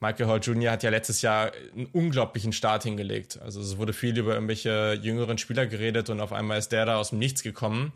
[0.00, 0.72] Michael Hall Jr.
[0.72, 3.38] hat ja letztes Jahr einen unglaublichen Start hingelegt.
[3.42, 6.96] Also es wurde viel über irgendwelche jüngeren Spieler geredet und auf einmal ist der da
[6.96, 7.92] aus dem Nichts gekommen.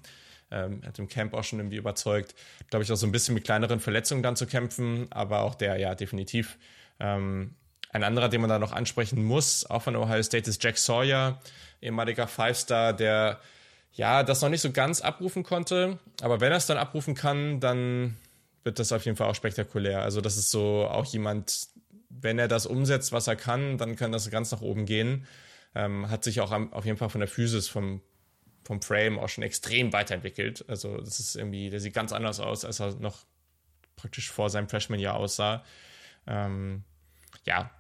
[0.51, 2.35] Ähm, hat im Camp auch schon irgendwie überzeugt,
[2.69, 5.79] glaube ich, auch so ein bisschen mit kleineren Verletzungen dann zu kämpfen, aber auch der,
[5.79, 6.59] ja, definitiv.
[7.01, 7.55] Ähm,
[7.91, 11.41] ein anderer, den man da noch ansprechen muss, auch von Ohio State, ist Jack Sawyer,
[11.81, 13.41] ehemaliger Five-Star, der
[13.95, 15.99] ja das noch nicht so ganz abrufen konnte.
[16.21, 18.17] Aber wenn er es dann abrufen kann, dann
[18.63, 20.03] wird das auf jeden Fall auch spektakulär.
[20.03, 21.69] Also, das ist so auch jemand,
[22.09, 25.27] wenn er das umsetzt, was er kann, dann kann das ganz nach oben gehen.
[25.75, 28.01] Ähm, hat sich auch am, auf jeden Fall von der Physis, vom,
[28.65, 30.65] vom Frame auch schon extrem weiterentwickelt.
[30.69, 33.25] Also, das ist irgendwie, der sieht ganz anders aus, als er noch
[33.97, 35.65] praktisch vor seinem Freshman-Jahr aussah.
[36.27, 36.85] Ähm,
[37.45, 37.71] ja,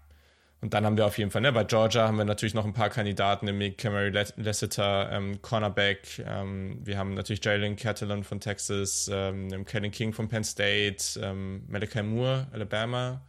[0.60, 2.72] Und dann haben wir auf jeden Fall, ne, bei Georgia haben wir natürlich noch ein
[2.72, 9.10] paar Kandidaten, nämlich Camry Lassiter, ähm, Cornerback, ähm, wir haben natürlich Jalen Catalan von Texas,
[9.12, 13.20] ähm, Kellen King von Penn State, ähm, Malachi Moore, Alabama,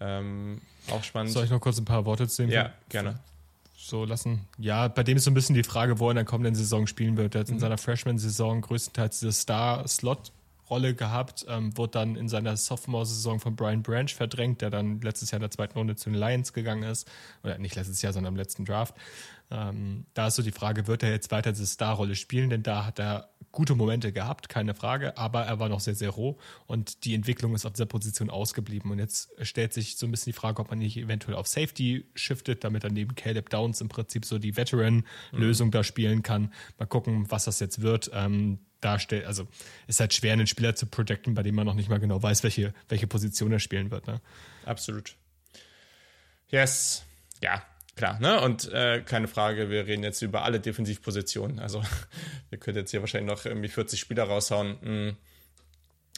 [0.00, 1.32] ähm, auch spannend.
[1.32, 3.20] Soll ich noch kurz ein paar Worte zu dem Ja, gerne.
[3.76, 4.46] So lassen.
[4.58, 6.86] Ja, bei dem ist so ein bisschen die Frage, wo er in der kommenden Saison
[6.86, 7.34] spielen wird.
[7.34, 7.60] Er hat in mhm.
[7.60, 10.32] seiner Freshman-Saison größtenteils diese Star-Slot
[10.70, 15.30] Rolle gehabt, ähm, wurde dann in seiner Sophomore-Saison von Brian Branch verdrängt, der dann letztes
[15.30, 17.10] Jahr in der zweiten Runde zu den Lions gegangen ist.
[17.42, 18.94] Oder nicht letztes Jahr, sondern im letzten Draft.
[19.50, 22.50] Ähm, da ist so die Frage, wird er jetzt weiter diese Star-Rolle spielen?
[22.50, 26.10] Denn da hat er gute Momente gehabt, keine Frage, aber er war noch sehr, sehr
[26.10, 28.90] roh und die Entwicklung ist auf dieser Position ausgeblieben.
[28.90, 32.06] Und jetzt stellt sich so ein bisschen die Frage, ob man nicht eventuell auf Safety
[32.14, 35.72] shiftet, damit dann neben Caleb Downs im Prinzip so die Veteran-Lösung mhm.
[35.72, 36.52] da spielen kann.
[36.78, 38.10] Mal gucken, was das jetzt wird.
[38.12, 39.26] Ähm, darstellt.
[39.26, 39.46] Also
[39.86, 42.42] ist halt schwer, einen Spieler zu projecten, bei dem man noch nicht mal genau weiß,
[42.42, 44.08] welche, welche Position er spielen wird.
[44.08, 44.20] Ne?
[44.64, 45.14] Absolut.
[46.48, 47.04] Yes.
[47.40, 47.62] Ja,
[47.96, 48.18] klar.
[48.20, 48.40] Ne?
[48.40, 51.58] Und äh, keine Frage, wir reden jetzt über alle Defensivpositionen.
[51.58, 51.82] Also
[52.50, 54.76] wir können jetzt hier wahrscheinlich noch irgendwie 40 Spieler raushauen.
[54.80, 55.16] Mhm.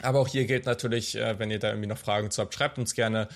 [0.03, 2.79] Aber auch hier gilt natürlich, äh, wenn ihr da irgendwie noch Fragen zu habt, schreibt
[2.79, 3.29] uns gerne.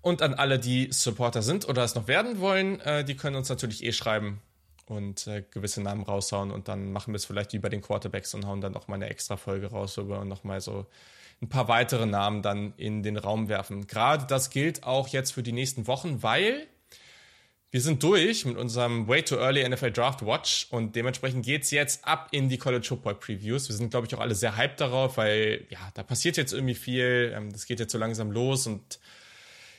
[0.00, 3.48] Und an alle, die Supporter sind oder es noch werden wollen, äh, die können uns
[3.48, 4.40] natürlich eh schreiben
[4.86, 8.34] und äh, gewisse Namen raushauen und dann machen wir es vielleicht wie bei den Quarterbacks
[8.34, 10.86] und hauen dann noch mal eine extra Folge raus über und noch mal so
[11.40, 13.86] ein paar weitere Namen dann in den Raum werfen.
[13.86, 16.66] Gerade das gilt auch jetzt für die nächsten Wochen, weil
[17.74, 22.06] wir sind durch mit unserem Way Too Early NFL Draft Watch und dementsprechend geht's jetzt
[22.06, 23.68] ab in die College Football Previews.
[23.68, 26.76] Wir sind, glaube ich, auch alle sehr hyped darauf, weil ja, da passiert jetzt irgendwie
[26.76, 27.34] viel.
[27.34, 29.00] Ähm, das geht jetzt so langsam los und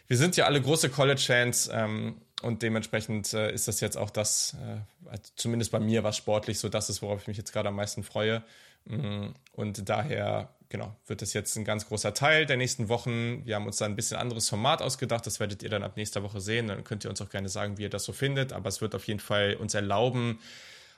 [0.07, 4.57] wir sind ja alle große College-Fans ähm, und dementsprechend äh, ist das jetzt auch das,
[4.61, 7.69] äh, also zumindest bei mir, was sportlich so das ist, worauf ich mich jetzt gerade
[7.69, 8.43] am meisten freue.
[8.84, 13.45] Mm, und daher, genau, wird das jetzt ein ganz großer Teil der nächsten Wochen.
[13.45, 15.25] Wir haben uns da ein bisschen anderes Format ausgedacht.
[15.25, 16.67] Das werdet ihr dann ab nächster Woche sehen.
[16.67, 18.53] Dann könnt ihr uns auch gerne sagen, wie ihr das so findet.
[18.53, 20.39] Aber es wird auf jeden Fall uns erlauben,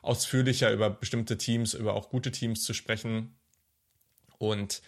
[0.02, 3.36] ausführlicher über bestimmte Teams, über auch gute Teams zu sprechen.
[4.38, 4.82] Und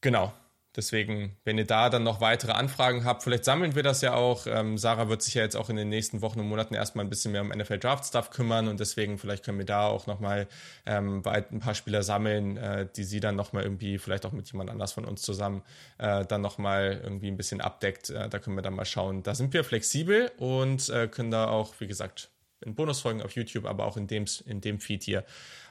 [0.00, 0.32] genau,
[0.76, 4.46] Deswegen, wenn ihr da dann noch weitere Anfragen habt, vielleicht sammeln wir das ja auch.
[4.46, 7.08] Ähm, Sarah wird sich ja jetzt auch in den nächsten Wochen und Monaten erstmal ein
[7.08, 10.46] bisschen mehr um NFL Draft Stuff kümmern und deswegen vielleicht können wir da auch nochmal
[10.84, 14.68] ähm, ein paar Spieler sammeln, äh, die sie dann nochmal irgendwie, vielleicht auch mit jemand
[14.68, 15.62] anders von uns zusammen,
[15.96, 18.10] äh, dann nochmal irgendwie ein bisschen abdeckt.
[18.10, 19.22] Äh, da können wir dann mal schauen.
[19.22, 22.28] Da sind wir flexibel und äh, können da auch, wie gesagt,
[22.60, 25.24] in Bonusfolgen auf YouTube, aber auch in dem, in dem Feed hier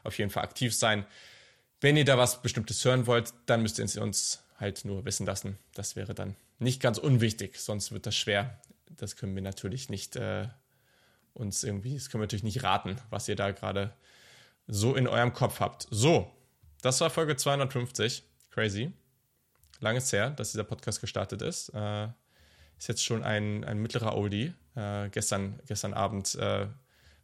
[0.03, 1.05] auf jeden Fall aktiv sein.
[1.79, 5.57] Wenn ihr da was Bestimmtes hören wollt, dann müsst ihr uns halt nur wissen lassen.
[5.73, 8.59] Das wäre dann nicht ganz unwichtig, sonst wird das schwer.
[8.89, 10.47] Das können wir natürlich nicht äh,
[11.33, 13.93] uns irgendwie, das können wir natürlich nicht raten, was ihr da gerade
[14.67, 15.87] so in eurem Kopf habt.
[15.91, 16.31] So,
[16.81, 18.23] das war Folge 250.
[18.51, 18.93] Crazy.
[19.81, 21.69] Lange ist her, dass dieser Podcast gestartet ist.
[21.69, 22.07] Äh,
[22.77, 24.53] ist jetzt schon ein, ein mittlerer Oldie.
[24.75, 26.67] Äh, gestern, gestern Abend äh,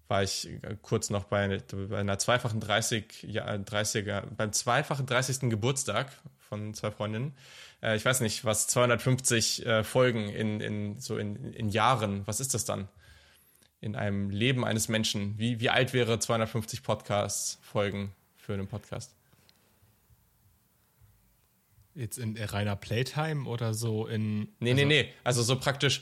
[0.07, 0.49] war ich
[0.81, 5.49] kurz noch bei, bei einer zweifachen 30, ja, 30er, beim zweifachen 30.
[5.49, 6.11] Geburtstag
[6.51, 7.33] von zwei Freundinnen.
[7.81, 12.41] Äh, ich weiß nicht, was 250 äh, Folgen in, in, so in, in Jahren, was
[12.41, 12.89] ist das dann?
[13.79, 15.37] In einem Leben eines Menschen.
[15.37, 19.15] Wie, wie alt wäre 250 Podcasts-Folgen für einen Podcast?
[21.95, 24.49] Jetzt in reiner Playtime oder so in.
[24.59, 25.13] Nee, also nee, nee.
[25.23, 26.01] Also so praktisch,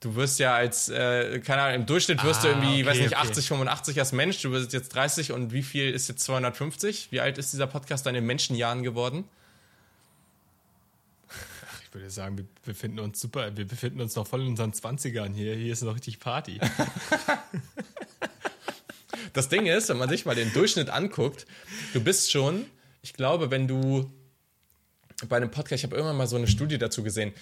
[0.00, 2.98] du wirst ja als, äh, keine Ahnung, im Durchschnitt wirst ah, du irgendwie, okay, weiß
[2.98, 3.28] nicht, okay.
[3.28, 7.12] 80, 85 als Mensch, du bist jetzt 30 und wie viel ist jetzt 250?
[7.12, 9.24] Wie alt ist dieser Podcast dann in Menschenjahren geworden?
[11.96, 15.54] Würde sagen, wir befinden uns super, wir befinden uns noch voll in unseren 20ern hier.
[15.54, 16.60] Hier ist noch richtig Party.
[19.32, 21.46] das Ding ist, wenn man sich mal den Durchschnitt anguckt,
[21.94, 22.66] du bist schon,
[23.00, 24.10] ich glaube, wenn du
[25.26, 27.32] bei einem Podcast, ich habe irgendwann mal so eine Studie dazu gesehen,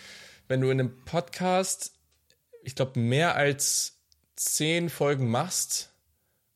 [0.47, 1.94] wenn du in einem Podcast,
[2.62, 3.98] ich glaube, mehr als
[4.36, 5.90] zehn Folgen machst,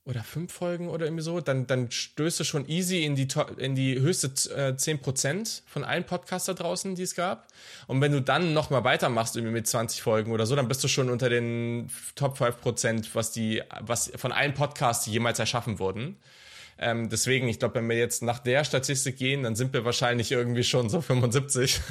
[0.08, 3.28] oder fünf Folgen oder irgendwie so, dann, dann stößt du schon easy in die,
[3.58, 7.46] in die höchste äh, 10% von allen Podcaster draußen, die es gab.
[7.86, 10.88] Und wenn du dann nochmal weitermachst, irgendwie mit 20 Folgen oder so, dann bist du
[10.88, 16.16] schon unter den Top 5%, was die, was von allen Podcasts, die jemals erschaffen wurden.
[16.78, 20.32] Ähm, deswegen, ich glaube, wenn wir jetzt nach der Statistik gehen, dann sind wir wahrscheinlich
[20.32, 21.80] irgendwie schon so 75.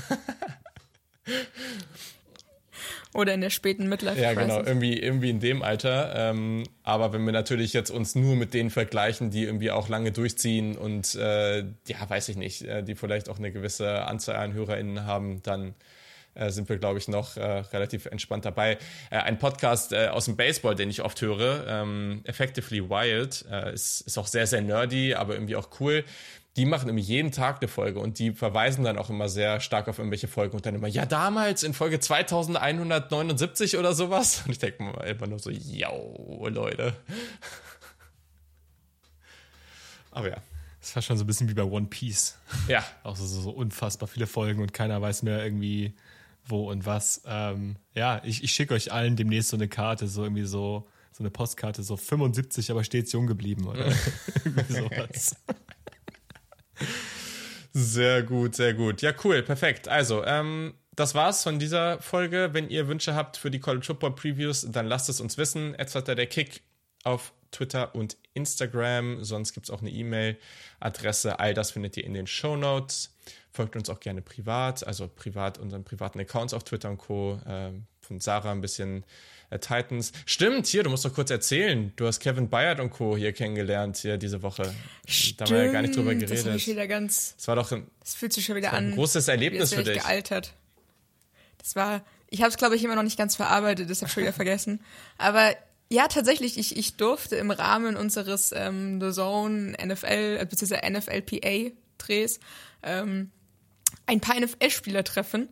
[3.18, 6.14] Oder in der späten Midlife Ja, genau, irgendwie, irgendwie in dem Alter.
[6.16, 10.12] Ähm, aber wenn wir natürlich jetzt uns nur mit denen vergleichen, die irgendwie auch lange
[10.12, 14.54] durchziehen und äh, ja, weiß ich nicht, äh, die vielleicht auch eine gewisse Anzahl an
[14.54, 15.74] HörerInnen haben, dann
[16.36, 18.78] äh, sind wir, glaube ich, noch äh, relativ entspannt dabei.
[19.10, 24.02] Äh, ein Podcast äh, aus dem Baseball, den ich oft höre, ähm, Effectively Wild, ist,
[24.02, 26.04] ist auch sehr, sehr nerdy, aber irgendwie auch cool.
[26.58, 29.88] Die machen immer jeden Tag eine Folge und die verweisen dann auch immer sehr stark
[29.88, 34.42] auf irgendwelche Folgen und dann immer, ja, damals in Folge 2179 oder sowas.
[34.46, 36.96] Und ich denke mir immer nur so, ja, Leute.
[40.12, 40.38] Aber ja.
[40.82, 42.40] Das war schon so ein bisschen wie bei One Piece.
[42.68, 42.84] Ja.
[43.04, 45.94] Auch so, so unfassbar viele Folgen und keiner weiß mehr irgendwie,
[46.46, 47.22] wo und was.
[47.26, 51.24] Ähm, ja, ich, ich schicke euch allen demnächst so eine Karte, so irgendwie so, so
[51.24, 53.86] eine Postkarte, so 75, aber stets jung geblieben oder
[54.46, 55.36] irgendwie sowas.
[57.74, 59.04] Sehr gut, sehr gut.
[59.04, 59.88] Ja, cool, perfekt.
[59.88, 62.50] Also, ähm, das war's von dieser Folge.
[62.54, 65.76] Wenn ihr Wünsche habt für die College Football Previews, dann lasst es uns wissen.
[65.76, 66.64] Etwa der Kick
[67.04, 69.24] auf Twitter und Instagram.
[69.24, 71.40] Sonst gibt es auch eine E-Mail-Adresse.
[71.40, 73.16] All das findet ihr in den Show Notes.
[73.52, 77.40] Folgt uns auch gerne privat, also privat unseren privaten Accounts auf Twitter und Co.
[77.46, 79.06] Äh, von Sarah ein bisschen
[79.52, 80.12] Titans.
[80.26, 81.94] Stimmt, hier, du musst doch kurz erzählen.
[81.96, 83.16] Du hast Kevin Bayard und Co.
[83.16, 84.74] hier kennengelernt, hier diese Woche.
[85.06, 86.46] Stimmt, da haben wir ja gar nicht drüber geredet.
[86.46, 88.90] Das, wieder ganz, das war doch ein, das fühlt sich schon wieder an.
[88.90, 90.02] Ein großes Erlebnis für dich.
[90.02, 90.54] gealtert.
[91.60, 94.14] Das war, ich habe es glaube ich immer noch nicht ganz verarbeitet, das habe ich
[94.14, 94.82] schon wieder vergessen.
[95.18, 95.56] Aber
[95.90, 100.90] ja, tatsächlich, ich, ich durfte im Rahmen unseres ähm, The Zone NFL, äh, bzw.
[100.90, 102.42] NFLPA-Drehs
[102.84, 103.32] ähm,
[104.06, 105.50] ein paar NFL-Spieler treffen.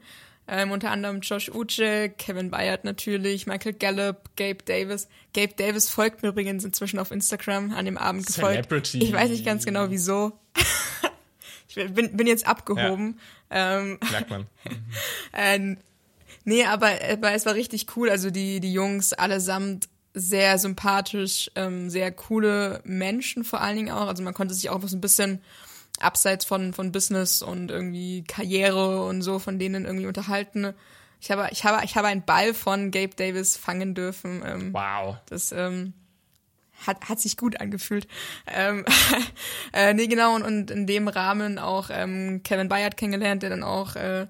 [0.48, 5.08] Ähm, unter anderem Josh Uche, Kevin Bayard natürlich, Michael Gallup, Gabe Davis.
[5.34, 8.54] Gabe Davis folgt mir übrigens inzwischen auf Instagram an dem Abend gefolgt.
[8.54, 9.04] Celebrity.
[9.04, 10.34] Ich weiß nicht ganz genau wieso.
[11.68, 13.20] ich bin, bin jetzt abgehoben.
[13.52, 13.80] Ja.
[13.80, 14.46] Ähm, Merkt man.
[15.34, 15.76] äh,
[16.44, 18.12] nee, aber, aber es war richtig cool.
[18.12, 24.08] Also die, die Jungs allesamt sehr sympathisch, ähm, sehr coole Menschen vor allen Dingen auch.
[24.08, 25.42] Also man konnte sich auch so ein bisschen
[26.00, 30.74] abseits von, von Business und irgendwie Karriere und so von denen irgendwie unterhalten.
[31.22, 34.44] Ich habe, ich habe, ich habe einen Ball von Gabe Davis fangen dürfen.
[34.46, 35.18] Ähm, wow.
[35.28, 35.94] Das ähm,
[36.86, 38.08] hat, hat sich gut angefühlt.
[38.48, 38.86] Ähm,
[39.74, 43.64] äh, nee, genau, und, und in dem Rahmen auch ähm, Kevin Bayard kennengelernt, der dann
[43.64, 44.28] auch äh,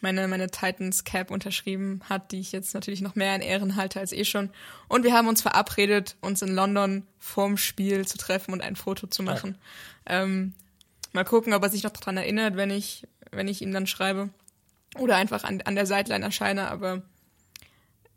[0.00, 4.00] meine, meine Titans Cap unterschrieben hat, die ich jetzt natürlich noch mehr in Ehren halte
[4.00, 4.50] als eh schon.
[4.88, 9.06] Und wir haben uns verabredet, uns in London vorm Spiel zu treffen und ein Foto
[9.06, 9.58] zu machen.
[10.06, 10.54] Ähm,
[11.12, 14.30] mal gucken, ob er sich noch daran erinnert, wenn ich, wenn ich ihm dann schreibe.
[14.98, 17.02] Oder einfach an, an der Sideline erscheine, aber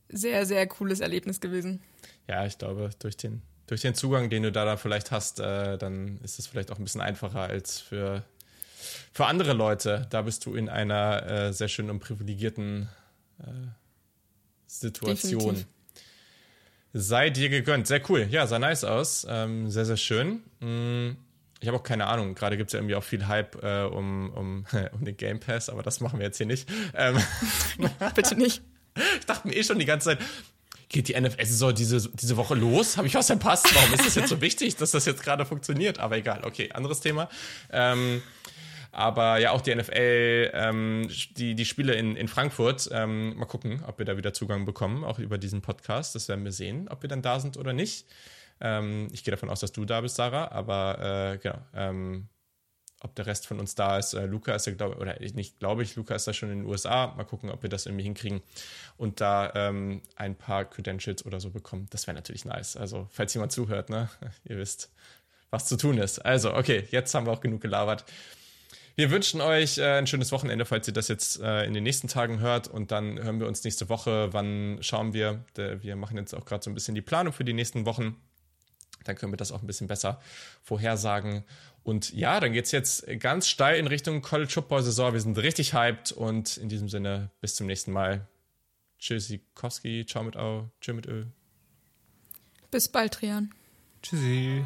[0.10, 1.82] sehr, sehr cooles Erlebnis gewesen.
[2.28, 5.78] Ja, ich glaube, durch den, durch den Zugang, den du da, da vielleicht hast, äh,
[5.78, 8.24] dann ist es vielleicht auch ein bisschen einfacher als für
[9.12, 12.90] für andere Leute, da bist du in einer äh, sehr schönen und privilegierten
[13.40, 13.46] äh,
[14.68, 15.40] Situation.
[15.40, 15.68] Definitiv.
[16.94, 17.88] Sei dir gegönnt.
[17.88, 18.28] Sehr cool.
[18.30, 19.26] Ja, sah nice aus.
[19.30, 20.44] Ähm, sehr, sehr schön.
[20.60, 21.18] Mm,
[21.64, 22.36] ich habe auch keine Ahnung.
[22.36, 25.70] Gerade gibt es ja irgendwie auch viel Hype äh, um, um, um den Game Pass,
[25.70, 26.70] aber das machen wir jetzt hier nicht.
[26.94, 27.18] Ähm,
[28.16, 28.62] Bitte nicht.
[29.20, 30.20] Ich dachte mir eh schon die ganze Zeit,
[30.88, 32.96] geht die NFL-Saison diese, diese Woche los?
[32.96, 33.74] Habe ich was verpasst?
[33.74, 35.98] Warum ist das jetzt so wichtig, dass das jetzt gerade funktioniert?
[35.98, 37.28] Aber egal, okay, anderes Thema.
[37.72, 38.22] Ähm,
[38.92, 43.84] aber ja, auch die NFL, ähm, die, die Spiele in, in Frankfurt, ähm, mal gucken,
[43.88, 46.14] ob wir da wieder Zugang bekommen, auch über diesen Podcast.
[46.14, 48.06] Das werden wir sehen, ob wir dann da sind oder nicht.
[48.62, 51.60] Ähm, ich gehe davon aus, dass du da bist, Sarah, aber äh, genau.
[51.74, 52.30] Ähm,
[53.04, 54.14] ob der Rest von uns da ist.
[54.14, 56.66] Äh, Luca ist ja, glaube oder nicht, glaube ich, Luca ist da schon in den
[56.66, 57.08] USA.
[57.08, 58.42] Mal gucken, ob wir das irgendwie hinkriegen
[58.98, 61.88] und da ähm, ein paar Credentials oder so bekommen.
[61.90, 62.78] Das wäre natürlich nice.
[62.78, 64.10] Also, falls jemand zuhört, ne,
[64.46, 64.92] ihr wisst,
[65.50, 66.20] was zu tun ist.
[66.20, 68.06] Also, okay, jetzt haben wir auch genug gelabert.
[68.96, 72.08] Wir wünschen euch äh, ein schönes Wochenende, falls ihr das jetzt äh, in den nächsten
[72.08, 72.68] Tagen hört.
[72.68, 74.32] Und dann hören wir uns nächste Woche.
[74.32, 75.44] Wann schauen wir?
[75.56, 78.16] Wir machen jetzt auch gerade so ein bisschen die Planung für die nächsten Wochen.
[79.04, 80.20] Dann können wir das auch ein bisschen besser
[80.62, 81.44] vorhersagen.
[81.84, 85.14] Und ja, dann geht es jetzt ganz steil in Richtung College Football Saison.
[85.14, 88.28] Wir sind richtig hyped und in diesem Sinne bis zum nächsten Mal.
[89.00, 91.26] Tschüssikowski, ciao mit Au, tschö mit Ö.
[92.72, 93.54] Bis bald, Trian.
[94.02, 94.64] Tschüssi.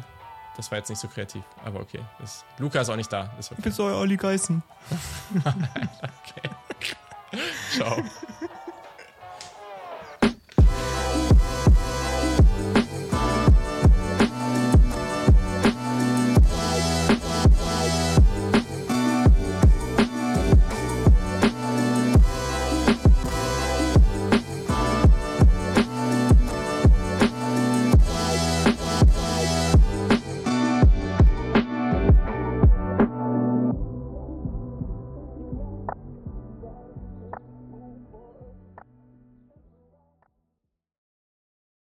[0.56, 2.00] Das war jetzt nicht so kreativ, aber okay.
[2.18, 3.36] Das, Luca ist auch nicht da.
[3.38, 3.62] Ist okay.
[3.62, 4.62] Bis euer Olli Geißen.
[5.44, 6.50] okay.
[7.76, 8.02] Ciao.